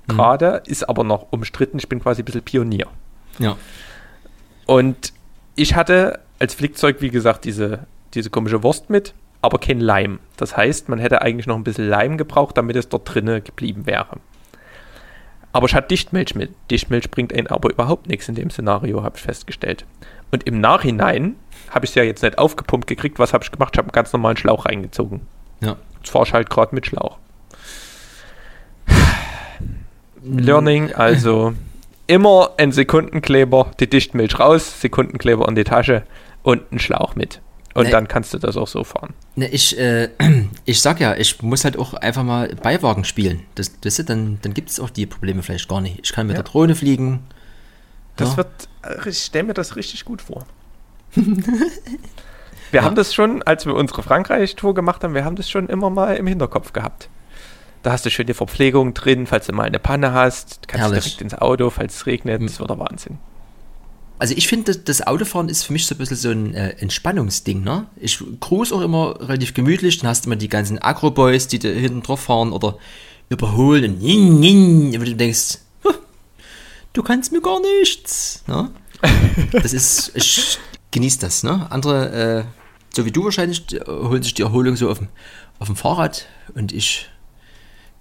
gerade, 0.07 0.63
ist 0.67 0.89
aber 0.89 1.03
noch 1.03 1.33
umstritten. 1.33 1.79
Ich 1.79 1.89
bin 1.89 1.99
quasi 1.99 2.23
ein 2.23 2.25
bisschen 2.25 2.43
Pionier. 2.43 2.87
Ja. 3.39 3.57
Und 4.67 5.13
ich 5.55 5.75
hatte 5.75 6.21
als 6.39 6.55
Flickzeug, 6.55 7.01
wie 7.01 7.11
gesagt, 7.11 7.45
diese, 7.45 7.87
diese 8.15 8.31
komische 8.31 8.63
Wurst 8.63 8.91
mit, 8.91 9.15
aber 9.43 9.59
kein 9.59 9.81
Leim. 9.81 10.19
Das 10.37 10.57
heißt, 10.57 10.89
man 10.89 10.99
hätte 10.99 11.23
eigentlich 11.23 11.47
noch 11.47 11.57
ein 11.57 11.65
bisschen 11.65 11.89
Leim 11.89 12.19
gebraucht, 12.19 12.57
damit 12.57 12.77
es 12.77 12.89
dort 12.89 13.13
drinnen 13.13 13.43
geblieben 13.43 13.87
wäre. 13.87 14.19
Aber 15.53 15.67
ich 15.67 15.75
hatte 15.75 15.89
Dichtmilch 15.89 16.35
mit. 16.35 16.51
Dichtmilch 16.71 17.11
bringt 17.11 17.33
einen 17.33 17.47
aber 17.47 17.71
überhaupt 17.71 18.09
nichts 18.09 18.29
in 18.29 18.35
dem 18.35 18.51
Szenario, 18.51 19.03
habe 19.03 19.17
ich 19.17 19.23
festgestellt. 19.23 19.87
Und 20.31 20.45
im 20.45 20.61
Nachhinein 20.61 21.37
habe 21.71 21.87
ich 21.87 21.93
es 21.93 21.95
ja 21.95 22.03
jetzt 22.03 22.23
nicht 22.23 22.37
aufgepumpt 22.37 22.87
gekriegt. 22.87 23.19
Was 23.19 23.33
habe 23.33 23.45
ich 23.45 23.51
gemacht? 23.51 23.71
Ich 23.75 23.79
habe 23.79 23.87
einen 23.87 23.93
ganz 23.93 24.13
normalen 24.13 24.37
Schlauch 24.37 24.67
reingezogen. 24.67 25.23
Ja. 25.61 25.77
Jetzt 25.99 26.11
fahre 26.11 26.27
ich 26.27 26.35
halt 26.35 26.51
gerade 26.51 26.75
mit 26.75 26.87
Schlauch. 26.87 27.17
Learning, 30.23 30.93
also 30.95 31.55
immer 32.07 32.51
ein 32.59 32.73
Sekundenkleber, 32.73 33.71
die 33.81 33.89
Dichtmilch 33.89 34.39
raus, 34.39 34.81
Sekundenkleber 34.81 35.49
in 35.49 35.55
die 35.55 35.65
Tasche 35.65 36.05
und 36.43 36.63
einen 36.71 36.79
Schlauch 36.79 37.15
mit. 37.17 37.41
Und 37.75 37.85
Nee. 37.87 37.91
dann 37.91 38.09
kannst 38.09 38.33
du 38.33 38.39
das 38.39 38.57
auch 38.57 38.69
so 38.69 38.85
fahren. 38.85 39.13
Ne, 39.35 39.49
ich, 39.49 39.79
äh, 39.79 40.09
ich 40.65 40.81
sag 40.81 40.99
ja, 40.99 41.15
ich 41.15 41.43
muss 41.43 41.65
halt 41.65 41.79
auch 41.79 41.93
einfach 41.95 42.23
mal 42.23 42.49
Beiwagen 42.63 43.05
spielen. 43.05 43.43
Das, 43.55 43.79
das, 43.81 43.97
dann 43.97 44.39
dann 44.41 44.55
gibt 44.55 44.71
es 44.71 44.81
auch 44.81 44.89
die 44.89 45.05
Probleme 45.05 45.43
vielleicht 45.43 45.69
gar 45.69 45.83
nicht. 45.83 46.01
Ich 46.03 46.13
kann 46.13 46.27
mit 46.27 46.37
Ja. 46.37 46.43
der 46.43 46.51
Drohne 46.51 46.75
fliegen. 46.75 47.25
Das 48.17 48.31
Ja. 48.31 48.37
wird, 48.39 48.49
äh, 48.83 49.09
ich 49.11 49.19
stelle 49.19 49.45
mir 49.45 49.55
das 49.55 49.77
richtig 49.77 50.07
gut 50.07 50.23
vor. 50.23 50.47
wir 51.15 51.35
Ja. 52.73 52.83
haben 52.83 52.95
das 52.97 53.13
schon, 53.15 53.43
als 53.43 53.67
wir 53.67 53.75
unsere 53.75 54.03
Frankreich-Tour 54.03 54.75
gemacht 54.75 55.05
haben, 55.05 55.13
wir 55.15 55.25
haben 55.25 55.37
das 55.37 55.51
schon 55.51 55.69
immer 55.69 55.91
mal 55.91 56.17
im 56.17 56.27
Hinterkopf 56.27 56.73
gehabt. 56.73 57.09
Da 57.87 57.93
hast 57.93 58.05
du 58.05 58.11
schön 58.11 58.27
die 58.27 58.35
Verpflegung 58.35 58.95
drin, 58.95 59.29
falls 59.29 59.47
du 59.47 59.53
mal 59.53 59.63
eine 59.63 59.79
Panne 59.79 60.13
hast, 60.13 60.67
kannst 60.67 60.87
du 60.87 60.91
Herrlich. 60.91 61.05
direkt 61.05 61.21
ins 61.23 61.35
Auto, 61.35 61.71
falls 61.71 61.95
es 61.95 62.07
regnet, 62.07 62.41
Hm. 62.41 62.49
das 62.49 62.59
wird 62.59 62.69
der 62.69 62.81
Wahnsinn. 62.81 63.19
Also 64.19 64.35
ich 64.37 64.49
finde, 64.49 64.75
das- 64.75 65.07
Autofahren 65.07 65.49
ist 65.49 65.63
für 65.63 65.73
mich 65.73 65.87
so 65.87 65.95
ein 65.95 65.99
bisschen 65.99 66.17
so 66.17 66.31
ein 66.31 66.53
äh, 66.53 66.71
Entspannungsding, 66.81 67.63
ne? 67.63 67.87
Ich 67.95 68.19
cruise 68.41 68.75
auch 68.75 68.81
immer 68.81 69.21
relativ 69.21 69.55
gemütlich, 69.55 69.99
dann 69.99 70.09
hast 70.11 70.25
du 70.25 70.29
immer 70.31 70.35
die 70.35 70.49
ganzen 70.49 70.83
Agro-Boys, 70.83 71.47
die 71.47 71.61
da 71.61 71.69
hinten 71.69 72.03
drauf 72.03 72.19
fahren 72.23 72.51
oder 72.53 72.77
überholen 73.29 73.85
und 73.95 74.03
ning, 74.03 74.41
ning, 74.41 75.01
wo 75.01 75.05
du 75.05 75.15
denkst, 75.15 75.59
"Huh, 75.85 75.93
du 76.93 77.05
kannst 77.05 77.31
mir 77.31 77.41
gar 77.41 77.61
nichts, 77.61 78.43
ne? 78.49 78.69
Das 79.53 79.73
ist, 79.73 80.11
ich 80.15 80.59
genieße 80.91 81.21
das, 81.21 81.45
ne? 81.45 81.69
Andere, 81.71 82.11
äh, 82.41 82.45
so 82.97 83.05
wie 83.05 83.13
du 83.13 83.23
wahrscheinlich, 83.23 83.73
äh, 83.75 83.85
holen 83.87 84.25
sich 84.25 84.35
die 84.35 84.43
Erholung 84.43 84.75
so 84.75 84.91
auf 84.91 84.99
dem, 84.99 85.07
auf 85.61 85.69
dem 85.69 85.77
Fahrrad 85.77 86.27
und 86.57 86.73
ich 86.73 87.09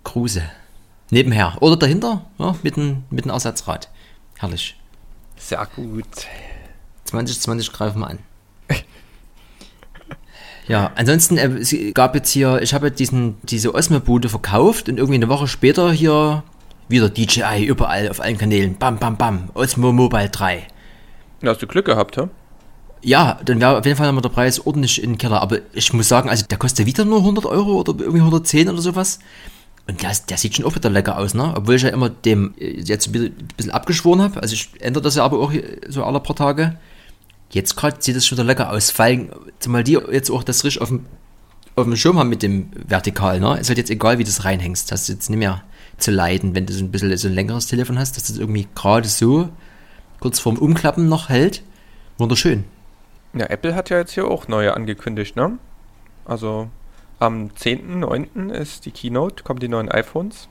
cruise. 0.05 0.41
Nebenher. 1.11 1.57
Oder 1.59 1.75
dahinter, 1.75 2.25
ja, 2.39 2.55
mit 2.63 2.77
einem 2.77 3.03
mit 3.09 3.25
Ersatzrad. 3.25 3.89
Herrlich. 4.37 4.77
Sehr 5.37 5.67
gut. 5.75 6.05
2020 7.03 7.73
greifen 7.73 7.99
wir 7.99 8.07
an. 8.07 8.19
Ja, 10.67 10.93
ansonsten, 10.95 11.37
äh, 11.37 11.47
es 11.59 11.75
gab 11.93 12.15
jetzt 12.15 12.31
hier, 12.31 12.59
ich 12.63 12.73
habe 12.73 12.89
diesen, 12.89 13.37
diese 13.43 13.75
Osmo-Bude 13.75 14.29
verkauft 14.29 14.89
und 14.89 14.97
irgendwie 14.97 15.13
eine 15.13 15.29
Woche 15.29 15.47
später 15.47 15.91
hier 15.91 16.41
wieder 16.87 17.07
DJI 17.07 17.65
überall 17.65 18.09
auf 18.09 18.19
allen 18.19 18.39
Kanälen. 18.39 18.75
Bam, 18.75 18.97
bam, 18.97 19.15
bam. 19.15 19.49
Osmo 19.53 19.91
Mobile 19.91 20.29
3. 20.29 20.65
Da 21.41 21.51
hast 21.51 21.61
du 21.61 21.67
Glück 21.67 21.85
gehabt, 21.85 22.17
hä? 22.17 22.29
Ja, 23.03 23.39
dann 23.45 23.61
wäre 23.61 23.77
auf 23.77 23.85
jeden 23.85 23.95
Fall 23.95 24.07
nochmal 24.07 24.23
der 24.23 24.29
Preis 24.29 24.65
ordentlich 24.65 25.03
in 25.03 25.11
den 25.11 25.17
Keller. 25.19 25.39
Aber 25.39 25.59
ich 25.73 25.93
muss 25.93 26.09
sagen, 26.09 26.29
also 26.29 26.45
der 26.47 26.57
kostet 26.57 26.87
wieder 26.87 27.05
nur 27.05 27.19
100 27.19 27.45
Euro 27.45 27.79
oder 27.79 27.93
irgendwie 27.99 28.21
110 28.21 28.67
oder 28.67 28.81
sowas. 28.81 29.19
Und 29.87 30.01
der, 30.01 30.11
der 30.29 30.37
sieht 30.37 30.55
schon 30.55 30.65
auch 30.65 30.75
wieder 30.75 30.89
lecker 30.89 31.17
aus, 31.17 31.33
ne? 31.33 31.53
Obwohl 31.55 31.75
ich 31.75 31.83
ja 31.83 31.89
immer 31.89 32.09
dem 32.09 32.55
äh, 32.57 32.81
jetzt 32.81 33.07
ein 33.07 33.33
bisschen, 33.55 33.71
abgeschworen 33.71 34.21
habe. 34.21 34.41
Also 34.41 34.53
ich 34.53 34.69
ändere 34.79 35.03
das 35.03 35.15
ja 35.15 35.23
aber 35.23 35.39
auch 35.39 35.53
so 35.87 36.03
alle 36.03 36.19
paar 36.19 36.35
Tage. 36.35 36.77
Jetzt 37.51 37.75
gerade 37.75 37.97
sieht 37.99 38.15
das 38.15 38.25
schon 38.25 38.37
wieder 38.37 38.45
lecker 38.45 38.71
aus. 38.71 38.89
Vor 38.89 39.07
zumal 39.59 39.83
die 39.83 39.99
jetzt 40.11 40.31
auch 40.31 40.43
das 40.43 40.63
richtig 40.63 40.81
auf 40.81 40.89
dem, 40.89 41.05
auf 41.75 41.83
dem 41.83 41.95
Schirm 41.95 42.17
haben 42.17 42.29
mit 42.29 42.41
dem 42.41 42.71
Vertikal, 42.73 43.39
ne? 43.39 43.59
Ist 43.59 43.69
halt 43.69 43.77
jetzt 43.77 43.91
egal, 43.91 44.17
wie 44.17 44.23
du 44.23 44.29
es 44.29 44.43
reinhängst. 44.43 44.91
Hast 44.91 45.07
du 45.07 45.13
jetzt 45.13 45.29
nicht 45.29 45.39
mehr 45.39 45.63
zu 45.97 46.11
leiden, 46.11 46.55
wenn 46.55 46.65
du 46.65 46.73
so 46.73 46.83
ein 46.83 46.91
bisschen 46.91 47.15
so 47.17 47.27
ein 47.27 47.35
längeres 47.35 47.67
Telefon 47.67 47.99
hast, 47.99 48.17
dass 48.17 48.25
das 48.25 48.37
irgendwie 48.37 48.67
gerade 48.75 49.07
so 49.07 49.49
kurz 50.19 50.39
vorm 50.39 50.57
Umklappen 50.57 51.07
noch 51.07 51.29
hält. 51.29 51.61
Wunderschön. 52.17 52.63
Ja, 53.33 53.47
Apple 53.47 53.75
hat 53.75 53.89
ja 53.89 53.97
jetzt 53.97 54.13
hier 54.13 54.25
auch 54.25 54.47
neue 54.47 54.73
angekündigt, 54.73 55.35
ne? 55.35 55.57
Also 56.25 56.69
am 57.19 57.49
10.9. 57.49 58.51
ist 58.51 58.85
die 58.85 58.91
Keynote, 58.91 59.43
kommen 59.43 59.59
die 59.59 59.67
neuen 59.67 59.89
iPhones. 59.89 60.47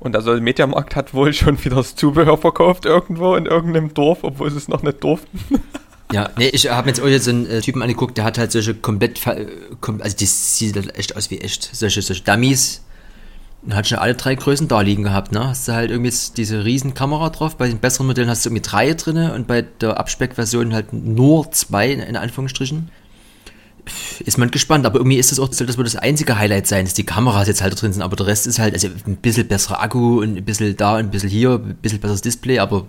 Und 0.00 0.16
also 0.16 0.32
Mediamarkt 0.32 0.96
hat 0.96 1.14
wohl 1.14 1.32
schon 1.32 1.64
wieder 1.64 1.76
das 1.76 1.94
Zubehör 1.94 2.36
verkauft 2.36 2.86
irgendwo 2.86 3.36
in 3.36 3.46
irgendeinem 3.46 3.94
Dorf, 3.94 4.24
obwohl 4.24 4.50
sie 4.50 4.56
es 4.56 4.68
noch 4.68 4.82
nicht 4.82 5.02
durften. 5.04 5.38
Ja, 6.12 6.28
nee, 6.36 6.48
ich 6.48 6.70
habe 6.70 6.88
jetzt 6.88 7.00
auch 7.00 7.06
jetzt 7.06 7.28
einen 7.28 7.46
äh, 7.46 7.60
Typen 7.60 7.80
angeguckt, 7.80 8.18
der 8.18 8.24
hat 8.24 8.36
halt 8.36 8.52
solche 8.52 8.74
komplett, 8.74 9.26
äh, 9.26 9.46
kom 9.80 10.02
also 10.02 10.14
das 10.18 10.58
sieht 10.58 10.76
halt 10.76 10.94
echt 10.98 11.16
aus 11.16 11.30
wie 11.30 11.38
echt, 11.38 11.74
solche, 11.74 12.02
solche 12.02 12.22
Dummies. 12.22 12.82
Und 13.62 13.76
hat 13.76 13.86
schon 13.86 13.98
alle 13.98 14.14
drei 14.14 14.34
Größen 14.34 14.66
da 14.66 14.80
liegen 14.80 15.04
gehabt, 15.04 15.30
ne? 15.30 15.46
Hast 15.46 15.68
du 15.68 15.72
halt 15.72 15.92
irgendwie 15.92 16.12
diese 16.36 16.64
riesen 16.64 16.94
Kamera 16.94 17.30
drauf, 17.30 17.56
bei 17.56 17.68
den 17.68 17.78
besseren 17.78 18.08
Modellen 18.08 18.28
hast 18.28 18.44
du 18.44 18.50
irgendwie 18.50 18.68
drei 18.68 18.92
drin 18.92 19.30
und 19.30 19.46
bei 19.46 19.62
der 19.62 20.00
Abspeckversion 20.00 20.74
halt 20.74 20.92
nur 20.92 21.50
zwei, 21.52 21.92
in 21.92 22.16
Anführungsstrichen. 22.16 22.90
Ist 24.24 24.38
man 24.38 24.50
gespannt, 24.50 24.86
aber 24.86 24.98
irgendwie 24.98 25.18
ist 25.18 25.32
das 25.32 25.40
auch, 25.40 25.52
soll 25.52 25.66
das 25.66 25.76
wohl 25.76 25.84
das 25.84 25.96
einzige 25.96 26.38
Highlight 26.38 26.68
sein, 26.68 26.84
dass 26.84 26.94
die 26.94 27.04
Kameras 27.04 27.48
jetzt 27.48 27.62
halt 27.62 27.80
drin 27.80 27.92
sind, 27.92 28.02
aber 28.02 28.14
der 28.14 28.28
Rest 28.28 28.46
ist 28.46 28.60
halt, 28.60 28.74
also 28.74 28.88
ein 29.06 29.16
bisschen 29.16 29.48
besserer 29.48 29.82
Akku 29.82 30.22
und 30.22 30.36
ein 30.36 30.44
bisschen 30.44 30.76
da 30.76 30.96
ein 30.96 31.10
bisschen 31.10 31.28
hier, 31.28 31.54
ein 31.54 31.76
bisschen 31.76 32.00
besseres 32.00 32.22
Display, 32.22 32.60
aber 32.60 32.86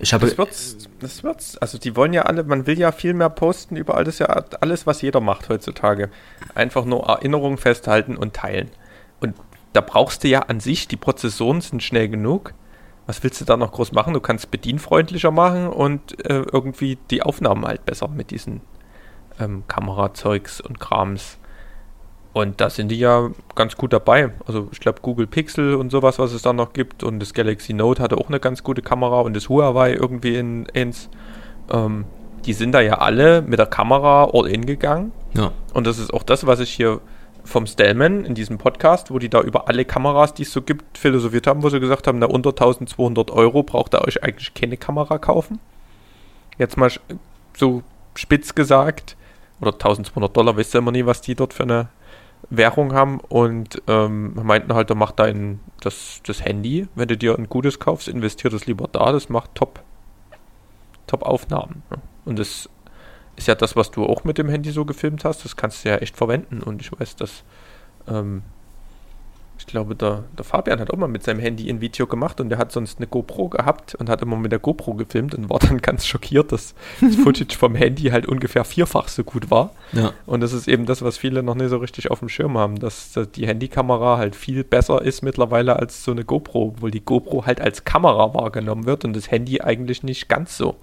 ich 0.00 0.12
habe. 0.12 0.26
Das 0.26 0.36
wird's, 0.36 0.76
das 1.00 1.22
wird's. 1.22 1.56
Also 1.58 1.78
die 1.78 1.96
wollen 1.96 2.12
ja 2.12 2.22
alle, 2.22 2.44
man 2.44 2.66
will 2.66 2.78
ja 2.78 2.92
viel 2.92 3.14
mehr 3.14 3.30
posten 3.30 3.76
über 3.76 3.96
alles, 3.96 4.18
ja 4.18 4.26
alles, 4.60 4.86
was 4.86 5.02
jeder 5.02 5.20
macht 5.20 5.48
heutzutage. 5.48 6.10
Einfach 6.54 6.84
nur 6.84 7.04
Erinnerungen 7.06 7.58
festhalten 7.58 8.16
und 8.16 8.34
teilen. 8.34 8.70
Und 9.20 9.34
da 9.72 9.80
brauchst 9.80 10.24
du 10.24 10.28
ja 10.28 10.40
an 10.40 10.60
sich, 10.60 10.88
die 10.88 10.96
Prozessoren 10.96 11.60
sind 11.60 11.82
schnell 11.82 12.08
genug. 12.08 12.54
Was 13.06 13.22
willst 13.22 13.40
du 13.40 13.44
da 13.44 13.56
noch 13.56 13.72
groß 13.72 13.92
machen? 13.92 14.14
Du 14.14 14.20
kannst 14.20 14.50
bedienfreundlicher 14.50 15.30
machen 15.30 15.68
und 15.68 16.24
äh, 16.28 16.44
irgendwie 16.50 16.98
die 17.10 17.22
Aufnahmen 17.22 17.64
halt 17.66 17.84
besser 17.84 18.08
mit 18.08 18.30
diesen 18.30 18.62
ähm, 19.38 19.64
Kamerazeugs 19.68 20.60
und 20.60 20.80
Krams. 20.80 21.38
Und 22.32 22.60
da 22.60 22.68
sind 22.68 22.88
die 22.88 22.98
ja 22.98 23.30
ganz 23.54 23.76
gut 23.76 23.92
dabei. 23.92 24.32
Also 24.46 24.68
ich 24.72 24.80
glaube 24.80 25.00
Google 25.02 25.28
Pixel 25.28 25.74
und 25.76 25.90
sowas, 25.90 26.18
was 26.18 26.32
es 26.32 26.42
da 26.42 26.52
noch 26.52 26.72
gibt. 26.72 27.04
Und 27.04 27.20
das 27.20 27.32
Galaxy 27.32 27.72
Note 27.72 28.02
hatte 28.02 28.18
auch 28.18 28.28
eine 28.28 28.40
ganz 28.40 28.64
gute 28.64 28.82
Kamera 28.82 29.20
und 29.20 29.34
das 29.36 29.48
Huawei 29.48 29.92
irgendwie 29.94 30.36
in 30.36 30.66
ins. 30.66 31.08
Ähm, 31.70 32.04
die 32.44 32.52
sind 32.52 32.72
da 32.72 32.80
ja 32.80 32.98
alle 32.98 33.40
mit 33.40 33.58
der 33.58 33.66
Kamera 33.66 34.24
all 34.32 34.48
in 34.48 34.66
gegangen. 34.66 35.12
Ja. 35.34 35.52
Und 35.72 35.86
das 35.86 35.98
ist 35.98 36.12
auch 36.12 36.22
das, 36.22 36.46
was 36.46 36.60
ich 36.60 36.70
hier 36.70 37.00
vom 37.44 37.66
Stallman 37.66 38.24
in 38.24 38.34
diesem 38.34 38.58
Podcast, 38.58 39.10
wo 39.10 39.18
die 39.18 39.28
da 39.28 39.40
über 39.40 39.68
alle 39.68 39.84
Kameras, 39.84 40.34
die 40.34 40.42
es 40.42 40.52
so 40.52 40.62
gibt, 40.62 40.98
philosophiert 40.98 41.46
haben, 41.46 41.62
wo 41.62 41.68
sie 41.68 41.80
gesagt 41.80 42.06
haben, 42.06 42.18
na 42.18 42.26
unter 42.26 42.50
1200 42.50 43.30
Euro 43.30 43.62
braucht 43.62 43.94
ihr 43.94 44.02
euch 44.02 44.22
eigentlich 44.22 44.54
keine 44.54 44.76
Kamera 44.76 45.18
kaufen. 45.18 45.60
Jetzt 46.58 46.76
mal 46.76 46.90
so 47.56 47.82
spitz 48.14 48.54
gesagt, 48.54 49.16
oder 49.66 49.74
1200 49.74 50.36
Dollar, 50.36 50.56
wisst 50.56 50.74
ihr 50.74 50.78
immer 50.78 50.92
nie, 50.92 51.06
was 51.06 51.20
die 51.20 51.34
dort 51.34 51.54
für 51.54 51.64
eine 51.64 51.88
Währung 52.50 52.92
haben 52.92 53.20
und 53.20 53.82
ähm, 53.86 54.34
meinten 54.34 54.74
halt, 54.74 54.90
da 54.90 54.94
macht 54.94 55.18
dein 55.18 55.60
das, 55.80 56.20
das 56.26 56.44
Handy, 56.44 56.88
wenn 56.94 57.08
du 57.08 57.16
dir 57.16 57.36
ein 57.36 57.48
gutes 57.48 57.78
kaufst, 57.78 58.08
investiert 58.08 58.52
es 58.52 58.66
lieber 58.66 58.88
da, 58.90 59.12
das 59.12 59.28
macht 59.28 59.54
top, 59.54 59.80
top 61.06 61.22
Aufnahmen. 61.22 61.82
Ne? 61.90 61.98
Und 62.24 62.38
das 62.38 62.68
ist 63.36 63.48
ja 63.48 63.54
das, 63.54 63.76
was 63.76 63.90
du 63.90 64.04
auch 64.04 64.24
mit 64.24 64.38
dem 64.38 64.48
Handy 64.48 64.70
so 64.70 64.84
gefilmt 64.84 65.24
hast, 65.24 65.44
das 65.44 65.56
kannst 65.56 65.84
du 65.84 65.88
ja 65.88 65.96
echt 65.96 66.16
verwenden 66.16 66.62
und 66.62 66.80
ich 66.80 66.92
weiß, 66.98 67.16
dass 67.16 67.44
ähm, 68.08 68.42
ich 69.64 69.66
glaube, 69.66 69.94
der, 69.96 70.24
der 70.36 70.44
Fabian 70.44 70.78
hat 70.78 70.90
auch 70.90 70.98
mal 70.98 71.08
mit 71.08 71.22
seinem 71.22 71.40
Handy 71.40 71.70
ein 71.70 71.80
Video 71.80 72.06
gemacht 72.06 72.38
und 72.38 72.50
der 72.50 72.58
hat 72.58 72.70
sonst 72.70 72.98
eine 72.98 73.06
GoPro 73.06 73.48
gehabt 73.48 73.94
und 73.94 74.10
hat 74.10 74.20
immer 74.20 74.36
mit 74.36 74.52
der 74.52 74.58
GoPro 74.58 74.92
gefilmt 74.92 75.34
und 75.34 75.48
war 75.48 75.58
dann 75.60 75.78
ganz 75.78 76.06
schockiert, 76.06 76.52
dass 76.52 76.74
das 77.00 77.16
Footage 77.16 77.56
vom 77.56 77.74
Handy 77.74 78.10
halt 78.10 78.26
ungefähr 78.26 78.66
vierfach 78.66 79.08
so 79.08 79.24
gut 79.24 79.50
war. 79.50 79.70
Ja. 79.92 80.12
Und 80.26 80.42
das 80.42 80.52
ist 80.52 80.68
eben 80.68 80.84
das, 80.84 81.00
was 81.00 81.16
viele 81.16 81.42
noch 81.42 81.54
nicht 81.54 81.70
so 81.70 81.78
richtig 81.78 82.10
auf 82.10 82.18
dem 82.18 82.28
Schirm 82.28 82.58
haben, 82.58 82.78
dass 82.78 83.18
die 83.34 83.46
Handykamera 83.46 84.18
halt 84.18 84.36
viel 84.36 84.64
besser 84.64 85.00
ist 85.00 85.22
mittlerweile 85.22 85.76
als 85.76 86.04
so 86.04 86.10
eine 86.10 86.24
GoPro, 86.24 86.74
obwohl 86.74 86.90
die 86.90 87.04
GoPro 87.04 87.46
halt 87.46 87.62
als 87.62 87.84
Kamera 87.84 88.34
wahrgenommen 88.34 88.84
wird 88.84 89.06
und 89.06 89.16
das 89.16 89.30
Handy 89.30 89.62
eigentlich 89.62 90.02
nicht 90.02 90.28
ganz 90.28 90.58
so. 90.58 90.76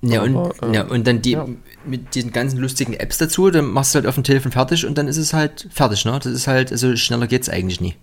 Ja, 0.00 0.22
und, 0.22 0.36
Aber, 0.36 0.68
äh, 0.68 0.74
ja, 0.74 0.84
und 0.84 1.06
dann 1.06 1.22
die 1.22 1.32
ja. 1.32 1.46
mit 1.84 2.14
diesen 2.14 2.30
ganzen 2.30 2.58
lustigen 2.58 2.94
Apps 2.94 3.18
dazu, 3.18 3.50
dann 3.50 3.66
machst 3.66 3.94
du 3.94 3.96
halt 3.96 4.06
auf 4.06 4.14
dem 4.14 4.24
Telefon 4.24 4.52
fertig 4.52 4.86
und 4.86 4.96
dann 4.96 5.08
ist 5.08 5.16
es 5.16 5.34
halt 5.34 5.66
fertig, 5.70 6.04
ne? 6.04 6.12
Das 6.12 6.26
ist 6.26 6.46
halt, 6.46 6.70
also 6.70 6.94
schneller 6.94 7.26
geht's 7.26 7.48
eigentlich 7.48 7.80
nie. 7.80 7.96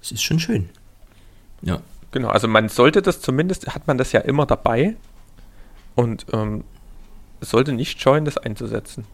Das 0.00 0.12
ist 0.12 0.22
schon 0.22 0.38
schön. 0.38 0.70
Ja. 1.62 1.80
Genau, 2.12 2.28
also 2.28 2.48
man 2.48 2.70
sollte 2.70 3.02
das 3.02 3.20
zumindest, 3.20 3.74
hat 3.74 3.86
man 3.86 3.98
das 3.98 4.12
ja 4.12 4.20
immer 4.20 4.46
dabei 4.46 4.96
und 5.94 6.24
ähm, 6.32 6.64
sollte 7.40 7.72
nicht 7.72 8.00
scheuen, 8.00 8.24
das 8.24 8.38
einzusetzen. 8.38 9.04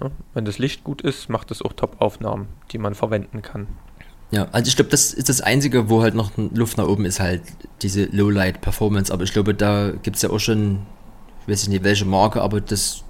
Ja, 0.00 0.10
wenn 0.34 0.44
das 0.44 0.58
Licht 0.58 0.84
gut 0.84 1.02
ist, 1.02 1.28
macht 1.28 1.50
es 1.50 1.62
auch 1.62 1.72
Top-Aufnahmen, 1.72 2.46
die 2.70 2.78
man 2.78 2.94
verwenden 2.94 3.42
kann. 3.42 3.66
Ja, 4.30 4.48
also 4.52 4.68
ich 4.68 4.76
glaube, 4.76 4.90
das 4.90 5.12
ist 5.12 5.28
das 5.28 5.42
Einzige, 5.42 5.90
wo 5.90 6.02
halt 6.02 6.14
noch 6.14 6.30
Luft 6.36 6.78
nach 6.78 6.86
oben 6.86 7.04
ist, 7.04 7.20
halt 7.20 7.42
diese 7.82 8.04
Lowlight-Performance. 8.04 9.12
Aber 9.12 9.24
ich 9.24 9.32
glaube, 9.32 9.54
da 9.54 9.90
gibt 10.02 10.16
es 10.16 10.22
ja 10.22 10.30
auch 10.30 10.38
schon, 10.38 10.86
ich 11.42 11.52
weiß 11.52 11.68
nicht 11.68 11.84
welche 11.84 12.04
Marke, 12.04 12.40
aber 12.40 12.60
das 12.60 13.02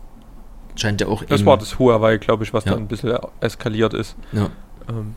scheint 0.77 1.01
ja 1.01 1.09
auch. 1.09 1.23
Das 1.25 1.45
war 1.45 1.59
das 1.59 1.79
Huawei, 1.79 2.17
glaube 2.19 2.45
ich, 2.45 2.53
was 2.53 2.65
ja. 2.65 2.73
da 2.73 2.79
ein 2.79 2.89
bisschen 2.89 3.19
eskaliert 3.41 3.95
ist. 3.95 4.17
Ja. 4.33 4.51
Ähm, 4.89 5.15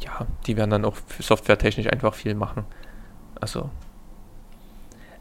ja, 0.00 0.26
die 0.46 0.56
werden 0.56 0.70
dann 0.70 0.84
auch 0.84 0.96
softwaretechnisch 1.18 1.86
einfach 1.86 2.14
viel 2.14 2.34
machen. 2.34 2.64
Also 3.40 3.70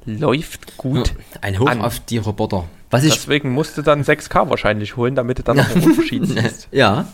läuft 0.05 0.77
gut. 0.77 1.09
Ja, 1.09 1.15
ein 1.41 1.59
Hoch 1.59 1.67
an. 1.67 1.81
auf 1.81 1.99
die 1.99 2.17
Roboter. 2.17 2.65
Was 2.89 3.03
Deswegen 3.03 3.51
musst 3.51 3.77
du 3.77 3.81
dann 3.81 4.03
6K 4.03 4.49
wahrscheinlich 4.49 4.97
holen, 4.97 5.15
damit 5.15 5.39
du 5.39 5.43
dann 5.43 5.57
noch 5.57 5.69
einen 5.69 5.83
Unterschied 5.83 6.27
siehst. 6.27 6.67
Ja, 6.71 7.07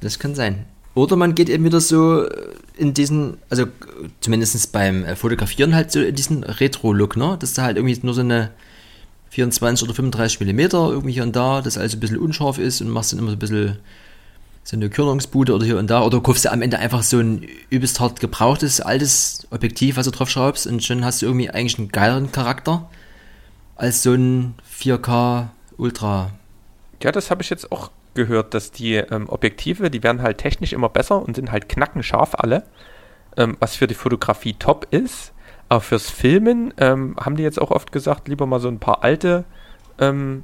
das 0.00 0.18
kann 0.18 0.34
sein. 0.34 0.66
Oder 0.94 1.16
man 1.16 1.34
geht 1.34 1.48
eben 1.48 1.64
wieder 1.64 1.80
so 1.80 2.26
in 2.76 2.94
diesen, 2.94 3.38
also 3.48 3.66
zumindest 4.20 4.72
beim 4.72 5.04
äh, 5.04 5.14
Fotografieren 5.14 5.74
halt 5.74 5.92
so 5.92 6.00
in 6.00 6.14
diesen 6.14 6.42
Retro-Look, 6.42 7.16
ne? 7.16 7.36
Dass 7.38 7.54
da 7.54 7.62
halt 7.62 7.76
irgendwie 7.76 7.98
nur 8.02 8.14
so 8.14 8.22
eine 8.22 8.50
24 9.30 9.84
oder 9.84 9.94
35 9.94 10.40
Millimeter 10.40 10.88
irgendwie 10.90 11.12
hier 11.12 11.22
und 11.22 11.34
da, 11.34 11.62
das 11.62 11.78
alles 11.78 11.94
ein 11.94 12.00
bisschen 12.00 12.18
unscharf 12.18 12.58
ist 12.58 12.80
und 12.80 12.88
machst 12.88 13.12
dann 13.12 13.20
immer 13.20 13.30
so 13.30 13.36
ein 13.36 13.38
bisschen 13.38 13.78
so 14.62 14.76
eine 14.76 14.90
Körnungsbude 14.90 15.54
oder 15.54 15.64
hier 15.64 15.78
und 15.78 15.88
da. 15.88 16.02
Oder 16.02 16.20
kaufst 16.20 16.44
du 16.44 16.52
am 16.52 16.62
Ende 16.62 16.78
einfach 16.78 17.02
so 17.02 17.18
ein 17.18 17.46
übelst 17.70 18.00
hart 18.00 18.20
gebrauchtes, 18.20 18.80
altes 18.80 19.46
Objektiv, 19.50 19.96
was 19.96 20.06
du 20.06 20.12
drauf 20.12 20.30
schraubst 20.30 20.66
und 20.66 20.84
schon 20.84 21.04
hast 21.04 21.22
du 21.22 21.26
irgendwie 21.26 21.50
eigentlich 21.50 21.78
einen 21.78 21.88
geileren 21.88 22.30
Charakter 22.32 22.88
als 23.76 24.02
so 24.02 24.12
ein 24.12 24.54
4K 24.78 25.48
Ultra. 25.76 26.32
Ja, 27.02 27.12
das 27.12 27.30
habe 27.30 27.42
ich 27.42 27.50
jetzt 27.50 27.72
auch 27.72 27.90
gehört, 28.14 28.52
dass 28.54 28.70
die 28.70 28.96
ähm, 28.96 29.28
Objektive, 29.28 29.90
die 29.90 30.02
werden 30.02 30.22
halt 30.22 30.38
technisch 30.38 30.72
immer 30.72 30.88
besser 30.88 31.22
und 31.22 31.36
sind 31.36 31.50
halt 31.50 31.68
knackenscharf 31.68 32.34
alle, 32.34 32.64
ähm, 33.36 33.56
was 33.60 33.76
für 33.76 33.86
die 33.86 33.94
Fotografie 33.94 34.54
top 34.54 34.86
ist. 34.90 35.32
Aber 35.70 35.80
fürs 35.80 36.10
Filmen 36.10 36.74
ähm, 36.78 37.16
haben 37.18 37.36
die 37.36 37.44
jetzt 37.44 37.60
auch 37.60 37.70
oft 37.70 37.92
gesagt, 37.92 38.28
lieber 38.28 38.44
mal 38.44 38.60
so 38.60 38.68
ein 38.68 38.80
paar 38.80 39.04
alte 39.04 39.44
ähm, 39.98 40.42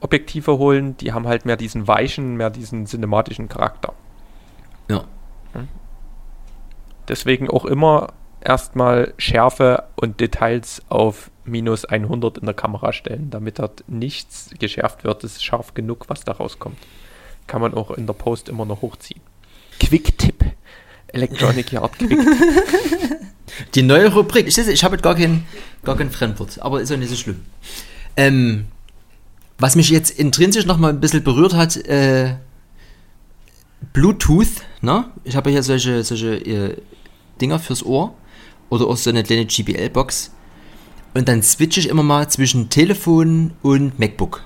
Objektive 0.00 0.58
holen, 0.58 0.96
die 0.98 1.12
haben 1.12 1.26
halt 1.26 1.46
mehr 1.46 1.56
diesen 1.56 1.86
weichen, 1.88 2.36
mehr 2.36 2.50
diesen 2.50 2.84
cinematischen 2.86 3.48
Charakter. 3.48 3.94
Ja. 4.90 5.04
Deswegen 7.08 7.48
auch 7.48 7.64
immer 7.64 8.08
erstmal 8.40 9.14
Schärfe 9.18 9.84
und 9.94 10.20
Details 10.20 10.82
auf 10.88 11.30
minus 11.44 11.84
100 11.84 12.38
in 12.38 12.46
der 12.46 12.54
Kamera 12.54 12.92
stellen, 12.92 13.30
damit 13.30 13.58
dort 13.58 13.84
nichts 13.86 14.50
geschärft 14.58 15.04
wird. 15.04 15.22
Es 15.22 15.34
ist 15.34 15.44
scharf 15.44 15.74
genug, 15.74 16.08
was 16.08 16.24
da 16.24 16.32
rauskommt. 16.32 16.78
Kann 17.46 17.60
man 17.60 17.74
auch 17.74 17.90
in 17.92 18.06
der 18.06 18.14
Post 18.14 18.48
immer 18.48 18.64
noch 18.64 18.82
hochziehen. 18.82 19.20
Quick-Tipp. 19.78 20.44
Electronic 21.14 21.72
Yard 21.72 21.92
Quick. 21.98 22.18
Die 23.74 23.82
neue 23.82 24.12
Rubrik. 24.12 24.46
Ich, 24.46 24.58
ich 24.58 24.84
habe 24.84 24.96
gar 24.98 25.14
kein, 25.14 25.44
gar 25.84 25.96
kein 25.96 26.10
Fremdwort, 26.10 26.60
aber 26.60 26.80
ist 26.80 26.92
auch 26.92 26.96
nicht 26.96 27.10
so 27.10 27.16
schlimm. 27.16 27.40
Ähm, 28.16 28.66
was 29.58 29.76
mich 29.76 29.90
jetzt 29.90 30.18
intrinsisch 30.18 30.66
nochmal 30.66 30.90
ein 30.90 31.00
bisschen 31.00 31.22
berührt 31.22 31.54
hat, 31.54 31.76
äh, 31.76 32.34
Bluetooth, 33.92 34.48
ne? 34.80 35.06
Ich 35.24 35.36
habe 35.36 35.50
hier 35.50 35.62
solche, 35.62 36.02
solche 36.02 36.34
äh, 36.36 36.76
Dinger 37.40 37.58
fürs 37.58 37.84
Ohr 37.84 38.14
oder 38.70 38.86
auch 38.86 38.96
so 38.96 39.10
eine 39.10 39.22
kleine 39.22 39.46
GBL-Box. 39.46 40.32
Und 41.14 41.28
dann 41.28 41.42
switche 41.42 41.80
ich 41.80 41.88
immer 41.88 42.02
mal 42.02 42.28
zwischen 42.28 42.70
Telefon 42.70 43.52
und 43.62 43.98
MacBook. 43.98 44.42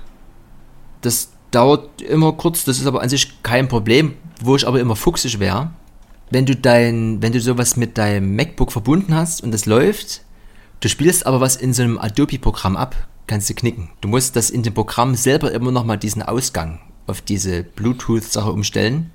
Das 1.01 1.31
dauert 1.51 2.01
immer 2.01 2.33
kurz, 2.33 2.63
das 2.63 2.79
ist 2.79 2.85
aber 2.85 3.01
an 3.01 3.09
sich 3.09 3.41
kein 3.41 3.67
Problem, 3.67 4.13
wo 4.41 4.55
ich 4.55 4.67
aber 4.67 4.79
immer 4.79 4.95
fuchsig 4.95 5.39
wäre. 5.39 5.71
Wenn 6.31 6.45
du 6.45 6.55
dein, 6.55 7.21
wenn 7.21 7.33
du 7.33 7.41
sowas 7.41 7.75
mit 7.75 7.97
deinem 7.97 8.35
MacBook 8.35 8.71
verbunden 8.71 9.15
hast 9.15 9.41
und 9.41 9.51
das 9.51 9.65
läuft, 9.65 10.21
du 10.79 10.89
spielst 10.89 11.25
aber 11.25 11.41
was 11.41 11.55
in 11.55 11.73
so 11.73 11.81
einem 11.81 11.97
Adobe-Programm 11.97 12.77
ab, 12.77 12.95
kannst 13.27 13.49
du 13.49 13.53
knicken. 13.53 13.89
Du 14.01 14.07
musst 14.07 14.35
das 14.35 14.49
in 14.49 14.63
dem 14.63 14.73
Programm 14.73 15.15
selber 15.15 15.51
immer 15.51 15.71
nochmal 15.71 15.97
diesen 15.97 16.21
Ausgang 16.21 16.79
auf 17.07 17.21
diese 17.21 17.63
Bluetooth-Sache 17.63 18.51
umstellen. 18.51 19.11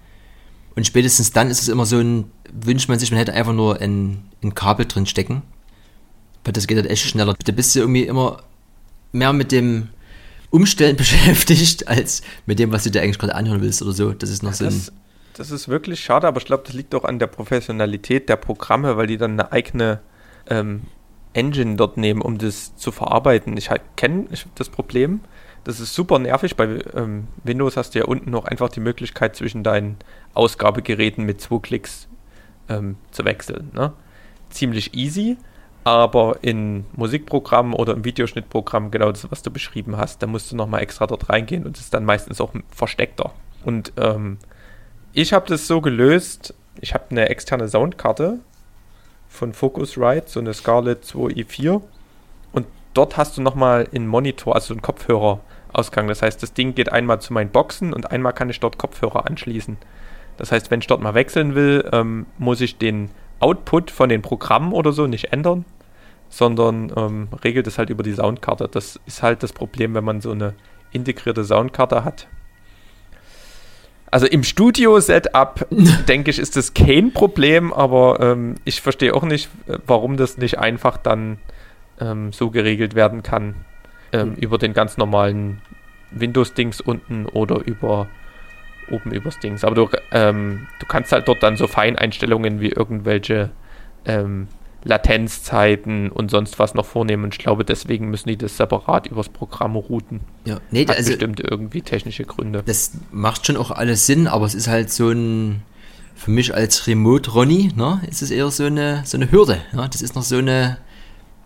Und 0.74 0.86
spätestens 0.86 1.32
dann 1.32 1.50
ist 1.50 1.62
es 1.62 1.68
immer 1.68 1.86
so 1.86 1.98
ein, 1.98 2.30
wünscht 2.52 2.88
man 2.88 2.98
sich, 2.98 3.10
man 3.10 3.18
hätte 3.18 3.32
einfach 3.32 3.52
nur 3.52 3.80
ein, 3.80 4.24
ein 4.42 4.54
Kabel 4.54 4.86
drin 4.86 5.06
stecken. 5.06 5.42
Weil 6.44 6.52
das 6.52 6.66
geht 6.66 6.76
halt 6.76 6.90
echt 6.90 7.08
schneller. 7.08 7.34
Da 7.44 7.52
bist 7.52 7.74
du 7.74 7.80
irgendwie 7.80 8.04
immer 8.04 8.42
mehr 9.12 9.32
mit 9.32 9.52
dem 9.52 9.88
Umstellen 10.50 10.96
beschäftigt, 10.96 11.88
als 11.88 12.22
mit 12.46 12.58
dem, 12.58 12.72
was 12.72 12.84
du 12.84 12.90
dir 12.90 13.02
eigentlich 13.02 13.18
gerade 13.18 13.34
anhören 13.34 13.62
willst 13.62 13.82
oder 13.82 13.92
so. 13.92 14.12
Das 14.12 14.30
ist 14.30 14.42
noch 14.42 14.52
so 14.52 14.64
Das, 14.64 14.92
das 15.34 15.50
ist 15.50 15.68
wirklich 15.68 16.00
schade, 16.00 16.26
aber 16.26 16.38
ich 16.38 16.46
glaube, 16.46 16.62
das 16.64 16.74
liegt 16.74 16.94
auch 16.94 17.04
an 17.04 17.18
der 17.18 17.26
Professionalität 17.26 18.28
der 18.28 18.36
Programme, 18.36 18.96
weil 18.96 19.06
die 19.06 19.18
dann 19.18 19.32
eine 19.32 19.52
eigene 19.52 20.00
ähm, 20.48 20.82
Engine 21.32 21.76
dort 21.76 21.96
nehmen, 21.96 22.22
um 22.22 22.38
das 22.38 22.76
zu 22.76 22.92
verarbeiten. 22.92 23.56
Ich 23.56 23.70
halt 23.70 23.82
kenne 23.96 24.26
das 24.54 24.68
Problem. 24.68 25.20
Das 25.64 25.80
ist 25.80 25.94
super 25.94 26.18
nervig. 26.18 26.56
Bei 26.56 26.78
ähm, 26.94 27.26
Windows 27.42 27.76
hast 27.76 27.94
du 27.94 27.98
ja 27.98 28.04
unten 28.04 28.30
noch 28.30 28.44
einfach 28.44 28.68
die 28.68 28.80
Möglichkeit, 28.80 29.34
zwischen 29.34 29.62
deinen 29.62 29.96
Ausgabegeräten 30.34 31.24
mit 31.24 31.40
zwei 31.40 31.58
Klicks 31.58 32.08
ähm, 32.68 32.96
zu 33.10 33.24
wechseln. 33.24 33.70
Ne? 33.74 33.92
Ziemlich 34.50 34.94
easy, 34.94 35.36
aber 35.82 36.38
in 36.42 36.84
Musikprogrammen 36.94 37.72
oder 37.72 37.94
im 37.94 38.04
Videoschnittprogramm 38.04 38.90
genau 38.90 39.10
das, 39.10 39.30
was 39.30 39.42
du 39.42 39.50
beschrieben 39.50 39.96
hast, 39.96 40.22
da 40.22 40.26
musst 40.26 40.52
du 40.52 40.56
nochmal 40.56 40.82
extra 40.82 41.06
dort 41.06 41.28
reingehen 41.28 41.64
und 41.64 41.76
es 41.76 41.84
ist 41.84 41.94
dann 41.94 42.04
meistens 42.04 42.40
auch 42.40 42.52
versteckter. 42.70 43.32
Und 43.64 43.92
ähm, 43.96 44.38
ich 45.14 45.32
habe 45.32 45.46
das 45.48 45.66
so 45.68 45.80
gelöst, 45.80 46.54
ich 46.80 46.92
habe 46.92 47.04
eine 47.10 47.28
externe 47.28 47.68
Soundkarte 47.68 48.40
von 49.28 49.52
Focusrite, 49.52 50.24
so 50.26 50.40
eine 50.40 50.52
Scarlett 50.52 51.04
2i4 51.04 51.80
und 52.52 52.66
dort 52.94 53.16
hast 53.16 53.36
du 53.36 53.42
nochmal 53.42 53.88
einen 53.94 54.08
Monitor, 54.08 54.56
also 54.56 54.74
einen 54.74 54.82
Kopfhörerausgang. 54.82 56.08
Das 56.08 56.20
heißt, 56.20 56.42
das 56.42 56.52
Ding 56.52 56.74
geht 56.74 56.90
einmal 56.90 57.20
zu 57.20 57.32
meinen 57.32 57.50
Boxen 57.50 57.92
und 57.92 58.10
einmal 58.10 58.32
kann 58.32 58.50
ich 58.50 58.58
dort 58.58 58.76
Kopfhörer 58.76 59.26
anschließen. 59.26 59.76
Das 60.36 60.50
heißt, 60.50 60.72
wenn 60.72 60.80
ich 60.80 60.88
dort 60.88 61.00
mal 61.00 61.14
wechseln 61.14 61.54
will, 61.54 61.88
ähm, 61.92 62.26
muss 62.38 62.60
ich 62.60 62.76
den 62.78 63.10
Output 63.38 63.92
von 63.92 64.08
den 64.08 64.20
Programmen 64.20 64.72
oder 64.72 64.92
so 64.92 65.06
nicht 65.06 65.32
ändern, 65.32 65.64
sondern 66.28 66.92
ähm, 66.96 67.28
regelt 67.44 67.68
es 67.68 67.78
halt 67.78 67.90
über 67.90 68.02
die 68.02 68.14
Soundkarte. 68.14 68.68
Das 68.68 68.98
ist 69.06 69.22
halt 69.22 69.44
das 69.44 69.52
Problem, 69.52 69.94
wenn 69.94 70.04
man 70.04 70.20
so 70.20 70.32
eine 70.32 70.54
integrierte 70.90 71.44
Soundkarte 71.44 72.04
hat. 72.04 72.26
Also 74.14 74.28
im 74.28 74.44
Studio-Setup, 74.44 75.66
denke 76.08 76.30
ich, 76.30 76.38
ist 76.38 76.54
das 76.54 76.72
kein 76.72 77.12
Problem, 77.12 77.72
aber 77.72 78.20
ähm, 78.20 78.54
ich 78.64 78.80
verstehe 78.80 79.12
auch 79.12 79.24
nicht, 79.24 79.48
äh, 79.66 79.78
warum 79.88 80.16
das 80.16 80.38
nicht 80.38 80.56
einfach 80.56 80.98
dann 80.98 81.38
ähm, 81.98 82.32
so 82.32 82.50
geregelt 82.50 82.94
werden 82.94 83.24
kann. 83.24 83.56
Ähm, 84.12 84.36
über 84.36 84.56
den 84.56 84.72
ganz 84.72 84.98
normalen 84.98 85.62
Windows-Dings 86.12 86.80
unten 86.80 87.26
oder 87.26 87.66
über 87.66 88.06
oben 88.88 89.10
übers 89.10 89.40
Dings. 89.40 89.64
Aber 89.64 89.74
du, 89.74 89.88
ähm, 90.12 90.68
du 90.78 90.86
kannst 90.86 91.10
halt 91.10 91.26
dort 91.26 91.42
dann 91.42 91.56
so 91.56 91.66
Feineinstellungen 91.66 92.60
wie 92.60 92.68
irgendwelche 92.68 93.50
ähm, 94.04 94.46
Latenzzeiten 94.84 96.10
und 96.10 96.30
sonst 96.30 96.58
was 96.58 96.74
noch 96.74 96.84
vornehmen. 96.84 97.24
Und 97.24 97.34
ich 97.34 97.38
glaube, 97.38 97.64
deswegen 97.64 98.10
müssen 98.10 98.28
die 98.28 98.36
das 98.36 98.56
separat 98.56 99.06
übers 99.06 99.28
Programm 99.28 99.76
routen. 99.76 100.20
Ja, 100.44 100.58
nee, 100.70 100.86
Hat 100.86 100.96
also 100.96 101.10
bestimmt 101.10 101.40
irgendwie 101.40 101.82
technische 101.82 102.24
Gründe. 102.24 102.62
das 102.64 102.92
macht 103.10 103.46
schon 103.46 103.56
auch 103.56 103.70
alles 103.70 104.06
Sinn, 104.06 104.26
aber 104.26 104.46
es 104.46 104.54
ist 104.54 104.68
halt 104.68 104.90
so 104.90 105.10
ein, 105.10 105.62
für 106.14 106.30
mich 106.30 106.54
als 106.54 106.86
Remote-Ronny, 106.86 107.72
ne, 107.74 108.02
ist 108.08 108.22
es 108.22 108.30
eher 108.30 108.50
so 108.50 108.64
eine, 108.64 109.02
so 109.04 109.16
eine 109.16 109.30
Hürde. 109.32 109.58
Ja? 109.72 109.88
Das 109.88 110.02
ist 110.02 110.14
noch 110.14 110.22
so 110.22 110.36
eine, 110.36 110.78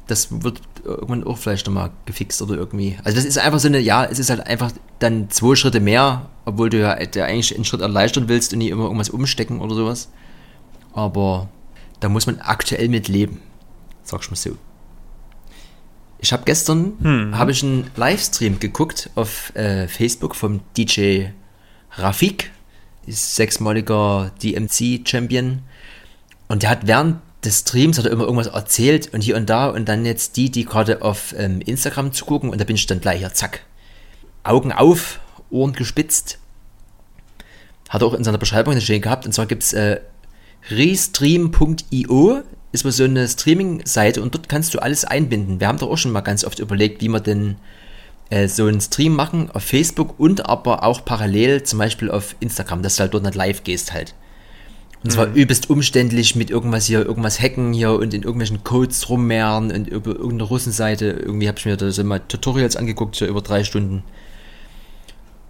das 0.09 0.43
wird 0.43 0.61
irgendwann 0.85 1.25
auch 1.25 1.39
vielleicht 1.39 1.67
nochmal 1.67 1.91
gefixt 2.07 2.43
oder 2.43 2.57
irgendwie. 2.57 2.97
Also 3.05 3.17
das 3.17 3.25
ist 3.25 3.39
einfach 3.39 3.61
so 3.61 3.69
eine, 3.69 3.79
ja, 3.79 4.05
es 4.05 4.19
ist 4.19 4.31
halt 4.31 4.47
einfach 4.47 4.73
dann 4.99 5.31
zwei 5.31 5.55
Schritte 5.55 5.81
mehr, 5.81 6.29
obwohl 6.45 6.71
du 6.71 6.81
ja 6.81 6.95
der 6.97 7.27
eigentlich 7.27 7.55
einen 7.55 7.65
Schritt 7.65 7.83
erleichtern 7.83 8.29
willst 8.29 8.53
und 8.53 8.59
nicht 8.59 8.71
immer 8.71 8.85
irgendwas 8.85 9.11
umstecken 9.11 9.61
oder 9.61 9.75
sowas. 9.75 10.11
Aber 10.93 11.49
da 12.01 12.09
muss 12.09 12.27
man 12.27 12.41
aktuell 12.41 12.89
mit 12.89 13.09
leben, 13.09 13.41
sag 14.03 14.23
ich 14.23 14.31
mal 14.31 14.37
so. 14.37 14.57
Ich 16.21 16.33
habe 16.33 16.43
gestern 16.45 16.95
Hm. 17.01 17.39
habe 17.39 17.53
ich 17.53 17.63
einen 17.63 17.91
Livestream 17.97 18.59
geguckt 18.59 19.11
auf 19.15 19.55
äh, 19.55 19.87
Facebook 19.87 20.35
vom 20.35 20.61
DJ 20.77 21.27
Rafik, 21.93 22.51
ist 23.07 23.37
sechsmaliger 23.37 24.33
DMC-Champion. 24.43 25.63
Und 26.49 26.63
der 26.63 26.71
hat 26.71 26.87
während 26.87 27.21
des 27.45 27.61
Streams 27.61 27.99
hat 27.99 28.07
er 28.07 28.11
immer 28.11 28.25
irgendwas 28.25 28.49
erzählt 28.49 29.13
und 29.15 29.21
hier 29.23 29.37
und 29.37 29.49
da 29.49 29.69
und 29.69 29.89
dann 29.89 30.05
jetzt 30.05 30.37
die, 30.37 30.51
die 30.51 30.65
gerade 30.65 31.03
auf 31.03 31.35
ähm, 31.37 31.61
Instagram 31.61 32.13
zugucken 32.13 32.51
und 32.51 32.61
da 32.61 32.65
bin 32.65 32.77
ich 32.77 32.87
dann 32.87 33.01
gleich 33.01 33.19
hier, 33.19 33.33
zack. 33.33 33.65
Augen 34.43 34.73
auf, 34.73 35.21
Ohren 35.51 35.73
gespitzt. 35.73 36.39
Hat 37.89 38.03
er 38.03 38.07
auch 38.07 38.15
in 38.15 38.25
seiner 38.25 38.39
Beschreibung 38.39 38.79
stehen 38.81 39.03
gehabt 39.03 39.25
und 39.25 39.33
zwar 39.33 39.47
gibt 39.47 39.63
es 39.63 39.73
äh, 39.73 40.01
restream.io 40.71 42.43
ist 42.73 42.85
mal 42.85 42.93
so 42.93 43.05
eine 43.05 43.27
Streaming-Seite 43.27 44.23
und 44.23 44.35
dort 44.35 44.49
kannst 44.49 44.75
du 44.75 44.79
alles 44.81 45.05
einbinden. 45.05 45.61
Wir 45.61 45.69
haben 45.69 45.79
doch 45.79 45.91
auch 45.91 45.97
schon 45.97 46.13
mal 46.13 46.21
ganz 46.21 46.45
oft 46.45 46.59
überlegt, 46.59 47.01
wie 47.01 47.09
wir 47.09 47.21
denn 47.21 47.57
äh, 48.31 48.47
so 48.49 48.67
einen 48.67 48.81
Stream 48.81 49.15
machen 49.15 49.51
auf 49.51 49.65
Facebook 49.65 50.19
und 50.19 50.47
aber 50.47 50.83
auch 50.85 51.05
parallel 51.05 51.63
zum 51.63 51.79
Beispiel 51.79 52.11
auf 52.11 52.37
Instagram, 52.41 52.83
dass 52.83 52.97
du 52.97 53.01
halt 53.01 53.15
dort 53.15 53.25
nicht 53.25 53.35
live 53.35 53.65
gehst 53.65 53.93
halt. 53.93 54.15
Und 55.05 55.13
zwar 55.13 55.33
übelst 55.33 55.71
umständlich 55.71 56.35
mit 56.35 56.51
irgendwas 56.51 56.87
hier, 56.87 57.07
irgendwas 57.07 57.41
hacken 57.41 57.73
hier 57.73 57.93
und 57.93 58.13
in 58.15 58.23
irgendwelchen 58.23 58.65
Codes 58.65 59.09
rummehren 59.09 59.71
und 59.71 59.87
über 59.89 60.11
irgendeine 60.11 60.43
Russenseite. 60.43 61.07
Irgendwie 61.07 61.47
habe 61.47 61.57
ich 61.59 61.67
mir 61.67 61.77
da 61.77 61.91
so 61.93 62.03
mal 62.03 62.19
Tutorials 62.19 62.75
angeguckt, 62.75 63.15
so 63.15 63.25
über 63.25 63.41
drei 63.41 63.63
Stunden. 63.63 64.03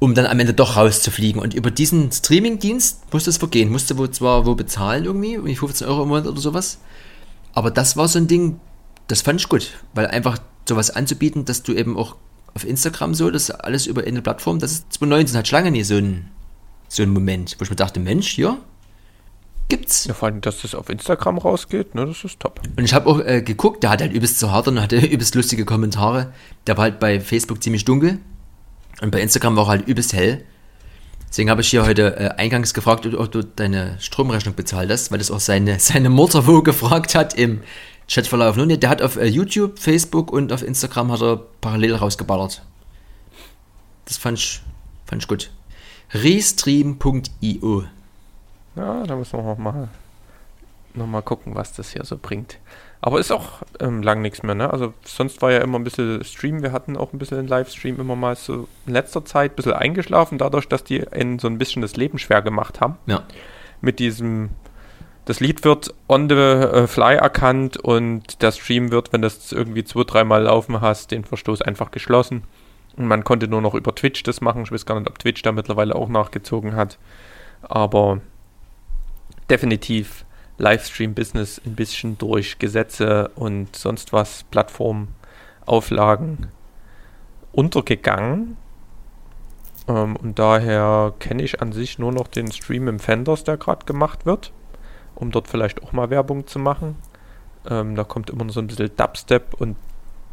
Um 0.01 0.15
dann 0.15 0.27
am 0.27 0.39
Ende 0.39 0.55
doch 0.55 0.77
rauszufliegen. 0.77 1.43
Und 1.43 1.55
über 1.55 1.71
diesen 1.71 2.13
Streaming-Dienst 2.13 3.13
musste 3.13 3.31
es 3.31 3.37
vergehen. 3.37 3.71
Musste 3.71 3.99
wohl 3.99 4.11
zwar 4.11 4.47
wo 4.47 4.55
bezahlen 4.55 5.05
irgendwie, 5.05 5.35
irgendwie 5.35 5.57
15 5.57 5.89
Euro 5.89 6.05
im 6.05 6.09
Monat 6.09 6.27
oder 6.27 6.41
sowas. 6.41 6.79
Aber 7.53 7.71
das 7.71 7.97
war 7.97 8.07
so 8.07 8.19
ein 8.19 8.29
Ding, 8.29 8.61
das 9.09 9.23
fand 9.23 9.41
ich 9.41 9.49
gut. 9.49 9.73
Weil 9.95 10.07
einfach 10.07 10.39
sowas 10.69 10.91
anzubieten, 10.91 11.45
dass 11.45 11.63
du 11.63 11.73
eben 11.73 11.97
auch 11.97 12.17
auf 12.55 12.65
Instagram 12.65 13.15
so, 13.15 13.31
das 13.31 13.51
alles 13.51 13.87
über 13.87 14.05
eine 14.05 14.23
Plattform, 14.23 14.59
das 14.59 14.73
ist 14.73 14.93
2019 14.95 15.37
hat 15.37 15.49
Schlange 15.49 15.71
nie 15.71 15.83
so 15.83 15.97
ein, 15.97 16.31
so 16.89 17.03
ein 17.03 17.11
Moment, 17.11 17.57
wo 17.59 17.65
ich 17.65 17.71
mir 17.71 17.77
dachte, 17.77 18.01
Mensch, 18.01 18.39
ja, 18.39 18.59
gibt's. 19.69 20.07
Ja, 20.07 20.15
vor 20.15 20.29
allem, 20.29 20.41
dass 20.41 20.63
das 20.63 20.75
auf 20.75 20.89
Instagram 20.89 21.39
rausgeht, 21.39 21.95
ne, 21.95 22.07
das 22.07 22.25
ist 22.25 22.41
top. 22.41 22.61
Und 22.77 22.85
ich 22.85 22.95
habe 22.95 23.07
auch 23.07 23.21
äh, 23.21 23.43
geguckt, 23.43 23.83
der 23.83 23.91
hat 23.91 24.01
halt 24.01 24.13
übelst 24.13 24.39
zu 24.39 24.51
hart 24.51 24.69
und 24.69 24.81
hatte 24.81 24.97
übelst 25.07 25.35
lustige 25.35 25.65
Kommentare. 25.65 26.33
Der 26.67 26.77
war 26.77 26.85
halt 26.85 27.01
bei 27.01 27.21
Facebook 27.21 27.63
ziemlich 27.63 27.85
dunkel 27.85 28.19
und 29.01 29.11
bei 29.11 29.21
Instagram 29.21 29.57
war 29.57 29.65
er 29.65 29.69
halt 29.69 29.89
übelst 29.89 30.13
hell. 30.13 30.45
Deswegen 31.29 31.51
habe 31.51 31.61
ich 31.61 31.69
hier 31.69 31.85
heute 31.85 32.17
äh, 32.17 32.29
eingangs 32.37 32.73
gefragt, 32.75 33.07
ob 33.07 33.31
du 33.31 33.45
deine 33.45 33.97
Stromrechnung 34.01 34.55
bezahlt 34.55 34.91
hast, 34.91 35.11
weil 35.11 35.19
das 35.19 35.31
auch 35.31 35.41
seine, 35.41 35.79
seine 35.79 36.11
Mutter 36.11 36.47
wo 36.47 36.63
gefragt 36.63 37.15
hat 37.15 37.35
im 37.35 37.61
Chatverlauf. 38.09 38.57
Nun, 38.57 38.69
der 38.69 38.91
hat 38.91 39.03
auf 39.03 39.17
äh, 39.17 39.27
YouTube, 39.27 39.79
Facebook 39.79 40.33
und 40.33 40.53
auf 40.53 40.63
Instagram 40.63 41.13
hat 41.13 41.21
er 41.21 41.37
parallel 41.61 41.97
rausgeballert. 41.97 42.63
Das 44.07 44.17
fand 44.17 44.39
ich, 44.39 44.63
fand 45.05 45.23
ich 45.23 45.29
gut. 45.29 45.51
Restream.io 46.15 47.85
Ja, 48.75 49.05
da 49.05 49.17
müssen 49.17 49.39
wir 49.39 49.43
noch 49.43 49.59
mal, 49.59 49.89
noch 50.95 51.07
mal 51.07 51.21
gucken, 51.21 51.55
was 51.55 51.75
das 51.75 51.91
hier 51.91 52.05
so 52.05 52.17
bringt. 52.17 52.59
Aber 53.01 53.21
ist 53.21 53.31
auch 53.31 53.63
ähm, 53.79 54.03
lang 54.03 54.23
nichts 54.23 54.43
mehr, 54.43 54.57
ne? 54.57 54.73
Also 54.73 54.93
sonst 55.05 55.41
war 55.41 55.53
ja 55.53 55.59
immer 55.59 55.79
ein 55.79 55.85
bisschen 55.85 56.25
Stream. 56.25 56.63
Wir 56.63 56.73
hatten 56.73 56.97
auch 56.97 57.13
ein 57.13 57.19
bisschen 57.19 57.47
Livestream 57.47 58.01
immer 58.01 58.17
mal 58.17 58.35
so 58.35 58.67
in 58.87 58.93
letzter 58.93 59.25
Zeit 59.25 59.53
ein 59.53 59.57
bisschen 59.57 59.73
eingeschlafen, 59.73 60.39
dadurch, 60.39 60.69
dass 60.69 60.83
die 60.83 60.99
in 61.13 61.39
so 61.39 61.47
ein 61.47 61.59
bisschen 61.59 61.83
das 61.83 61.97
Leben 61.97 62.19
schwer 62.19 62.43
gemacht 62.43 62.81
haben. 62.81 62.97
Ja. 63.07 63.23
Mit 63.81 64.01
diesem, 64.01 64.51
das 65.27 65.39
Lied 65.39 65.65
wird 65.65 65.95
on 66.09 66.29
the 66.29 66.35
äh, 66.35 66.87
fly 66.89 67.15
erkannt 67.15 67.77
und 67.77 68.43
der 68.43 68.51
Stream 68.51 68.91
wird, 68.91 69.13
wenn 69.13 69.23
das 69.23 69.53
irgendwie 69.53 69.85
zwei, 69.85 70.03
dreimal 70.03 70.43
laufen 70.43 70.81
hast, 70.81 71.13
den 71.13 71.25
Verstoß 71.25 71.63
einfach 71.63 71.93
geschlossen. 71.93 72.43
Und 72.97 73.07
man 73.07 73.23
konnte 73.23 73.47
nur 73.47 73.61
noch 73.61 73.75
über 73.75 73.95
Twitch 73.95 74.25
das 74.25 74.41
machen. 74.41 74.65
Ich 74.65 74.73
weiß 74.73 74.85
gar 74.85 74.99
nicht, 74.99 75.09
ob 75.09 75.21
Twitch 75.21 75.43
da 75.43 75.53
mittlerweile 75.53 75.95
auch 75.95 76.09
nachgezogen 76.09 76.75
hat. 76.75 76.99
Aber 77.63 78.21
definitiv 79.49 80.25
Livestream-Business 80.59 81.63
ein 81.65 81.75
bisschen 81.75 82.19
durch 82.19 82.59
Gesetze 82.59 83.31
und 83.37 83.75
sonst 83.75 84.13
was, 84.13 84.45
Plattformauflagen 84.45 86.49
untergegangen. 87.53 88.57
Ähm, 89.89 90.17
und 90.17 90.39
daher 90.39 91.15
kenne 91.19 91.43
ich 91.43 91.63
an 91.63 91.73
sich 91.73 91.99
nur 91.99 92.13
noch 92.13 92.29
den 92.29 92.53
Stream 92.53 92.89
im 92.89 92.99
Fenders, 92.99 93.45
der 93.45 93.57
gerade 93.57 93.87
gemacht 93.87 94.27
wird, 94.27 94.53
um 95.15 95.31
dort 95.31 95.49
vielleicht 95.49 95.83
auch 95.83 95.93
mal 95.93 96.11
Werbung 96.11 96.47
zu 96.47 96.59
machen. 96.59 96.97
Ähm, 97.69 97.95
da 97.95 98.05
kommt 98.05 98.31
immer 98.31 98.49
so 98.51 98.61
ein 98.61 98.67
bisschen 98.67 98.91
Dubstep 98.97 99.55
und 99.55 99.77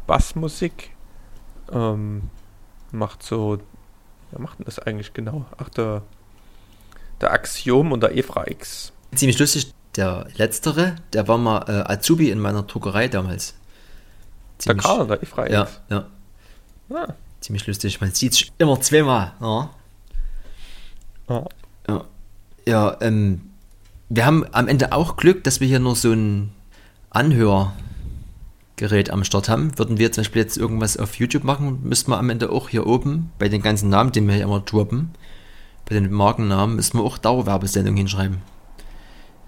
Bassmusik. 0.06 0.90
Ähm, 1.72 2.30
macht 2.92 3.22
so, 3.22 3.58
wer 4.30 4.40
macht 4.40 4.58
denn 4.58 4.66
das 4.66 4.78
eigentlich 4.78 5.12
genau? 5.12 5.46
Ach, 5.58 5.68
der, 5.68 6.02
der 7.20 7.32
Axiom 7.32 7.92
und 7.92 8.02
der 8.02 8.16
Efra 8.16 8.48
X. 8.48 8.92
Ziemlich 9.14 9.38
lustig, 9.38 9.72
der 9.96 10.26
letztere, 10.36 10.96
der 11.12 11.28
war 11.28 11.38
mal 11.38 11.64
äh, 11.68 11.92
Azubi 11.92 12.30
in 12.30 12.38
meiner 12.38 12.62
Druckerei 12.62 13.08
damals. 13.08 13.54
Der 14.58 14.74
Ziemlich, 14.74 14.84
Karl, 14.84 15.06
der 15.06 15.22
Efra 15.22 15.50
Ja, 15.50 15.68
ja. 15.90 16.06
Ah, 16.90 17.14
Ziemlich 17.40 17.66
lustig. 17.66 18.00
Man 18.00 18.12
sieht 18.12 18.52
immer 18.58 18.80
zweimal. 18.80 19.32
Ja. 19.40 19.70
Ja, 21.28 21.44
ja, 21.88 22.04
ja 22.66 22.96
ähm, 23.00 23.50
wir 24.08 24.24
haben 24.24 24.46
am 24.52 24.68
Ende 24.68 24.92
auch 24.92 25.16
Glück, 25.16 25.44
dass 25.44 25.60
wir 25.60 25.66
hier 25.66 25.80
nur 25.80 25.96
so 25.96 26.12
ein 26.12 26.52
Anhörgerät 27.10 29.10
am 29.10 29.24
Start 29.24 29.48
haben. 29.48 29.76
Würden 29.78 29.98
wir 29.98 30.12
zum 30.12 30.22
Beispiel 30.22 30.42
jetzt 30.42 30.56
irgendwas 30.56 30.96
auf 30.96 31.16
YouTube 31.16 31.44
machen, 31.44 31.80
müssten 31.82 32.10
wir 32.10 32.18
am 32.18 32.30
Ende 32.30 32.50
auch 32.50 32.68
hier 32.68 32.86
oben 32.86 33.30
bei 33.38 33.48
den 33.48 33.62
ganzen 33.62 33.90
Namen, 33.90 34.12
die 34.12 34.20
wir 34.20 34.34
hier 34.34 34.44
immer 34.44 34.60
droppen, 34.60 35.10
bei 35.88 35.94
den 35.94 36.12
Markennamen, 36.12 36.76
müssen 36.76 36.98
wir 36.98 37.04
auch 37.04 37.18
Dauerwerbesendung 37.18 37.96
hinschreiben. 37.96 38.38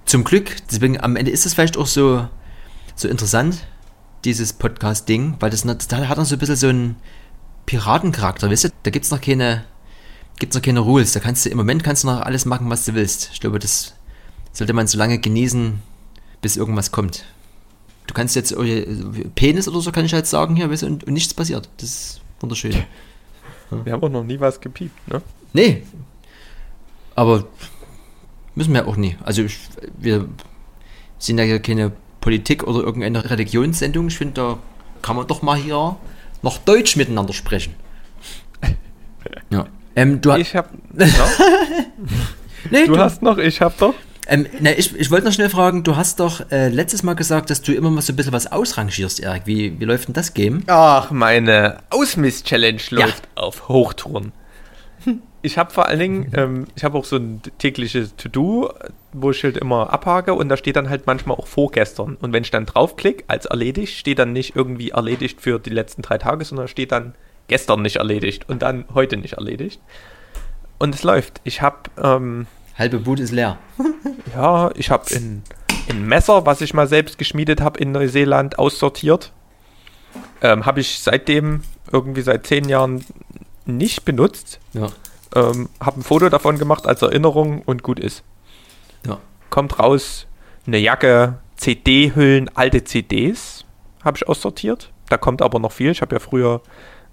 Zum 0.09 0.25
Glück, 0.25 0.57
deswegen 0.71 0.99
am 0.99 1.17
Ende 1.17 1.31
ist 1.31 1.45
es 1.45 1.53
vielleicht 1.53 1.77
auch 1.77 1.87
so, 1.87 2.27
so 2.97 3.09
interessant, 3.09 3.67
dieses 4.25 4.55
Podcast-Ding, 4.55 5.37
weil 5.39 5.51
das, 5.51 5.65
das 5.65 5.87
hat 5.93 6.17
noch 6.17 6.25
so 6.25 6.35
ein 6.35 6.39
bisschen 6.39 6.57
so 6.57 6.69
einen 6.69 6.97
Piratencharakter, 7.67 8.51
weißt 8.51 8.65
du? 8.65 8.69
Da 8.85 8.91
gibt 8.91 9.05
es 9.05 9.11
noch 9.11 9.21
keine, 9.21 9.67
gibt's 10.39 10.57
noch 10.57 10.63
keine 10.63 10.81
Rules. 10.81 11.13
Da 11.13 11.21
kannst 11.21 11.45
du 11.45 11.51
im 11.51 11.59
Moment 11.59 11.85
kannst 11.85 12.05
du 12.05 12.07
noch 12.07 12.23
alles 12.23 12.47
machen, 12.47 12.71
was 12.71 12.87
du 12.87 12.95
willst. 12.95 13.29
Ich 13.35 13.41
glaube, 13.41 13.59
das 13.59 13.97
sollte 14.55 14.73
man 14.73 14.87
so 14.87 14.97
lange 14.97 15.19
genießen, 15.19 15.79
bis 16.41 16.57
irgendwas 16.57 16.91
kommt. 16.91 17.27
Du 18.07 18.15
kannst 18.15 18.35
jetzt 18.35 18.57
Penis 19.35 19.69
oder 19.69 19.81
so 19.83 19.93
kann 19.93 20.07
ich 20.07 20.15
halt 20.15 20.27
sagen 20.27 20.57
hier, 20.57 20.71
weißt 20.71 20.85
du, 20.85 20.87
und, 20.87 21.05
und 21.05 21.13
nichts 21.13 21.35
passiert. 21.35 21.69
Das 21.77 21.91
ist 21.91 22.21
wunderschön. 22.41 22.83
Wir 23.85 23.93
haben 23.93 24.03
auch 24.03 24.09
noch 24.09 24.25
nie 24.25 24.41
was 24.41 24.59
gepiept, 24.59 25.07
ne? 25.07 25.21
Nee. 25.53 25.83
Aber 27.15 27.47
müssen 28.59 28.75
wir 28.75 28.87
auch 28.89 28.97
nie. 28.97 29.17
Also 29.25 29.43
ich, 29.43 29.57
wir 29.97 30.29
sind 31.19 31.39
ja 31.39 31.59
keine 31.61 31.93
Politik 32.21 32.65
oder 32.65 32.81
irgendeine 32.81 33.31
Religionssendung. 33.31 34.09
Ich 34.09 34.19
finde, 34.19 34.35
da 34.35 34.59
kann 35.01 35.17
man 35.17 35.27
doch 35.29 35.43
mal 35.43 35.57
hier 35.57 35.97
noch 36.43 36.59
Deutsch 36.59 36.97
miteinander 36.97 37.33
sprechen. 37.33 37.75
Ja. 39.51 39.67
Ähm, 39.95 40.21
du 40.23 40.35
ich 40.37 40.57
hab. 40.57 40.71
Ja. 40.97 41.07
nee, 42.71 42.87
du, 42.87 42.95
du, 42.95 42.99
hast 42.99 43.21
noch, 43.21 43.37
ich 43.37 43.61
hab 43.61 43.77
doch. 43.79 43.95
Ähm, 44.27 44.47
na, 44.61 44.71
ich, 44.71 44.95
ich 44.97 45.11
wollte 45.11 45.27
noch 45.27 45.33
schnell 45.33 45.51
fragen, 45.51 45.85
du 45.85 45.97
hast 45.97 46.21
doch 46.21 46.51
äh, 46.51 46.69
letztes 46.69 47.03
Mal 47.03 47.15
gesagt, 47.15 47.51
dass 47.51 47.61
du 47.61 47.75
immer 47.75 47.91
mal 47.91 48.01
so 48.01 48.13
ein 48.13 48.17
bisschen 48.17 48.33
was 48.33 48.51
ausrangierst, 48.51 49.21
Erik. 49.21 49.43
Wie, 49.45 49.79
wie 49.79 49.85
läuft 49.85 50.09
denn 50.09 50.15
das 50.15 50.33
Game? 50.33 50.63
Ach, 50.67 51.11
meine 51.11 51.79
Ausmiss-Challenge 51.91 52.81
läuft 52.91 53.29
ja. 53.37 53.43
auf 53.43 53.69
Hochtouren. 53.69 54.33
Ich 55.41 55.57
habe 55.57 55.71
vor 55.73 55.87
allen 55.87 55.99
Dingen, 56.01 56.33
ähm, 56.35 56.67
ich 56.75 56.83
habe 56.83 56.99
auch 56.99 57.05
so 57.05 57.17
ein 57.17 57.41
tägliches 57.59 58.17
To-Do, 58.17 58.73
wo 59.13 59.31
ich 59.31 59.45
halt 59.45 59.57
immer 59.57 59.93
abhake 59.93 60.35
und 60.35 60.49
da 60.49 60.57
steht 60.57 60.77
dann 60.77 60.91
halt 60.91 61.07
manchmal 61.07 61.37
auch 61.37 61.47
vorgestern. 61.47 62.17
Und 62.21 62.33
wenn 62.33 62.43
ich 62.43 62.51
dann 62.51 62.67
draufklicke, 62.67 63.25
als 63.29 63.47
erledigt, 63.47 63.97
steht 63.97 64.19
dann 64.19 64.33
nicht 64.33 64.57
irgendwie 64.57 64.91
erledigt 64.91 65.41
für 65.41 65.59
die 65.59 65.71
letzten 65.71 66.03
drei 66.03 66.19
Tage, 66.19 66.45
sondern 66.45 66.67
steht 66.67 66.91
dann 66.91 67.15
gestern 67.47 67.83
nicht 67.83 67.97
erledigt 67.97 68.49
und 68.49 68.63
dann 68.63 68.85
heute 68.95 69.17
nicht 69.17 69.35
erledigt. 69.35 69.81
Und 70.79 70.95
es 70.95 71.03
läuft. 71.03 71.41
Ich 71.45 71.63
habe 71.63 71.79
ähm, 72.03 72.47
Halbe 72.79 72.99
Boot 72.99 73.19
ist 73.19 73.33
leer. 73.33 73.59
ja, 74.35 74.71
ich 74.77 74.91
habe 74.91 75.05
ein, 75.15 75.43
ein 75.89 76.07
Messer, 76.07 76.47
was 76.47 76.61
ich 76.61 76.75
mal 76.75 76.87
selbst 76.87 77.19
geschmiedet 77.19 77.61
habe 77.61 77.81
in 77.81 77.91
Neuseeland, 77.91 78.59
aussortiert. 78.59 79.33
Ähm, 80.41 80.65
habe 80.65 80.81
ich 80.81 81.01
seitdem 81.01 81.63
irgendwie 81.91 82.23
seit 82.23 82.47
zehn 82.47 82.69
Jahren 82.69 83.05
nicht 83.67 84.05
benutzt. 84.05 84.61
Ja. 84.75 84.89
Ähm, 85.35 85.69
habe 85.81 86.01
ein 86.01 86.03
Foto 86.03 86.29
davon 86.29 86.59
gemacht 86.59 86.87
als 86.87 87.03
Erinnerung 87.03 87.63
und 87.63 87.83
gut 87.83 87.99
ist. 88.01 88.25
Ja. 89.07 89.19
Kommt 89.51 89.79
raus 89.79 90.27
eine 90.67 90.79
Jacke, 90.79 91.39
CD-Hüllen, 91.57 92.51
alte 92.55 92.85
CDs 92.85 93.65
habe 94.05 94.17
ich 94.17 94.29
aussortiert. 94.29 94.93
Da 95.09 95.17
kommt 95.17 95.43
aber 95.43 95.59
noch 95.59 95.73
viel. 95.73 95.91
Ich 95.91 96.03
habe 96.03 96.15
ja 96.15 96.21
früher 96.21 96.63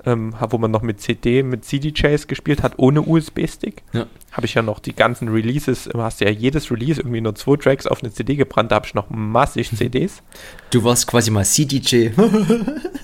ähm, 0.06 0.36
wo 0.50 0.58
man 0.58 0.72
noch 0.72 0.82
mit 0.82 1.02
CD, 1.02 1.44
mit 1.44 1.66
CD-Chase 1.66 2.28
gespielt 2.28 2.64
hat, 2.64 2.74
ohne 2.78 3.02
USB-Stick. 3.02 3.84
Ja. 3.94 4.06
Habe 4.32 4.46
ich 4.46 4.54
ja 4.54 4.62
noch 4.62 4.80
die 4.80 4.96
ganzen 4.96 5.30
Releases, 5.30 5.86
du 5.86 6.02
hast 6.02 6.22
ja 6.22 6.30
jedes 6.30 6.72
Release 6.72 7.00
irgendwie 7.00 7.22
nur 7.22 7.36
zwei 7.36 7.56
Tracks 7.58 7.88
auf 7.88 8.04
eine 8.04 8.12
CD 8.12 8.36
gebrannt, 8.36 8.72
da 8.72 8.76
habe 8.76 8.86
ich 8.86 8.94
noch 8.94 9.10
massig 9.10 9.76
CDs. 9.76 10.22
Du 10.70 10.84
warst 10.84 11.08
quasi 11.08 11.32
mal 11.32 11.46
CDJ. 11.46 12.12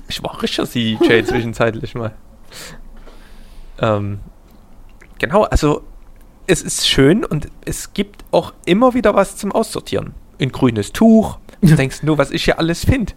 ich 0.08 0.24
war 0.24 0.42
richtiger 0.42 0.68
CDJ 0.68 1.24
zwischenzeitlich 1.26 1.96
mal. 1.96 2.14
Ähm, 3.80 4.20
genau, 5.22 5.44
also 5.44 5.84
es 6.48 6.62
ist 6.62 6.90
schön 6.90 7.24
und 7.24 7.48
es 7.64 7.94
gibt 7.94 8.26
auch 8.32 8.54
immer 8.66 8.94
wieder 8.94 9.16
was 9.16 9.38
zum 9.38 9.54
Aussortieren. 9.54 10.14
Ein 10.42 10.52
grünes 10.52 10.92
Tuch. 10.92 11.38
Du 11.64 11.76
denkst 11.76 12.02
nur, 12.02 12.18
was 12.18 12.32
ich 12.32 12.46
hier 12.46 12.58
alles 12.58 12.86
finde. 12.86 13.14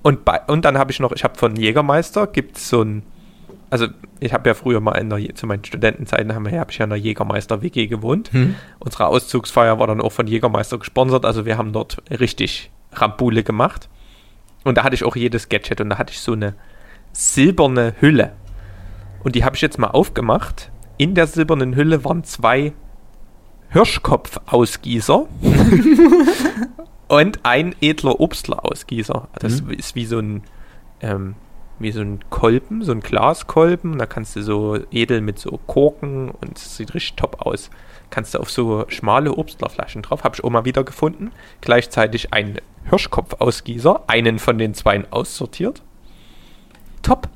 Und, 0.00 0.24
bei, 0.24 0.40
und 0.46 0.64
dann 0.64 0.78
habe 0.78 0.90
ich 0.92 0.98
noch, 0.98 1.12
ich 1.12 1.24
habe 1.24 1.36
von 1.36 1.56
Jägermeister, 1.56 2.26
gibt 2.26 2.56
es 2.56 2.70
so 2.70 2.80
ein, 2.80 3.02
also 3.68 3.86
ich 4.18 4.32
habe 4.32 4.48
ja 4.48 4.54
früher 4.54 4.80
mal 4.80 4.92
in 4.92 5.10
der, 5.10 5.34
zu 5.34 5.46
meinen 5.46 5.62
Studentenzeiten 5.62 6.34
habe 6.34 6.58
hab 6.58 6.70
ich 6.70 6.78
ja 6.78 6.84
in 6.84 6.90
der 6.90 6.98
Jägermeister-WG 6.98 7.86
gewohnt. 7.86 8.32
Hm. 8.32 8.54
Unsere 8.78 9.08
Auszugsfeier 9.08 9.78
war 9.78 9.88
dann 9.88 10.00
auch 10.00 10.10
von 10.10 10.26
Jägermeister 10.26 10.78
gesponsert, 10.78 11.26
also 11.26 11.44
wir 11.44 11.58
haben 11.58 11.74
dort 11.74 11.98
richtig 12.08 12.70
Rambule 12.94 13.42
gemacht. 13.42 13.90
Und 14.64 14.78
da 14.78 14.82
hatte 14.82 14.94
ich 14.94 15.04
auch 15.04 15.16
jedes 15.16 15.50
Gadget 15.50 15.82
und 15.82 15.90
da 15.90 15.98
hatte 15.98 16.14
ich 16.14 16.20
so 16.20 16.32
eine 16.32 16.54
silberne 17.12 17.94
Hülle. 18.00 18.32
Und 19.22 19.34
die 19.34 19.44
habe 19.44 19.54
ich 19.54 19.60
jetzt 19.60 19.78
mal 19.78 19.88
aufgemacht. 19.88 20.70
In 21.00 21.14
der 21.14 21.26
silbernen 21.26 21.76
Hülle 21.76 22.04
waren 22.04 22.24
zwei 22.24 22.74
Hirschkopf-Ausgießer. 23.70 25.28
Und 27.08 27.40
ein 27.42 27.74
edler 27.80 28.20
Obstler-Ausgießer. 28.20 29.28
Das 29.38 29.62
mhm. 29.62 29.70
ist 29.70 29.94
wie 29.94 30.04
so 30.04 30.18
ein, 30.18 30.42
ähm, 31.00 31.36
wie 31.78 31.90
so 31.90 32.02
ein 32.02 32.20
Kolben, 32.28 32.84
so 32.84 32.92
ein 32.92 33.00
Glaskolben. 33.00 33.96
Da 33.96 34.04
kannst 34.04 34.36
du 34.36 34.42
so 34.42 34.78
edel 34.90 35.22
mit 35.22 35.38
so 35.38 35.58
Korken 35.66 36.32
und 36.32 36.58
es 36.58 36.76
sieht 36.76 36.92
richtig 36.92 37.16
top 37.16 37.46
aus. 37.46 37.70
Kannst 38.10 38.34
du 38.34 38.38
auf 38.38 38.50
so 38.50 38.84
schmale 38.88 39.32
Obstlerflaschen 39.32 40.02
drauf. 40.02 40.22
Habe 40.22 40.36
ich 40.36 40.44
auch 40.44 40.50
mal 40.50 40.66
wieder 40.66 40.84
gefunden. 40.84 41.32
Gleichzeitig 41.62 42.34
einen 42.34 42.58
Hirschkopf-Ausgießer. 42.90 44.04
Einen 44.06 44.38
von 44.38 44.58
den 44.58 44.74
zwei 44.74 45.02
aussortiert. 45.10 45.80
Top. 47.00 47.30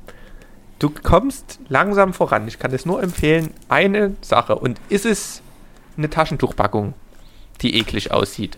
Du 0.79 0.89
kommst 0.89 1.59
langsam 1.69 2.13
voran. 2.13 2.47
Ich 2.47 2.59
kann 2.59 2.73
es 2.73 2.85
nur 2.85 3.01
empfehlen. 3.01 3.51
Eine 3.69 4.15
Sache. 4.21 4.55
Und 4.55 4.79
ist 4.89 5.05
es 5.05 5.41
eine 5.97 6.09
Taschentuchpackung, 6.09 6.93
die 7.61 7.75
eklig 7.77 8.11
aussieht? 8.11 8.57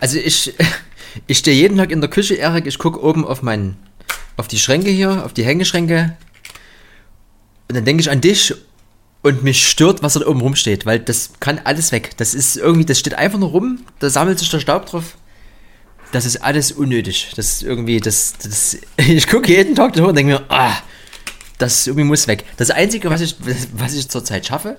Also 0.00 0.18
ich, 0.18 0.54
ich 1.26 1.38
stehe 1.38 1.56
jeden 1.56 1.78
Tag 1.78 1.90
in 1.90 2.00
der 2.00 2.10
Küche, 2.10 2.34
Erik, 2.34 2.66
ich 2.66 2.78
gucke 2.78 3.02
oben 3.02 3.24
auf 3.24 3.42
meinen, 3.42 3.76
auf 4.36 4.48
die 4.48 4.58
Schränke 4.58 4.90
hier, 4.90 5.24
auf 5.24 5.32
die 5.32 5.44
Hängeschränke. 5.44 6.16
Und 7.68 7.76
dann 7.76 7.84
denke 7.84 8.00
ich 8.00 8.10
an 8.10 8.20
dich 8.20 8.54
und 9.22 9.44
mich 9.44 9.68
stört, 9.68 10.02
was 10.02 10.14
da 10.14 10.26
oben 10.26 10.40
rumsteht, 10.40 10.86
weil 10.86 10.98
das 10.98 11.32
kann 11.38 11.60
alles 11.64 11.92
weg. 11.92 12.16
Das 12.16 12.34
ist 12.34 12.56
irgendwie, 12.56 12.86
das 12.86 12.98
steht 12.98 13.14
einfach 13.14 13.38
nur 13.38 13.50
rum, 13.50 13.84
da 13.98 14.10
sammelt 14.10 14.38
sich 14.38 14.50
der 14.50 14.60
Staub 14.60 14.86
drauf. 14.86 15.16
Das 16.10 16.24
ist 16.24 16.38
alles 16.38 16.72
unnötig. 16.72 17.32
Das 17.36 17.48
ist 17.48 17.62
irgendwie, 17.62 18.00
das, 18.00 18.34
das, 18.42 18.78
ich 18.96 19.26
gucke 19.28 19.52
jeden 19.52 19.74
Tag 19.74 19.92
da 19.92 20.04
und 20.04 20.16
denke 20.16 20.32
mir, 20.32 20.44
ah, 20.48 20.74
das 21.58 21.86
irgendwie 21.86 22.04
muss 22.04 22.28
weg. 22.28 22.44
Das 22.56 22.70
Einzige, 22.70 23.10
was 23.10 23.20
ich, 23.20 23.36
was 23.74 23.94
ich 23.94 24.08
zurzeit 24.08 24.46
schaffe, 24.46 24.76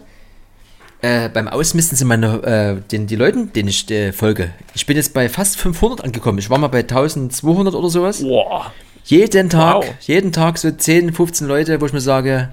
äh, 1.02 1.30
beim 1.30 1.48
Ausmisten 1.48 1.98
sind 1.98 2.08
meine, 2.08 2.44
äh, 2.44 2.90
den, 2.90 3.08
die 3.08 3.16
Leuten, 3.16 3.54
denen 3.54 3.70
ich 3.70 3.90
äh, 3.90 4.12
folge. 4.12 4.52
Ich 4.74 4.86
bin 4.86 4.98
jetzt 4.98 5.14
bei 5.14 5.30
fast 5.30 5.58
500 5.58 6.04
angekommen. 6.04 6.40
Ich 6.40 6.50
war 6.50 6.58
mal 6.58 6.68
bei 6.68 6.80
1200 6.80 7.74
oder 7.74 7.90
sowas. 7.90 8.24
Wow. 8.24 8.72
Jeden 9.06 9.50
Tag, 9.50 9.76
wow. 9.78 9.86
jeden 10.02 10.32
Tag 10.32 10.58
so 10.58 10.70
10, 10.70 11.14
15 11.14 11.48
Leute, 11.48 11.80
wo 11.80 11.86
ich 11.86 11.94
mir 11.94 12.02
sage, 12.02 12.50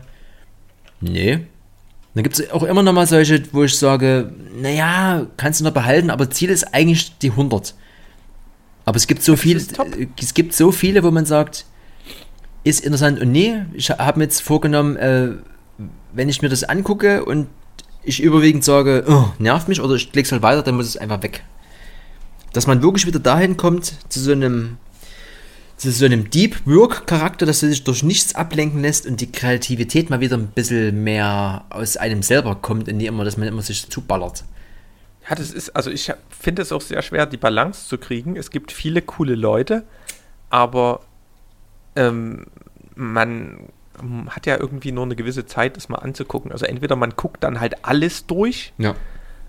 nee. 1.00 1.40
Dann 2.14 2.22
gibt 2.22 2.38
es 2.38 2.50
auch 2.50 2.62
immer 2.62 2.82
noch 2.82 2.92
mal 2.92 3.06
solche, 3.06 3.42
wo 3.52 3.64
ich 3.64 3.76
sage, 3.76 4.32
naja, 4.54 5.26
kannst 5.36 5.60
du 5.60 5.64
noch 5.64 5.72
behalten, 5.72 6.08
aber 6.08 6.30
Ziel 6.30 6.48
ist 6.48 6.72
eigentlich 6.72 7.18
die 7.18 7.30
100. 7.30 7.74
Aber 8.86 8.96
es 8.96 9.06
gibt 9.06 9.22
so 9.22 9.36
viele, 9.36 9.60
es 10.18 10.34
gibt 10.34 10.54
so 10.54 10.72
viele, 10.72 11.02
wo 11.02 11.10
man 11.10 11.26
sagt, 11.26 11.66
ist 12.66 12.84
interessant 12.84 13.20
und 13.20 13.30
nee, 13.30 13.62
ich 13.74 13.90
habe 13.90 14.18
mir 14.18 14.24
jetzt 14.24 14.42
vorgenommen, 14.42 14.96
äh, 14.96 15.28
wenn 16.12 16.28
ich 16.28 16.42
mir 16.42 16.48
das 16.48 16.64
angucke 16.64 17.24
und 17.24 17.46
ich 18.02 18.20
überwiegend 18.20 18.64
sage, 18.64 19.04
oh, 19.08 19.26
nervt 19.38 19.68
mich 19.68 19.80
oder 19.80 19.94
ich 19.94 20.10
klicke 20.10 20.30
halt 20.32 20.42
weiter, 20.42 20.62
dann 20.62 20.76
muss 20.76 20.86
es 20.86 20.96
einfach 20.96 21.22
weg. 21.22 21.44
Dass 22.52 22.66
man 22.66 22.82
wirklich 22.82 23.06
wieder 23.06 23.20
dahin 23.20 23.56
kommt 23.56 23.94
zu 24.08 24.20
so 24.20 24.32
einem 24.32 24.78
zu 25.76 25.92
so 25.92 26.06
einem 26.06 26.30
Deep 26.30 26.66
Work 26.66 27.06
Charakter, 27.06 27.44
dass 27.44 27.62
er 27.62 27.68
sich 27.68 27.84
durch 27.84 28.02
nichts 28.02 28.34
ablenken 28.34 28.80
lässt 28.80 29.06
und 29.06 29.20
die 29.20 29.30
Kreativität 29.30 30.08
mal 30.08 30.20
wieder 30.20 30.38
ein 30.38 30.48
bisschen 30.48 31.04
mehr 31.04 31.66
aus 31.68 31.98
einem 31.98 32.22
selber 32.22 32.54
kommt 32.54 32.86
nicht 32.86 33.06
immer, 33.06 33.24
dass 33.24 33.36
man 33.36 33.46
immer 33.46 33.60
sich 33.60 33.88
zuballert. 33.90 34.44
Ja, 35.28 35.34
das 35.34 35.52
ist, 35.52 35.76
also 35.76 35.90
ich 35.90 36.10
finde 36.30 36.62
es 36.62 36.72
auch 36.72 36.80
sehr 36.80 37.02
schwer, 37.02 37.26
die 37.26 37.36
Balance 37.36 37.88
zu 37.88 37.98
kriegen. 37.98 38.36
Es 38.36 38.50
gibt 38.50 38.72
viele 38.72 39.02
coole 39.02 39.34
Leute, 39.34 39.84
aber 40.48 41.00
ähm, 41.96 42.46
man 42.96 43.60
hat 44.28 44.46
ja 44.46 44.58
irgendwie 44.58 44.92
nur 44.92 45.04
eine 45.04 45.16
gewisse 45.16 45.46
Zeit, 45.46 45.76
das 45.76 45.88
mal 45.88 45.98
anzugucken. 45.98 46.52
Also 46.52 46.66
entweder 46.66 46.96
man 46.96 47.10
guckt 47.16 47.42
dann 47.44 47.60
halt 47.60 47.84
alles 47.84 48.26
durch 48.26 48.74
ja. 48.76 48.94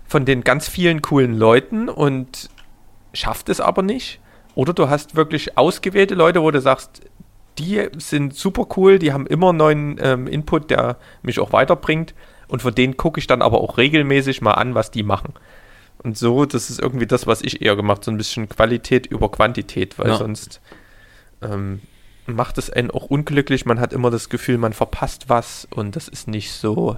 von 0.06 0.24
den 0.24 0.42
ganz 0.42 0.68
vielen 0.68 1.02
coolen 1.02 1.36
Leuten 1.36 1.88
und 1.88 2.48
schafft 3.12 3.48
es 3.48 3.60
aber 3.60 3.82
nicht. 3.82 4.20
Oder 4.54 4.72
du 4.72 4.88
hast 4.88 5.16
wirklich 5.16 5.58
ausgewählte 5.58 6.14
Leute, 6.14 6.42
wo 6.42 6.50
du 6.50 6.60
sagst, 6.60 7.02
die 7.58 7.88
sind 7.98 8.34
super 8.34 8.66
cool, 8.76 8.98
die 8.98 9.12
haben 9.12 9.26
immer 9.26 9.52
neuen 9.52 9.98
ähm, 10.00 10.26
Input, 10.26 10.70
der 10.70 10.96
mich 11.22 11.40
auch 11.40 11.52
weiterbringt. 11.52 12.14
Und 12.46 12.62
von 12.62 12.74
denen 12.74 12.96
gucke 12.96 13.20
ich 13.20 13.26
dann 13.26 13.42
aber 13.42 13.60
auch 13.60 13.76
regelmäßig 13.76 14.40
mal 14.40 14.54
an, 14.54 14.74
was 14.74 14.90
die 14.90 15.02
machen. 15.02 15.34
Und 16.02 16.16
so, 16.16 16.46
das 16.46 16.70
ist 16.70 16.80
irgendwie 16.80 17.06
das, 17.06 17.26
was 17.26 17.42
ich 17.42 17.60
eher 17.60 17.76
gemacht, 17.76 18.04
so 18.04 18.10
ein 18.10 18.16
bisschen 18.16 18.48
Qualität 18.48 19.06
über 19.06 19.30
Quantität, 19.30 19.98
weil 19.98 20.08
Ja. 20.08 20.16
sonst 20.16 20.60
ähm, 21.42 21.80
macht 22.34 22.58
es 22.58 22.70
einen 22.70 22.90
auch 22.90 23.04
unglücklich. 23.04 23.66
Man 23.66 23.80
hat 23.80 23.92
immer 23.92 24.10
das 24.10 24.28
Gefühl, 24.28 24.58
man 24.58 24.72
verpasst 24.72 25.28
was 25.28 25.66
und 25.70 25.96
das 25.96 26.08
ist 26.08 26.28
nicht 26.28 26.52
so, 26.52 26.96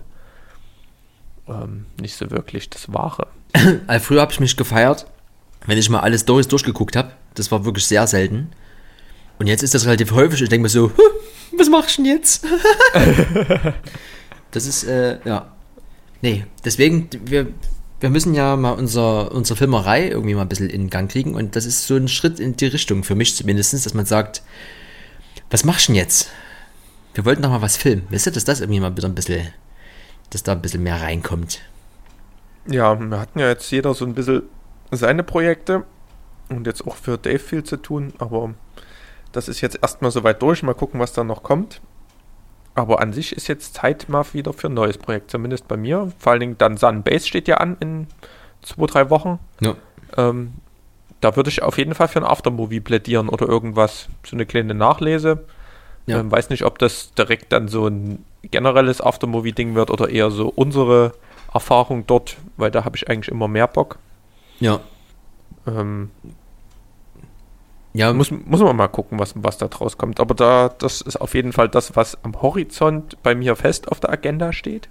ähm, 1.49 1.87
nicht 2.01 2.16
so 2.16 2.31
wirklich 2.31 2.70
das 2.70 2.93
Wahre. 2.93 3.28
Also 3.87 4.05
früher 4.05 4.20
habe 4.20 4.33
ich 4.33 4.41
mich 4.41 4.57
gefeiert, 4.57 5.07
wenn 5.66 5.78
ich 5.78 5.91
mal 5.91 6.01
alle 6.01 6.18
Stories 6.18 6.49
durchgeguckt 6.49 6.97
habe. 6.97 7.12
Das 7.35 7.51
war 7.51 7.64
wirklich 7.64 7.87
sehr 7.87 8.07
selten. 8.07 8.53
Und 9.39 9.47
jetzt 9.47 9.62
ist 9.62 9.74
das 9.74 9.87
relativ 9.87 10.12
häufig. 10.12 10.43
Ich 10.43 10.49
denke 10.49 10.62
mir 10.64 10.68
so, 10.68 10.91
"Huh, 10.97 11.03
was 11.57 11.68
machst 11.68 11.99
du 11.99 12.03
denn 12.03 12.12
jetzt? 12.12 12.45
das 14.51 14.66
ist, 14.66 14.85
äh, 14.85 15.18
ja. 15.24 15.53
Nee, 16.22 16.45
deswegen, 16.64 17.09
wir, 17.24 17.49
wir 18.01 18.11
müssen 18.11 18.35
ja 18.35 18.57
mal 18.57 18.72
unser, 18.72 19.33
unsere 19.33 19.57
Filmerei 19.57 20.09
irgendwie 20.09 20.35
mal 20.35 20.43
ein 20.43 20.49
bisschen 20.49 20.70
in 20.70 20.91
Gang 20.91 21.11
kriegen. 21.11 21.35
Und 21.35 21.57
das 21.57 21.66
ist 21.66 21.87
so 21.87 21.97
ein 21.97 22.09
Schritt 22.09 22.41
in 22.41 22.57
die 22.57 22.66
Richtung, 22.66 23.05
für 23.05 23.14
mich 23.14 23.35
zumindest, 23.37 23.72
dass 23.74 23.95
man 23.95 24.07
sagt, 24.07 24.43
was 25.51 25.64
machst 25.64 25.88
du 25.88 25.92
denn 25.92 26.01
jetzt? 26.01 26.30
Wir 27.14 27.24
wollten 27.24 27.42
doch 27.42 27.51
mal 27.51 27.62
was 27.62 27.76
filmen. 27.76 28.07
Wisst 28.11 28.26
ihr, 28.26 28.32
dass 28.32 28.44
das 28.44 28.61
irgendwie 28.61 28.80
mal 28.80 28.96
wieder 28.96 29.09
ein 29.09 29.14
bisschen, 29.14 29.48
dass 30.30 30.42
da 30.42 30.53
ein 30.53 30.62
bisschen 30.62 30.82
mehr 30.82 31.01
reinkommt? 31.01 31.61
Ja, 32.66 32.98
wir 32.98 33.18
hatten 33.18 33.38
ja 33.38 33.48
jetzt 33.48 33.70
jeder 33.70 33.94
so 33.94 34.05
ein 34.05 34.14
bisschen 34.14 34.42
seine 34.90 35.22
Projekte 35.24 35.84
und 36.48 36.66
jetzt 36.66 36.86
auch 36.86 36.96
für 36.96 37.18
Dave 37.18 37.38
viel 37.38 37.64
zu 37.64 37.76
tun, 37.76 38.12
aber 38.18 38.55
das 39.32 39.48
ist 39.48 39.61
jetzt 39.61 39.78
erstmal 39.82 40.11
soweit 40.11 40.40
durch. 40.42 40.62
Mal 40.62 40.74
gucken, 40.74 41.01
was 41.01 41.12
da 41.12 41.24
noch 41.24 41.42
kommt. 41.42 41.80
Aber 42.74 43.01
an 43.01 43.12
sich 43.12 43.32
ist 43.32 43.48
jetzt 43.48 43.74
Zeit 43.74 44.09
mal 44.09 44.24
wieder 44.32 44.53
für 44.53 44.68
ein 44.68 44.74
neues 44.74 44.98
Projekt, 44.98 45.30
zumindest 45.30 45.66
bei 45.68 45.76
mir. 45.76 46.12
Vor 46.18 46.32
allen 46.32 46.40
Dingen 46.40 46.59
dann 46.59 46.76
Sun 46.76 47.03
Base 47.03 47.26
steht 47.26 47.48
ja 47.48 47.57
an 47.57 47.76
in 47.80 48.07
zwei, 48.62 48.86
drei 48.86 49.11
Wochen. 49.11 49.38
Ja. 49.61 49.74
Ähm, 50.16 50.55
da 51.20 51.36
würde 51.36 51.50
ich 51.50 51.62
auf 51.62 51.78
jeden 51.78 51.94
Fall 51.94 52.08
für 52.08 52.20
ein 52.20 52.24
Aftermovie 52.24 52.80
plädieren 52.80 53.28
oder 53.28 53.46
irgendwas, 53.46 54.08
so 54.24 54.36
eine 54.36 54.46
kleine 54.46 54.74
Nachlese. 54.74 55.44
Ja. 56.06 56.18
Ähm, 56.20 56.30
weiß 56.30 56.50
nicht, 56.50 56.64
ob 56.64 56.78
das 56.78 57.12
direkt 57.14 57.52
dann 57.52 57.68
so 57.68 57.86
ein 57.86 58.24
generelles 58.42 59.00
Aftermovie-Ding 59.00 59.74
wird 59.74 59.90
oder 59.90 60.08
eher 60.08 60.30
so 60.30 60.48
unsere 60.48 61.12
Erfahrung 61.52 62.06
dort, 62.06 62.36
weil 62.56 62.70
da 62.70 62.84
habe 62.84 62.96
ich 62.96 63.08
eigentlich 63.08 63.28
immer 63.28 63.48
mehr 63.48 63.66
Bock. 63.66 63.98
Ja. 64.60 64.80
Ähm, 65.66 66.10
Ja, 67.92 68.12
muss, 68.12 68.30
muss 68.30 68.60
man 68.60 68.76
mal 68.76 68.88
gucken, 68.88 69.18
was, 69.18 69.34
was 69.36 69.58
da 69.58 69.66
draus 69.68 69.98
kommt. 69.98 70.20
Aber 70.20 70.34
da, 70.34 70.68
das 70.68 71.00
ist 71.00 71.16
auf 71.20 71.34
jeden 71.34 71.52
Fall 71.52 71.68
das, 71.68 71.96
was 71.96 72.22
am 72.24 72.40
Horizont 72.40 73.20
bei 73.22 73.34
mir 73.34 73.56
fest 73.56 73.88
auf 73.88 73.98
der 74.00 74.10
Agenda 74.10 74.52
steht. 74.52 74.88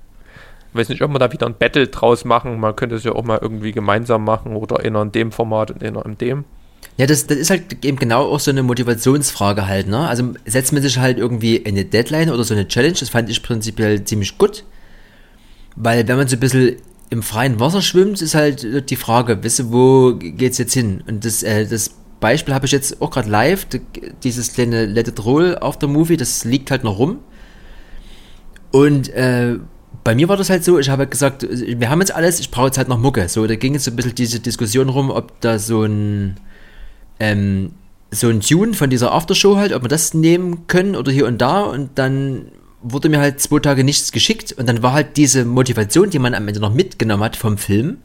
Weiß 0.73 0.89
nicht, 0.89 1.01
ob 1.01 1.11
wir 1.11 1.19
da 1.19 1.31
wieder 1.31 1.47
ein 1.47 1.55
Battle 1.57 1.87
draus 1.87 2.25
machen. 2.25 2.59
Man 2.59 2.75
könnte 2.75 2.95
es 2.95 3.03
ja 3.03 3.13
auch 3.13 3.23
mal 3.23 3.39
irgendwie 3.41 3.71
gemeinsam 3.71 4.23
machen 4.23 4.55
oder 4.55 4.83
in 4.83 5.11
dem 5.11 5.31
Format 5.31 5.71
und 5.71 5.81
in 5.81 6.17
dem. 6.17 6.45
Ja, 6.97 7.05
das, 7.05 7.27
das 7.27 7.37
ist 7.37 7.49
halt 7.49 7.83
eben 7.85 7.97
genau 7.97 8.29
auch 8.29 8.39
so 8.39 8.51
eine 8.51 8.61
Motivationsfrage 8.61 9.67
halt, 9.67 9.87
ne? 9.87 10.07
Also 10.07 10.33
setzt 10.45 10.73
man 10.73 10.81
sich 10.81 10.97
halt 10.97 11.17
irgendwie 11.17 11.65
eine 11.65 11.85
Deadline 11.85 12.29
oder 12.29 12.43
so 12.43 12.53
eine 12.53 12.67
Challenge, 12.67 12.95
das 12.99 13.09
fand 13.09 13.29
ich 13.29 13.41
prinzipiell 13.41 14.03
ziemlich 14.03 14.37
gut. 14.37 14.63
Weil 15.75 16.07
wenn 16.07 16.17
man 16.17 16.27
so 16.27 16.35
ein 16.35 16.39
bisschen 16.41 16.75
im 17.09 17.23
freien 17.23 17.59
Wasser 17.59 17.81
schwimmt, 17.81 18.21
ist 18.21 18.35
halt 18.35 18.89
die 18.89 18.95
Frage, 18.95 19.41
wisst 19.41 19.59
ihr, 19.59 19.71
wo 19.71 20.13
geht's 20.15 20.57
jetzt 20.57 20.73
hin? 20.73 21.03
Und 21.07 21.25
das, 21.25 21.41
äh, 21.41 21.65
das 21.65 21.91
Beispiel 22.19 22.53
habe 22.53 22.65
ich 22.65 22.71
jetzt 22.71 23.01
auch 23.01 23.11
gerade 23.11 23.29
live, 23.29 23.65
dieses 24.23 24.53
kleine 24.53 24.85
Let 24.85 25.07
It 25.07 25.23
Roll 25.23 25.57
auf 25.57 25.79
der 25.79 25.89
Movie, 25.89 26.17
das 26.17 26.43
liegt 26.43 26.69
halt 26.69 26.83
noch 26.83 26.99
rum. 26.99 27.19
Und 28.71 29.09
äh, 29.09 29.57
bei 30.03 30.15
mir 30.15 30.29
war 30.29 30.37
das 30.37 30.49
halt 30.49 30.63
so, 30.63 30.79
ich 30.79 30.89
habe 30.89 31.01
halt 31.01 31.11
gesagt, 31.11 31.47
wir 31.49 31.89
haben 31.89 31.99
jetzt 31.99 32.13
alles, 32.13 32.39
ich 32.39 32.51
brauche 32.51 32.67
jetzt 32.67 32.77
halt 32.77 32.87
noch 32.87 32.97
Mucke. 32.97 33.27
So, 33.29 33.45
da 33.47 33.55
ging 33.55 33.73
jetzt 33.73 33.85
so 33.85 33.91
ein 33.91 33.95
bisschen 33.95 34.15
diese 34.15 34.39
Diskussion 34.39 34.89
rum, 34.89 35.09
ob 35.09 35.39
da 35.41 35.59
so 35.59 35.83
ein 35.83 36.37
ähm, 37.19 37.71
so 38.11 38.29
ein 38.29 38.41
Tune 38.41 38.73
von 38.73 38.89
dieser 38.89 39.11
Aftershow 39.11 39.57
halt, 39.57 39.73
ob 39.73 39.83
wir 39.83 39.89
das 39.89 40.13
nehmen 40.13 40.67
können 40.67 40.95
oder 40.95 41.11
hier 41.11 41.27
und 41.27 41.39
da 41.39 41.61
und 41.61 41.91
dann 41.95 42.51
wurde 42.81 43.09
mir 43.09 43.19
halt 43.19 43.39
zwei 43.39 43.59
Tage 43.59 43.83
nichts 43.83 44.11
geschickt 44.11 44.53
und 44.53 44.67
dann 44.67 44.81
war 44.81 44.93
halt 44.93 45.17
diese 45.17 45.45
Motivation, 45.45 46.09
die 46.09 46.19
man 46.19 46.33
am 46.33 46.47
Ende 46.47 46.59
noch 46.59 46.73
mitgenommen 46.73 47.23
hat 47.23 47.35
vom 47.35 47.57
Film. 47.57 47.97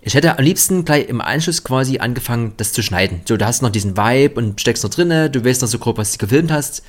Ich 0.00 0.14
hätte 0.14 0.36
am 0.36 0.44
liebsten 0.44 0.84
gleich 0.84 1.08
im 1.08 1.20
Anschluss 1.20 1.62
quasi 1.62 1.98
angefangen, 1.98 2.54
das 2.56 2.72
zu 2.72 2.82
schneiden. 2.82 3.20
So, 3.26 3.36
du 3.36 3.46
hast 3.46 3.62
noch 3.62 3.70
diesen 3.70 3.96
Vibe 3.96 4.34
und 4.34 4.60
steckst 4.60 4.82
noch 4.82 4.90
drinne, 4.90 5.30
du 5.30 5.44
weißt 5.44 5.62
noch 5.62 5.68
so 5.68 5.78
grob, 5.78 5.96
was 5.96 6.12
du 6.12 6.18
gefilmt 6.18 6.50
hast. 6.50 6.82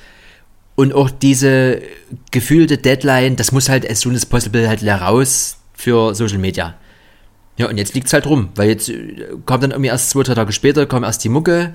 Und 0.76 0.92
auch 0.92 1.10
diese 1.10 1.82
gefühlte 2.30 2.78
Deadline, 2.78 3.36
das 3.36 3.52
muss 3.52 3.68
halt 3.68 3.88
as 3.88 4.00
soon 4.00 4.14
as 4.14 4.26
possible 4.26 4.68
halt 4.68 4.82
raus 4.84 5.58
für 5.72 6.14
Social 6.14 6.38
Media. 6.38 6.74
Ja, 7.56 7.68
und 7.68 7.78
jetzt 7.78 7.94
liegt's 7.94 8.12
halt 8.12 8.26
rum, 8.26 8.48
weil 8.56 8.68
jetzt 8.68 8.88
äh, 8.88 9.28
kommt 9.46 9.62
dann 9.62 9.70
irgendwie 9.70 9.90
erst 9.90 10.10
zwei, 10.10 10.24
drei 10.24 10.34
Tage 10.34 10.52
später, 10.52 10.86
kommt 10.86 11.06
erst 11.06 11.22
die 11.22 11.28
Mucke, 11.28 11.74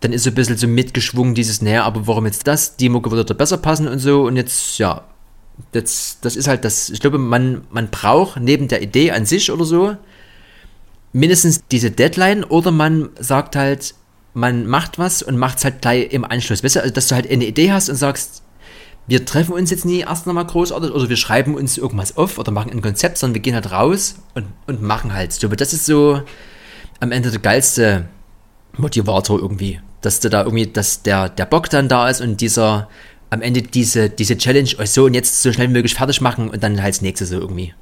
dann 0.00 0.12
ist 0.12 0.22
so 0.22 0.30
ein 0.30 0.34
bisschen 0.34 0.56
so 0.56 0.68
mitgeschwungen 0.68 1.34
dieses, 1.34 1.62
naja, 1.62 1.84
aber 1.84 2.06
warum 2.06 2.26
jetzt 2.26 2.46
das? 2.46 2.76
Die 2.76 2.88
Mucke 2.88 3.10
würde 3.10 3.24
da 3.24 3.34
besser 3.34 3.56
passen 3.56 3.88
und 3.88 3.98
so 3.98 4.22
und 4.26 4.36
jetzt, 4.36 4.78
ja, 4.78 5.02
das, 5.72 6.18
das 6.20 6.36
ist 6.36 6.46
halt 6.46 6.64
das, 6.64 6.90
ich 6.90 7.00
glaube, 7.00 7.18
man, 7.18 7.62
man 7.70 7.88
braucht 7.88 8.40
neben 8.40 8.68
der 8.68 8.82
Idee 8.82 9.10
an 9.10 9.26
sich 9.26 9.50
oder 9.50 9.64
so 9.64 9.96
mindestens 11.12 11.62
diese 11.68 11.90
Deadline 11.90 12.44
oder 12.44 12.70
man 12.70 13.08
sagt 13.18 13.56
halt, 13.56 13.94
man 14.34 14.66
macht 14.66 14.98
was 14.98 15.22
und 15.22 15.38
macht 15.38 15.58
es 15.58 15.64
halt 15.64 15.80
gleich 15.80 16.12
im 16.12 16.24
Anschluss. 16.24 16.62
Weißt 16.62 16.76
du, 16.76 16.80
also, 16.80 16.92
dass 16.92 17.08
du 17.08 17.14
halt 17.14 17.30
eine 17.30 17.44
Idee 17.44 17.72
hast 17.72 17.88
und 17.88 17.96
sagst, 17.96 18.42
wir 19.06 19.24
treffen 19.24 19.52
uns 19.52 19.70
jetzt 19.70 19.84
nie 19.84 20.00
erst 20.00 20.26
nochmal 20.26 20.46
großartig 20.46 20.90
oder 20.90 21.08
wir 21.08 21.16
schreiben 21.16 21.54
uns 21.54 21.78
irgendwas 21.78 22.16
auf 22.16 22.38
oder 22.38 22.50
machen 22.50 22.72
ein 22.72 22.82
Konzept, 22.82 23.18
sondern 23.18 23.34
wir 23.34 23.42
gehen 23.42 23.54
halt 23.54 23.70
raus 23.70 24.16
und, 24.34 24.46
und 24.66 24.82
machen 24.82 25.14
halt. 25.14 25.38
Glaube, 25.38 25.56
das 25.56 25.72
ist 25.72 25.86
so 25.86 26.22
am 27.00 27.12
Ende 27.12 27.30
der 27.30 27.40
geilste 27.40 28.08
Motivator 28.76 29.38
irgendwie. 29.38 29.80
Dass 30.00 30.20
du 30.20 30.28
da 30.28 30.42
irgendwie, 30.42 30.66
dass 30.66 31.02
der, 31.02 31.28
der 31.28 31.46
Bock 31.46 31.70
dann 31.70 31.88
da 31.88 32.08
ist 32.08 32.20
und 32.20 32.40
dieser, 32.40 32.88
am 33.30 33.40
Ende 33.40 33.62
diese, 33.62 34.10
diese 34.10 34.36
Challenge, 34.36 34.70
oh, 34.78 34.84
so 34.84 35.04
und 35.04 35.14
jetzt 35.14 35.42
so 35.42 35.52
schnell 35.52 35.68
wie 35.68 35.74
möglich 35.74 35.94
fertig 35.94 36.20
machen 36.20 36.50
und 36.50 36.62
dann 36.62 36.82
halt 36.82 36.94
das 36.94 37.02
nächste 37.02 37.26
so 37.26 37.38
irgendwie. 37.38 37.74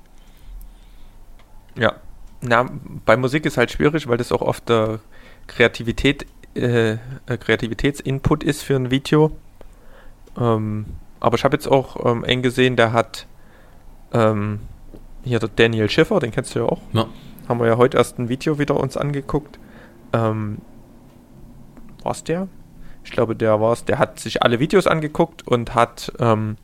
Ja. 1.78 1.94
Na, 2.40 2.68
bei 3.04 3.16
Musik 3.16 3.46
ist 3.46 3.56
halt 3.56 3.70
schwierig, 3.70 4.08
weil 4.08 4.18
das 4.18 4.32
auch 4.32 4.42
oft 4.42 4.68
der 4.68 5.00
Kreativität, 5.46 6.26
äh, 6.54 6.92
äh, 6.92 6.98
Kreativitätsinput 7.38 8.44
ist 8.44 8.62
für 8.62 8.76
ein 8.76 8.90
Video. 8.90 9.32
Ähm, 10.38 10.86
aber 11.20 11.36
ich 11.36 11.44
habe 11.44 11.56
jetzt 11.56 11.68
auch 11.68 12.04
ähm, 12.04 12.24
eng 12.24 12.42
gesehen, 12.42 12.76
der 12.76 12.92
hat 12.92 13.26
ähm, 14.12 14.60
hier 15.24 15.38
der 15.38 15.48
Daniel 15.48 15.88
Schiffer, 15.88 16.20
den 16.20 16.30
kennst 16.30 16.54
du 16.54 16.60
ja 16.60 16.64
auch. 16.66 16.80
Ja. 16.92 17.06
Haben 17.48 17.60
wir 17.60 17.66
ja 17.66 17.76
heute 17.76 17.96
erst 17.96 18.18
ein 18.18 18.28
Video 18.28 18.58
wieder 18.58 18.76
uns 18.76 18.96
angeguckt. 18.96 19.58
Ähm, 20.12 20.58
war's 22.02 22.24
der? 22.24 22.48
Ich 23.04 23.10
glaube, 23.10 23.34
der 23.36 23.60
war's. 23.60 23.84
Der 23.84 23.98
hat 23.98 24.20
sich 24.20 24.42
alle 24.42 24.58
Videos 24.58 24.86
angeguckt 24.86 25.46
und 25.46 25.74
hat 25.74 26.12
ähm, 26.18 26.56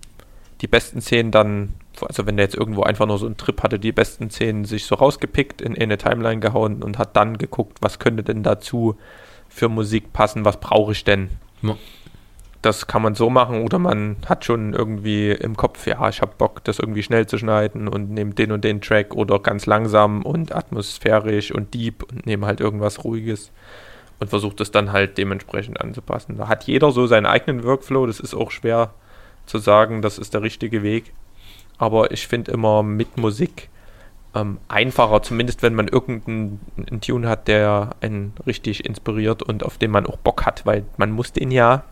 die 0.61 0.69
besten 0.69 1.01
Szenen 1.01 1.31
dann, 1.31 1.75
also 2.01 2.27
wenn 2.27 2.37
der 2.37 2.47
jetzt 2.47 2.57
irgendwo 2.57 2.83
einfach 2.83 3.07
nur 3.07 3.19
so 3.19 3.27
einen 3.27 3.37
Trip 3.37 3.63
hatte, 3.63 3.79
die 3.79 3.93
besten 3.93 4.31
Szenen 4.31 4.65
sich 4.65 4.87
so 4.87 4.95
rausgepickt, 4.95 5.61
in, 5.61 5.75
in 5.75 5.85
eine 5.85 5.99
Timeline 5.99 6.41
gehauen 6.41 6.83
und 6.83 6.99
hat 6.99 7.17
dann 7.17 7.39
geguckt, 7.39 7.79
was 7.81 7.99
könnte 7.99 8.23
denn 8.23 8.43
dazu 8.43 8.97
für 9.59 9.69
Musik 9.69 10.13
passen, 10.13 10.45
was 10.45 10.59
brauche 10.59 10.93
ich 10.93 11.05
denn? 11.05 11.29
Ja. 11.63 11.77
Das 12.63 12.87
kann 12.87 13.03
man 13.03 13.15
so 13.15 13.31
machen 13.31 13.63
oder 13.63 13.79
man 13.79 14.17
hat 14.27 14.45
schon 14.45 14.73
irgendwie 14.73 15.31
im 15.31 15.57
Kopf, 15.57 15.87
ja, 15.87 16.09
ich 16.09 16.21
habe 16.21 16.33
Bock, 16.37 16.65
das 16.65 16.81
irgendwie 16.81 17.05
schnell 17.05 17.27
zu 17.27 17.39
schneiden 17.39 17.87
und 17.87 18.11
nehme 18.11 18.35
den 18.35 18.51
und 18.51 18.65
den 18.65 18.81
Track 18.81 19.15
oder 19.15 19.39
ganz 19.39 19.67
langsam 19.67 20.23
und 20.23 20.55
atmosphärisch 20.55 21.53
und 21.53 21.73
deep 21.75 22.03
und 22.03 22.27
nehme 22.27 22.47
halt 22.47 22.61
irgendwas 22.61 23.05
Ruhiges 23.05 23.53
und 24.19 24.29
versucht 24.29 24.61
es 24.61 24.73
dann 24.73 24.93
halt 24.93 25.19
dementsprechend 25.19 25.81
anzupassen. 25.81 26.37
Da 26.37 26.49
hat 26.49 26.65
jeder 26.65 26.91
so 26.91 27.07
seinen 27.07 27.27
eigenen 27.27 27.63
Workflow, 27.63 28.07
das 28.07 28.19
ist 28.19 28.35
auch 28.35 28.51
schwer 28.51 28.93
zu 29.47 29.59
sagen, 29.59 30.03
das 30.03 30.19
ist 30.19 30.35
der 30.35 30.43
richtige 30.43 30.83
Weg. 30.83 31.13
Aber 31.79 32.11
ich 32.11 32.27
finde 32.27 32.51
immer 32.51 32.83
mit 32.83 33.17
Musik 33.17 33.71
ähm, 34.39 34.59
einfacher, 34.69 35.23
zumindest 35.23 35.63
wenn 35.63 35.75
man 35.75 35.89
irgendeinen 35.89 36.61
einen 36.77 37.01
Tune 37.01 37.29
hat, 37.29 37.49
der 37.49 37.97
einen 38.01 38.33
richtig 38.47 38.85
inspiriert 38.85 39.43
und 39.43 39.65
auf 39.65 39.79
den 39.79 39.91
man 39.91 40.07
auch 40.07 40.17
Bock 40.17 40.47
hat, 40.47 40.67
weil 40.67 40.85
man 40.97 41.11
muss 41.11 41.33
den 41.33 41.51
ja 41.51 41.85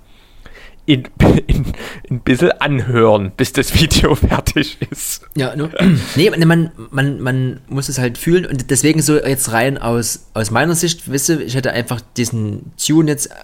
in, 0.86 1.04
in, 1.46 1.64
ein 2.10 2.20
bisschen 2.20 2.52
anhören, 2.52 3.32
bis 3.36 3.52
das 3.52 3.74
Video 3.74 4.14
fertig 4.14 4.78
ist. 4.90 5.26
Ja, 5.36 5.54
nur, 5.56 5.70
nee, 6.16 6.30
man, 6.30 6.70
man, 6.90 7.20
man 7.20 7.60
muss 7.68 7.88
es 7.88 7.98
halt 7.98 8.18
fühlen 8.18 8.46
und 8.46 8.70
deswegen 8.70 9.02
so 9.02 9.16
jetzt 9.16 9.52
rein 9.52 9.78
aus, 9.78 10.30
aus 10.34 10.50
meiner 10.50 10.74
Sicht, 10.74 11.10
wisse, 11.10 11.42
ich 11.42 11.56
hätte 11.56 11.72
einfach 11.72 12.00
diesen 12.16 12.72
Tune 12.76 13.10
jetzt, 13.10 13.26
äh, 13.26 13.34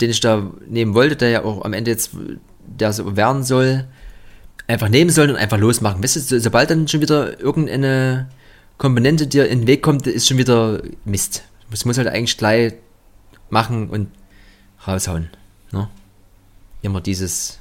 den 0.00 0.10
ich 0.10 0.20
da 0.20 0.50
nehmen 0.66 0.94
wollte, 0.94 1.16
der 1.16 1.30
ja 1.30 1.44
auch 1.44 1.64
am 1.64 1.72
Ende 1.72 1.90
jetzt, 1.90 2.12
der 2.66 2.92
so 2.92 3.16
werden 3.16 3.44
soll, 3.44 3.86
einfach 4.66 4.88
nehmen 4.88 5.10
sollen 5.10 5.30
und 5.30 5.36
einfach 5.36 5.58
losmachen. 5.58 6.02
Weißt 6.02 6.16
du, 6.16 6.20
so, 6.20 6.38
sobald 6.38 6.70
dann 6.70 6.88
schon 6.88 7.00
wieder 7.00 7.38
irgendeine 7.40 8.28
Komponente 8.78 9.26
dir 9.26 9.48
in 9.48 9.60
den 9.60 9.66
Weg 9.66 9.82
kommt, 9.82 10.06
ist 10.06 10.26
schon 10.26 10.38
wieder 10.38 10.82
Mist. 11.04 11.44
Das 11.70 11.84
muss 11.84 11.98
halt 11.98 12.08
eigentlich 12.08 12.36
gleich 12.36 12.74
machen 13.50 13.90
und 13.90 14.10
raushauen. 14.86 15.30
Ne? 15.72 15.88
Immer 16.82 17.00
dieses 17.00 17.60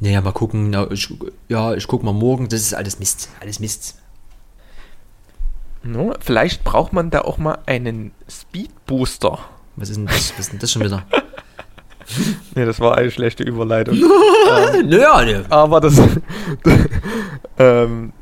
Naja, 0.00 0.20
mal 0.20 0.32
gucken. 0.32 0.70
Na, 0.70 0.90
ich, 0.90 1.12
ja, 1.48 1.74
ich 1.74 1.86
guck 1.86 2.02
mal 2.02 2.12
morgen. 2.12 2.48
Das 2.48 2.60
ist 2.60 2.74
alles 2.74 2.98
Mist. 2.98 3.28
Alles 3.40 3.60
Mist. 3.60 3.96
No, 5.82 6.14
vielleicht 6.20 6.64
braucht 6.64 6.92
man 6.92 7.10
da 7.10 7.20
auch 7.22 7.36
mal 7.36 7.58
einen 7.66 8.12
Speed 8.28 8.86
Booster. 8.86 9.38
Was 9.76 9.90
ist 9.90 9.96
denn 9.96 10.06
das, 10.06 10.32
was 10.32 10.40
ist 10.40 10.52
denn 10.52 10.58
das 10.58 10.72
schon 10.72 10.82
wieder? 10.82 11.06
Nee, 12.54 12.64
das 12.64 12.80
war 12.80 12.96
eine 12.96 13.10
schlechte 13.10 13.42
Überleitung. 13.42 13.98
naja, 14.84 15.24
ne. 15.24 15.44
Aber 15.50 15.80
das. 15.80 16.00
ähm, 17.58 18.12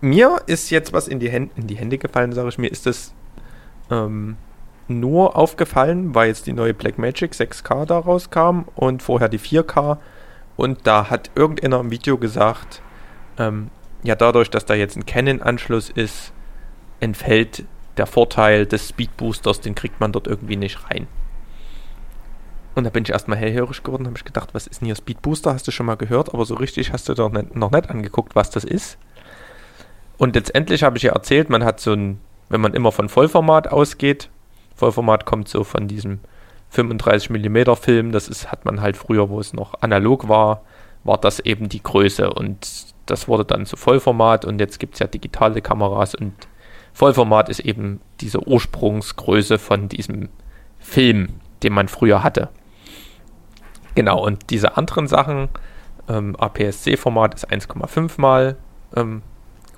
mir 0.00 0.42
ist 0.46 0.70
jetzt 0.70 0.92
was 0.92 1.08
in 1.08 1.20
die, 1.20 1.30
Hände, 1.30 1.52
in 1.56 1.66
die 1.66 1.76
Hände 1.76 1.98
gefallen, 1.98 2.32
sage 2.32 2.48
ich. 2.48 2.58
Mir 2.58 2.70
ist 2.70 2.86
das 2.86 3.14
ähm, 3.90 4.36
nur 4.88 5.36
aufgefallen, 5.36 6.14
weil 6.14 6.28
jetzt 6.28 6.46
die 6.46 6.52
neue 6.52 6.74
Blackmagic 6.74 7.32
6K 7.32 7.86
da 7.86 7.98
rauskam 7.98 8.64
und 8.74 9.02
vorher 9.02 9.28
die 9.28 9.38
4K. 9.38 9.98
Und 10.56 10.86
da 10.86 11.08
hat 11.08 11.30
irgendeiner 11.34 11.80
im 11.80 11.90
Video 11.90 12.18
gesagt, 12.18 12.82
ähm, 13.38 13.70
ja, 14.02 14.14
dadurch, 14.14 14.50
dass 14.50 14.66
da 14.66 14.74
jetzt 14.74 14.96
ein 14.96 15.06
Canon-Anschluss 15.06 15.90
ist, 15.90 16.32
entfällt 17.00 17.64
der 17.96 18.06
Vorteil 18.06 18.66
des 18.66 18.88
Speed 18.88 19.16
Boosters, 19.16 19.60
den 19.60 19.74
kriegt 19.74 20.00
man 20.00 20.12
dort 20.12 20.26
irgendwie 20.26 20.56
nicht 20.56 20.90
rein. 20.90 21.06
Und 22.80 22.84
da 22.84 22.90
bin 22.90 23.02
ich 23.02 23.10
erstmal 23.10 23.36
hellhörig 23.36 23.82
geworden, 23.82 24.06
habe 24.06 24.16
ich 24.16 24.24
gedacht, 24.24 24.54
was 24.54 24.66
ist 24.66 24.80
denn 24.80 24.86
hier 24.86 24.96
Speed 24.96 25.20
Booster? 25.20 25.52
Hast 25.52 25.68
du 25.68 25.70
schon 25.70 25.84
mal 25.84 25.98
gehört, 25.98 26.32
aber 26.32 26.46
so 26.46 26.54
richtig 26.54 26.94
hast 26.94 27.10
du 27.10 27.14
doch 27.14 27.30
noch 27.30 27.70
nicht 27.70 27.90
angeguckt, 27.90 28.34
was 28.34 28.48
das 28.48 28.64
ist. 28.64 28.96
Und 30.16 30.34
letztendlich 30.34 30.82
habe 30.82 30.96
ich 30.96 31.02
ja 31.02 31.12
erzählt, 31.12 31.50
man 31.50 31.62
hat 31.62 31.78
so 31.78 31.92
ein, 31.92 32.20
wenn 32.48 32.62
man 32.62 32.72
immer 32.72 32.90
von 32.90 33.10
Vollformat 33.10 33.70
ausgeht, 33.70 34.30
Vollformat 34.76 35.26
kommt 35.26 35.46
so 35.48 35.62
von 35.62 35.88
diesem 35.88 36.20
35 36.70 37.28
mm 37.28 37.74
Film, 37.78 38.12
das 38.12 38.28
ist, 38.28 38.50
hat 38.50 38.64
man 38.64 38.80
halt 38.80 38.96
früher, 38.96 39.28
wo 39.28 39.40
es 39.40 39.52
noch 39.52 39.82
analog 39.82 40.30
war, 40.30 40.62
war 41.04 41.18
das 41.18 41.38
eben 41.38 41.68
die 41.68 41.82
Größe 41.82 42.32
und 42.32 42.66
das 43.04 43.28
wurde 43.28 43.44
dann 43.44 43.66
zu 43.66 43.76
Vollformat 43.76 44.46
und 44.46 44.58
jetzt 44.58 44.80
gibt 44.80 44.94
es 44.94 45.00
ja 45.00 45.06
digitale 45.06 45.60
Kameras 45.60 46.14
und 46.14 46.32
Vollformat 46.94 47.50
ist 47.50 47.60
eben 47.60 48.00
diese 48.22 48.48
Ursprungsgröße 48.48 49.58
von 49.58 49.90
diesem 49.90 50.30
Film, 50.78 51.28
den 51.62 51.74
man 51.74 51.88
früher 51.88 52.24
hatte. 52.24 52.48
Genau, 54.00 54.24
und 54.24 54.48
diese 54.48 54.78
anderen 54.78 55.08
Sachen, 55.08 55.50
ähm, 56.08 56.34
APS-C-Format 56.34 57.34
ist 57.34 57.52
1,5 57.52 58.18
mal 58.18 58.56
ähm, 58.96 59.20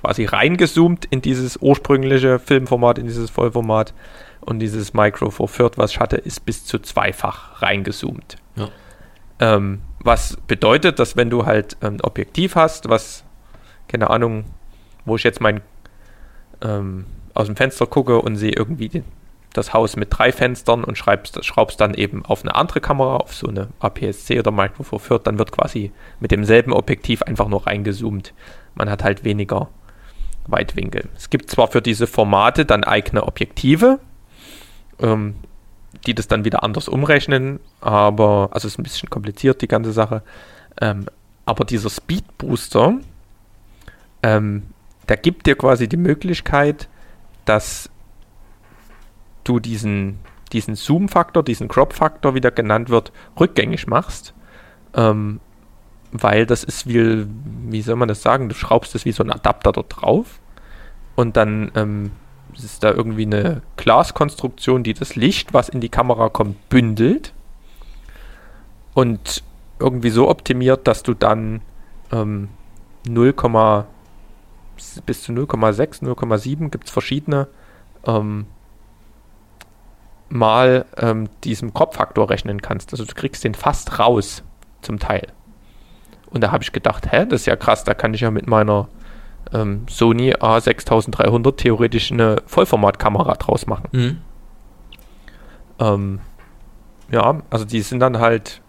quasi 0.01 0.27
reingezoomt 0.27 1.07
in 1.07 1.23
dieses 1.23 1.57
ursprüngliche 1.57 2.39
Filmformat, 2.39 2.99
in 2.99 3.07
dieses 3.09 3.31
Vollformat. 3.31 3.93
Und 4.41 4.61
dieses 4.61 4.95
Micro 4.95 5.31
Four 5.31 5.51
Third, 5.51 5.77
was 5.77 5.91
ich 5.91 5.99
hatte, 5.99 6.19
ist 6.19 6.47
bis 6.47 6.65
zu 6.65 6.79
zweifach 6.79 7.61
reingezoomt. 7.63 8.37
Ja. 8.55 8.69
Ähm, 9.41 9.83
was 9.99 10.37
bedeutet, 10.47 11.01
dass 11.01 11.17
wenn 11.17 11.29
du 11.29 11.45
halt 11.45 11.77
ein 11.81 12.01
Objektiv 12.01 12.55
hast, 12.55 12.89
was, 12.89 13.25
keine 13.89 14.09
Ahnung, 14.09 14.45
wo 15.05 15.17
ich 15.17 15.25
jetzt 15.25 15.41
mein 15.41 15.63
ähm, 16.61 17.07
aus 17.35 17.47
dem 17.47 17.57
Fenster 17.57 17.87
gucke 17.87 18.21
und 18.21 18.37
sehe 18.37 18.53
irgendwie 18.53 18.89
den, 18.89 19.05
das 19.53 19.73
Haus 19.73 19.97
mit 19.97 20.09
drei 20.11 20.33
Fenstern 20.33 20.85
und 20.85 20.97
schreibst, 20.97 21.45
schraubst 21.45 21.81
dann 21.81 21.95
eben 21.95 22.25
auf 22.25 22.43
eine 22.43 22.55
andere 22.55 22.81
Kamera, 22.81 23.17
auf 23.17 23.35
so 23.35 23.49
eine 23.49 23.69
APS-C 23.81 24.39
oder 24.39 24.51
Micro 24.51 24.83
Four 24.83 25.03
Third, 25.03 25.27
dann 25.27 25.39
wird 25.39 25.53
quasi 25.53 25.93
mit 26.21 26.31
demselben 26.31 26.73
Objektiv 26.73 27.23
einfach 27.23 27.49
nur 27.49 27.67
reingezoomt. 27.67 28.33
Man 28.75 28.91
hat 28.91 29.05
halt 29.05 29.25
weniger 29.25 29.69
Weitwinkel. 30.47 31.09
Es 31.17 31.31
gibt 31.31 31.51
zwar 31.51 31.69
für 31.69 31.83
diese 31.83 32.07
Formate 32.07 32.65
dann 32.65 32.85
eigene 32.85 33.25
Objektive, 33.25 34.01
ähm, 34.99 35.35
die 36.07 36.15
das 36.15 36.29
dann 36.29 36.45
wieder 36.45 36.63
anders 36.63 36.89
umrechnen, 36.89 37.61
aber, 37.81 38.49
also 38.53 38.67
es 38.67 38.75
ist 38.75 38.79
ein 38.79 38.83
bisschen 38.85 39.11
kompliziert, 39.11 39.63
die 39.63 39.69
ganze 39.69 39.93
Sache. 39.93 40.23
Ähm, 40.81 41.07
aber 41.45 41.65
dieser 41.65 41.91
Speed 41.91 42.39
Booster, 42.39 42.99
ähm, 44.23 44.65
der 45.09 45.17
gibt 45.17 45.47
dir 45.47 45.57
quasi 45.57 45.89
die 45.89 45.97
Möglichkeit, 45.97 46.89
dass 47.45 47.91
du 49.45 49.61
diesen, 49.61 50.19
diesen 50.53 50.75
Zoom-Faktor, 50.75 51.43
diesen 51.43 51.69
Crop-Faktor, 51.69 52.35
wie 52.35 52.41
der 52.41 52.51
genannt 52.51 52.89
wird, 52.89 53.13
rückgängig 53.39 53.87
machst. 53.87 54.35
Ähm, 54.95 55.41
weil 56.13 56.45
das 56.45 56.63
ist 56.63 56.87
wie, 56.87 57.27
wie 57.69 57.83
soll 57.83 57.97
man 57.97 58.09
das 58.09 58.23
sagen, 58.23 58.49
du 58.49 58.55
schraubst 58.55 58.95
es 58.95 59.05
wie 59.05 59.13
so 59.13 59.25
ein 59.25 59.31
Adapter 59.31 59.73
dort 59.73 60.01
drauf. 60.01 60.41
Und 61.17 61.37
dann 61.37 61.73
ähm, 61.75 62.13
ist 62.55 62.85
da 62.85 62.91
irgendwie 62.91 63.25
eine 63.25 63.63
Glaskonstruktion, 63.77 64.83
die 64.83 64.95
das 64.95 65.17
Licht, 65.17 65.55
was 65.55 65.69
in 65.69 65.81
die 65.81 65.89
Kamera 65.89 66.29
kommt, 66.29 66.69
bündelt. 66.69 67.33
Und 68.95 69.43
irgendwie 69.79 70.11
so 70.11 70.29
optimiert, 70.29 70.87
dass 70.87 71.03
du 71.03 71.15
dann 71.15 71.63
ähm, 72.13 72.49
0, 73.09 73.33
bis 75.07 75.23
zu 75.23 75.33
0,6, 75.33 76.03
0,7 76.03 76.69
gibt 76.71 76.85
es 76.85 76.91
verschiedene 76.91 77.49
ähm, 78.07 78.47
mal 80.33 80.87
ähm, 80.97 81.29
diesem 81.45 81.75
Kopffaktor 81.75 82.31
rechnen 82.31 82.63
kannst. 82.63 82.93
Also 82.93 83.05
du 83.05 83.15
kriegst 83.15 83.45
den 83.45 83.55
fast 83.55 83.99
raus 83.99 84.43
zum 84.81 84.99
Teil. 84.99 85.29
Und 86.31 86.43
da 86.43 86.51
habe 86.51 86.65
ich 86.65 86.73
gedacht, 86.73 87.13
hä, 87.13 87.27
das 87.27 87.43
ist 87.43 87.47
ja 87.47 87.57
krass, 87.57 87.85
da 87.85 87.93
kann 87.93 88.15
ich 88.15 88.23
ja 88.23 88.31
mit 88.31 88.47
meiner 88.47 88.89
ähm, 89.53 89.87
Sony 89.89 90.33
A6300 90.33 91.57
theoretisch 91.57 92.11
eine 92.11 92.37
Vollformatkamera 92.47 93.35
draus 93.35 93.67
machen. 93.67 93.89
Mhm. 93.93 94.19
Ähm, 95.79 96.21
ja, 97.11 97.43
also 97.51 97.67
die 97.67 97.83
sind 97.83 98.01
dann 98.01 98.19
halt 98.19 98.63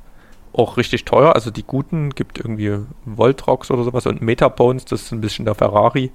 auch 0.52 0.76
richtig 0.76 1.06
teuer. 1.06 1.34
Also 1.34 1.50
die 1.50 1.64
guten 1.64 2.10
gibt 2.10 2.38
irgendwie 2.38 2.80
Voltrox 3.06 3.72
oder 3.72 3.84
sowas 3.84 4.06
und 4.06 4.22
Metabones, 4.22 4.84
das 4.84 5.04
ist 5.04 5.12
ein 5.14 5.22
bisschen 5.22 5.46
der 5.46 5.56
Ferrari. 5.56 6.12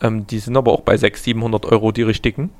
Ähm, 0.00 0.26
die 0.26 0.38
sind 0.38 0.56
aber 0.56 0.72
auch 0.72 0.80
bei 0.80 0.96
600, 0.96 1.24
700 1.24 1.66
Euro 1.66 1.92
die 1.92 2.02
richtigen. 2.02 2.50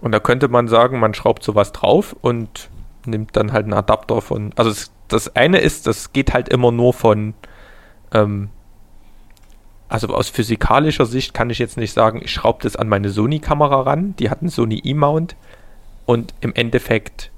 Und 0.00 0.12
da 0.12 0.20
könnte 0.20 0.48
man 0.48 0.68
sagen, 0.68 1.00
man 1.00 1.14
schraubt 1.14 1.42
sowas 1.42 1.72
drauf 1.72 2.14
und 2.20 2.68
nimmt 3.06 3.36
dann 3.36 3.52
halt 3.52 3.64
einen 3.64 3.74
Adapter 3.74 4.20
von. 4.20 4.52
Also 4.56 4.70
es, 4.70 4.90
das 5.08 5.34
eine 5.36 5.58
ist, 5.58 5.86
das 5.86 6.12
geht 6.12 6.34
halt 6.34 6.48
immer 6.48 6.70
nur 6.70 6.92
von 6.92 7.34
ähm, 8.12 8.50
also 9.90 10.08
aus 10.14 10.28
physikalischer 10.28 11.04
Sicht 11.04 11.34
kann 11.34 11.50
ich 11.50 11.58
jetzt 11.58 11.76
nicht 11.76 11.92
sagen, 11.92 12.20
ich 12.22 12.30
schraube 12.32 12.62
das 12.62 12.76
an 12.76 12.88
meine 12.88 13.10
Sony-Kamera 13.10 13.82
ran, 13.82 14.14
die 14.18 14.30
hat 14.30 14.40
einen 14.40 14.48
Sony 14.48 14.80
E-Mount 14.84 15.34
und 16.06 16.32
im 16.40 16.54
Endeffekt 16.54 17.32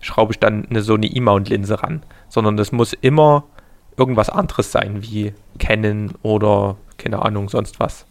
schraube 0.00 0.32
ich 0.32 0.38
dann 0.38 0.66
eine 0.68 0.80
Sony 0.80 1.08
E-Mount-Linse 1.08 1.82
ran, 1.82 2.02
sondern 2.28 2.56
das 2.56 2.72
muss 2.72 2.94
immer 2.94 3.44
irgendwas 3.98 4.30
anderes 4.30 4.72
sein, 4.72 5.02
wie 5.02 5.34
Canon 5.58 6.14
oder 6.22 6.76
keine 6.96 7.22
Ahnung, 7.22 7.50
sonst 7.50 7.78
was. 7.80 8.06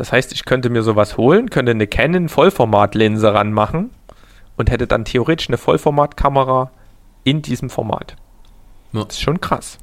Das 0.00 0.12
heißt, 0.12 0.32
ich 0.32 0.46
könnte 0.46 0.70
mir 0.70 0.82
sowas 0.82 1.18
holen, 1.18 1.50
könnte 1.50 1.72
eine 1.72 1.86
Canon 1.86 2.30
Vollformat-Linse 2.30 3.34
ranmachen 3.34 3.90
und 4.56 4.70
hätte 4.70 4.86
dann 4.86 5.04
theoretisch 5.04 5.50
eine 5.50 5.58
Vollformatkamera 5.58 6.70
in 7.24 7.42
diesem 7.42 7.68
Format. 7.68 8.16
Ja. 8.92 9.04
Das 9.04 9.16
ist 9.16 9.20
schon 9.20 9.42
krass 9.42 9.78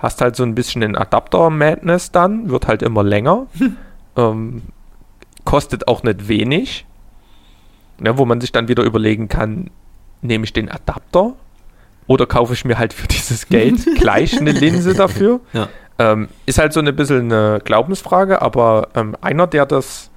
hast 0.00 0.20
halt 0.22 0.34
so 0.34 0.42
ein 0.42 0.54
bisschen 0.54 0.80
den 0.80 0.96
Adapter-Madness 0.96 2.10
dann, 2.10 2.50
wird 2.50 2.66
halt 2.66 2.82
immer 2.82 3.04
länger. 3.04 3.46
ähm, 4.16 4.62
kostet 5.44 5.86
auch 5.86 6.02
nicht 6.02 6.26
wenig. 6.26 6.86
Ne, 7.98 8.16
wo 8.16 8.24
man 8.24 8.40
sich 8.40 8.50
dann 8.50 8.66
wieder 8.68 8.82
überlegen 8.82 9.28
kann, 9.28 9.70
nehme 10.22 10.44
ich 10.44 10.54
den 10.54 10.70
Adapter 10.70 11.34
oder 12.06 12.24
kaufe 12.24 12.54
ich 12.54 12.64
mir 12.64 12.78
halt 12.78 12.94
für 12.94 13.06
dieses 13.06 13.46
Geld 13.48 13.86
gleich 13.98 14.40
eine 14.40 14.52
Linse 14.52 14.94
dafür? 14.94 15.40
Ja. 15.52 15.68
Ähm, 16.00 16.30
ist 16.46 16.58
halt 16.58 16.72
so 16.72 16.80
ein 16.80 16.96
bisschen 16.96 17.30
eine 17.30 17.60
Glaubensfrage, 17.62 18.40
aber 18.40 18.88
ähm, 18.94 19.14
einer, 19.20 19.46
der 19.46 19.66
das 19.66 20.10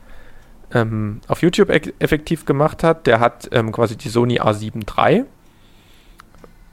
ähm, 0.73 1.19
auf 1.27 1.41
YouTube 1.41 1.69
effektiv 1.69 2.45
gemacht 2.45 2.83
hat, 2.83 3.05
der 3.05 3.19
hat 3.19 3.49
ähm, 3.51 3.73
quasi 3.73 3.97
die 3.97 4.07
Sony 4.07 4.39
A7 4.39 4.85
III 4.97 5.25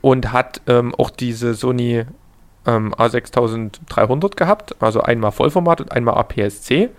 und 0.01 0.33
hat 0.33 0.61
ähm, 0.69 0.95
auch 0.95 1.11
diese 1.11 1.55
Sony 1.55 2.05
ähm, 2.67 2.95
A6300 2.95 4.37
gehabt, 4.37 4.77
also 4.81 5.03
einmal 5.03 5.33
Vollformat 5.33 5.81
und 5.81 5.91
einmal 5.91 6.15
APS-C. 6.15 6.91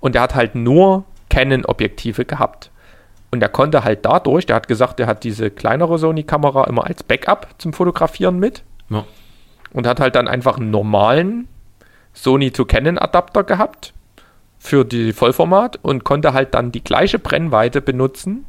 Und 0.00 0.16
der 0.16 0.22
hat 0.22 0.34
halt 0.34 0.56
nur 0.56 1.04
Canon-Objektive 1.30 2.24
gehabt. 2.24 2.72
Und 3.30 3.42
er 3.42 3.48
konnte 3.48 3.84
halt 3.84 4.04
dadurch, 4.04 4.46
der 4.46 4.56
hat 4.56 4.66
gesagt, 4.66 4.98
der 4.98 5.06
hat 5.06 5.22
diese 5.22 5.52
kleinere 5.52 5.98
Sony-Kamera 5.98 6.64
immer 6.64 6.84
als 6.84 7.04
Backup 7.04 7.46
zum 7.58 7.72
Fotografieren 7.72 8.40
mit. 8.40 8.64
Ja. 8.90 9.04
Und 9.74 9.86
hat 9.86 10.00
halt 10.00 10.14
dann 10.14 10.28
einfach 10.28 10.56
einen 10.56 10.70
normalen 10.70 11.48
Sony 12.14 12.50
to 12.50 12.64
Canon 12.64 12.96
Adapter 12.96 13.44
gehabt 13.44 13.92
für 14.58 14.84
die 14.84 15.12
Vollformat 15.12 15.78
und 15.82 16.04
konnte 16.04 16.32
halt 16.32 16.54
dann 16.54 16.72
die 16.72 16.82
gleiche 16.82 17.18
Brennweite 17.18 17.82
benutzen 17.82 18.46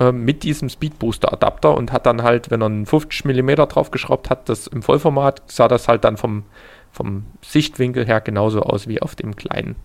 äh, 0.00 0.10
mit 0.10 0.42
diesem 0.42 0.68
Speedbooster 0.68 1.32
Adapter 1.32 1.76
und 1.76 1.92
hat 1.92 2.04
dann 2.04 2.22
halt, 2.22 2.50
wenn 2.50 2.62
er 2.62 2.66
einen 2.66 2.86
50 2.86 3.24
mm 3.24 3.54
draufgeschraubt 3.68 4.28
hat, 4.28 4.48
das 4.48 4.66
im 4.66 4.82
Vollformat 4.82 5.42
sah 5.46 5.68
das 5.68 5.88
halt 5.88 6.04
dann 6.04 6.16
vom, 6.16 6.44
vom 6.90 7.26
Sichtwinkel 7.42 8.04
her 8.06 8.20
genauso 8.20 8.62
aus 8.62 8.88
wie 8.88 9.00
auf 9.00 9.14
dem 9.14 9.36
kleinen. 9.36 9.76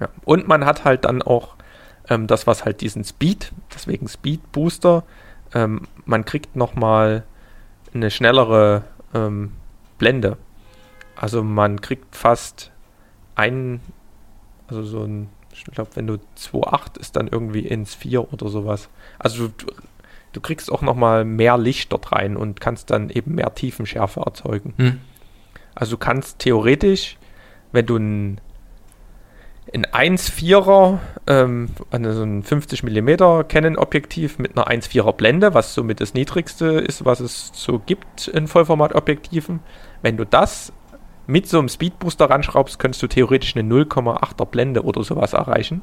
Ja. 0.00 0.08
Und 0.24 0.46
man 0.46 0.66
hat 0.66 0.84
halt 0.84 1.04
dann 1.04 1.22
auch 1.22 1.54
ähm, 2.08 2.26
das, 2.26 2.46
was 2.46 2.64
halt 2.64 2.80
diesen 2.80 3.04
Speed, 3.04 3.52
deswegen 3.74 4.06
Speed 4.06 4.52
Booster, 4.52 5.04
ähm, 5.54 5.82
man 6.04 6.24
kriegt 6.24 6.56
nochmal 6.56 7.24
eine 7.94 8.10
schnellere 8.10 8.84
ähm, 9.16 9.52
Blende. 9.98 10.36
Also 11.14 11.42
man 11.42 11.80
kriegt 11.80 12.14
fast 12.14 12.70
einen, 13.34 13.80
also 14.68 14.82
so 14.82 15.02
ein, 15.02 15.28
ich 15.52 15.64
glaube, 15.64 15.90
wenn 15.94 16.06
du 16.06 16.14
2.8 16.38 16.98
ist 17.00 17.16
dann 17.16 17.28
irgendwie 17.28 17.66
ins 17.66 17.94
4 17.94 18.32
oder 18.32 18.48
sowas. 18.48 18.88
Also 19.18 19.48
du, 19.48 19.66
du 20.32 20.40
kriegst 20.40 20.70
auch 20.70 20.82
nochmal 20.82 21.24
mehr 21.24 21.56
Licht 21.56 21.92
dort 21.92 22.12
rein 22.12 22.36
und 22.36 22.60
kannst 22.60 22.90
dann 22.90 23.08
eben 23.08 23.34
mehr 23.34 23.54
Tiefenschärfe 23.54 24.20
erzeugen. 24.20 24.74
Hm. 24.76 25.00
Also 25.74 25.92
du 25.92 25.98
kannst 25.98 26.40
theoretisch, 26.40 27.16
wenn 27.72 27.86
du 27.86 27.96
ein, 27.96 28.40
ein 29.72 29.84
1,4er, 29.84 30.98
ähm, 31.26 31.68
also 31.90 32.22
ein 32.22 32.42
50 32.42 32.82
mm 32.82 33.46
Canon-Objektiv 33.48 34.38
mit 34.38 34.56
einer 34.56 34.68
1,4er 34.68 35.12
Blende, 35.12 35.54
was 35.54 35.74
somit 35.74 36.00
das 36.00 36.14
niedrigste 36.14 36.66
ist, 36.66 37.04
was 37.04 37.20
es 37.20 37.50
so 37.52 37.80
gibt 37.80 38.28
in 38.28 38.46
Vollformat-Objektiven, 38.46 39.60
wenn 40.02 40.16
du 40.16 40.24
das 40.24 40.72
mit 41.26 41.48
so 41.48 41.58
einem 41.58 41.68
Speedbooster 41.68 42.30
ranschraubst, 42.30 42.78
könntest 42.78 43.02
du 43.02 43.08
theoretisch 43.08 43.56
eine 43.56 43.68
0,8er 43.68 44.46
Blende 44.46 44.84
oder 44.84 45.02
sowas 45.02 45.32
erreichen. 45.32 45.82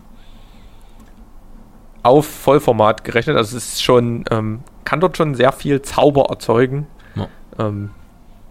Auf 2.01 2.25
Vollformat 2.25 3.03
gerechnet. 3.03 3.35
Also 3.35 3.57
es 3.57 3.73
ist 3.73 3.83
schon, 3.83 4.23
ähm, 4.31 4.61
kann 4.85 5.01
dort 5.01 5.17
schon 5.17 5.35
sehr 5.35 5.51
viel 5.51 5.81
Zauber 5.81 6.27
erzeugen. 6.29 6.87
Ja. 7.15 7.27
Ähm, 7.59 7.91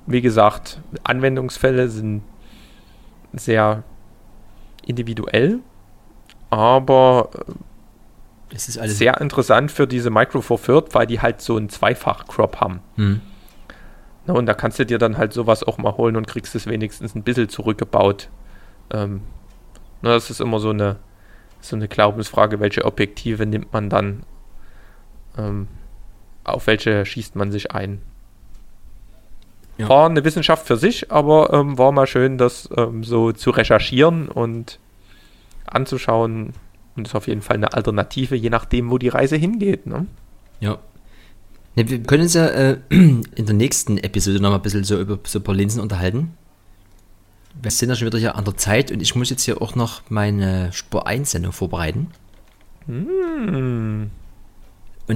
wie 0.07 0.21
gesagt, 0.21 0.81
Anwendungsfälle 1.05 1.89
sind 1.89 2.23
sehr 3.33 3.85
individuell, 4.87 5.61
aber 6.51 7.31
äh, 7.35 8.55
Es 8.55 8.69
ist 8.69 8.79
alles. 8.79 8.99
sehr 8.99 9.21
interessant 9.21 9.71
für 9.71 9.87
diese 9.87 10.11
Micro 10.11 10.41
Four 10.41 10.61
Third, 10.61 10.95
weil 10.95 11.07
die 11.07 11.21
halt 11.21 11.41
so 11.41 11.57
einen 11.57 11.69
Zweifach-Crop 11.69 12.61
haben. 12.61 12.81
Hm. 12.97 13.21
Na, 14.27 14.35
und 14.35 14.47
da 14.47 14.55
kannst 14.55 14.79
du 14.79 14.87
dir 14.87 14.99
dann 14.99 15.19
halt 15.19 15.33
sowas 15.33 15.65
auch 15.65 15.79
mal 15.79 15.97
holen 15.97 16.17
und 16.17 16.27
kriegst 16.29 16.55
es 16.55 16.67
wenigstens 16.67 17.15
ein 17.15 17.23
bisschen 17.23 17.49
zurückgebaut. 17.49 18.29
Ähm, 18.93 19.23
na, 20.03 20.11
das 20.11 20.31
ist 20.31 20.41
immer 20.41 20.59
so 20.61 20.71
eine, 20.71 20.97
so 21.61 21.75
eine 21.77 21.89
Glaubensfrage, 21.89 22.61
welche 22.61 22.85
Objektive 22.85 23.47
nimmt 23.47 23.73
man 23.73 23.89
dann, 23.89 24.23
ähm, 25.39 25.69
auf 26.45 26.67
welche 26.67 27.05
schießt 27.07 27.37
man 27.37 27.51
sich 27.51 27.73
ein. 27.73 28.03
Ja. 29.79 29.89
War 29.89 30.09
eine 30.09 30.25
Wissenschaft 30.25 30.67
für 30.67 30.77
sich, 30.77 31.11
aber 31.11 31.53
ähm, 31.53 31.79
war 31.79 31.93
mal 31.93 32.07
schön, 32.07 32.39
das 32.39 32.69
ähm, 32.77 33.05
so 33.05 33.33
zu 33.33 33.51
recherchieren 33.51 34.29
und 34.29 34.79
anzuschauen. 35.67 36.53
Und 36.95 37.09
ist 37.09 37.15
auf 37.15 37.27
jeden 37.27 37.41
Fall 37.41 37.57
eine 37.57 37.73
Alternative, 37.73 38.35
je 38.35 38.51
nachdem, 38.51 38.91
wo 38.91 38.99
die 38.99 39.09
Reise 39.09 39.37
hingeht. 39.37 39.87
Ne? 39.87 40.07
Ja. 40.61 40.79
Ne, 41.75 41.89
wir 41.89 42.03
können 42.03 42.25
uns 42.25 42.35
ja 42.35 42.47
äh, 42.49 42.79
in 42.91 43.25
der 43.35 43.55
nächsten 43.55 43.97
Episode 43.97 44.41
noch 44.41 44.51
mal 44.51 44.57
ein 44.57 44.63
bisschen 44.63 44.85
so 44.85 45.01
über 45.01 45.19
so 45.25 45.39
ein 45.39 45.43
paar 45.43 45.55
Linsen 45.55 45.81
unterhalten. 45.81 46.37
Wir 47.61 47.71
sind 47.71 47.89
ja 47.89 47.97
schon 47.97 48.07
wieder 48.07 48.19
hier 48.19 48.37
an 48.37 48.45
der 48.45 48.57
Zeit 48.57 48.91
und 48.91 49.01
ich 49.01 49.15
muss 49.15 49.31
jetzt 49.31 49.45
hier 49.45 49.61
auch 49.61 49.75
noch 49.75 50.03
meine 50.09 50.73
Spur 50.73 51.07
1 51.07 51.31
Sendung 51.31 51.53
vorbereiten. 51.53 52.09
Hm. 52.87 54.11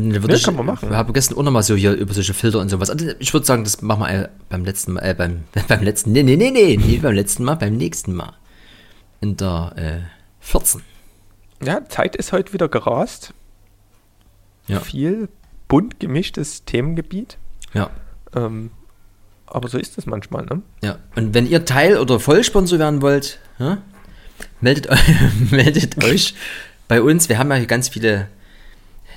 Und 0.03 0.11
dann 0.11 0.23
würde 0.23 0.35
Ja, 0.35 0.39
ich, 0.39 0.45
kann 0.45 0.57
man 0.57 0.67
machen. 0.67 0.91
wir 0.91 0.97
haben 0.97 1.13
gestern 1.13 1.39
auch 1.39 1.43
noch 1.43 1.51
mal 1.53 1.63
so 1.63 1.75
hier 1.75 1.93
über 1.93 2.13
solche 2.13 2.35
Filter 2.35 2.61
und 2.61 2.69
sowas. 2.69 2.91
Also 2.91 3.07
ich 3.19 3.33
würde 3.33 3.47
sagen, 3.47 3.65
das 3.65 3.81
machen 3.83 4.01
wir 4.01 4.31
beim 4.49 4.65
letzten 4.65 4.93
Mal, 4.95 5.01
äh, 5.01 5.15
beim, 5.15 5.45
beim 5.69 5.83
letzten, 5.83 6.13
nee, 6.13 6.23
nee, 6.23 6.37
nee, 6.37 6.51
nee, 6.51 6.77
nee, 6.77 6.99
beim 6.99 7.15
letzten 7.15 7.45
Mal, 7.45 7.55
beim 7.57 7.77
nächsten 7.77 8.15
Mal. 8.15 8.33
In 9.21 9.37
der 9.37 9.73
äh, 9.77 9.99
14. 10.41 10.83
Ja, 11.65 11.85
Zeit 11.89 12.17
ist 12.17 12.33
heute 12.33 12.53
wieder 12.53 12.69
gerast. 12.69 13.33
Ja. 14.67 14.81
Viel 14.81 15.29
bunt 15.69 15.99
gemischtes 16.01 16.65
Themengebiet. 16.65 17.39
Ja. 17.73 17.91
Ähm, 18.35 18.71
aber 19.47 19.69
so 19.69 19.79
ist 19.79 19.97
es 19.97 20.07
manchmal, 20.07 20.45
ne? 20.45 20.63
Ja, 20.83 20.99
und 21.15 21.33
wenn 21.35 21.47
ihr 21.47 21.65
Teil- 21.65 21.99
oder 21.99 22.21
Vollsponsor 22.21 22.79
werden 22.79 23.01
wollt, 23.01 23.39
ja, 23.59 23.79
meldet, 24.61 24.89
meldet 25.51 26.05
euch 26.05 26.35
bei 26.89 27.01
uns. 27.01 27.29
Wir 27.29 27.39
haben 27.39 27.51
ja 27.51 27.57
hier 27.57 27.67
ganz 27.67 27.89
viele 27.89 28.29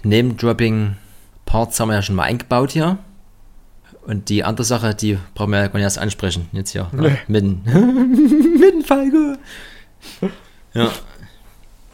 Name-Dropping-Parts 0.04 1.80
haben 1.80 1.89
wir 1.89 1.95
ja 1.95 2.02
schon 2.02 2.16
mal 2.16 2.24
eingebaut 2.24 2.72
hier. 2.72 2.97
Und 4.06 4.30
die 4.30 4.43
andere 4.43 4.64
Sache, 4.64 4.95
die 4.95 5.20
brauchen 5.36 5.52
wir 5.52 5.60
ja 5.60 5.68
gar 5.68 5.76
nicht 5.76 5.84
erst 5.84 6.00
ansprechen. 6.00 6.50
Jetzt 6.52 6.72
hier. 6.72 6.89
Nee. 6.91 7.10
Ja, 7.10 7.18
mitten. 7.28 7.62
mitten 8.60 8.84
Falco. 8.84 9.36
Ja. 10.74 10.91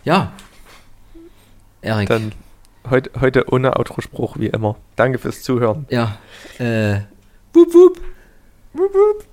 Ja. 0.03 0.31
Erik. 1.81 2.07
Dann 2.07 2.31
heute, 2.89 3.11
heute 3.19 3.51
ohne 3.51 3.75
Autospruch 3.75 4.37
wie 4.39 4.47
immer. 4.47 4.75
Danke 4.95 5.17
fürs 5.17 5.43
Zuhören. 5.43 5.85
Ja. 5.89 6.17
Äh. 6.57 7.01
Boop, 7.51 7.71
boop. 7.71 8.01
Boop, 8.73 8.91
boop. 8.91 9.25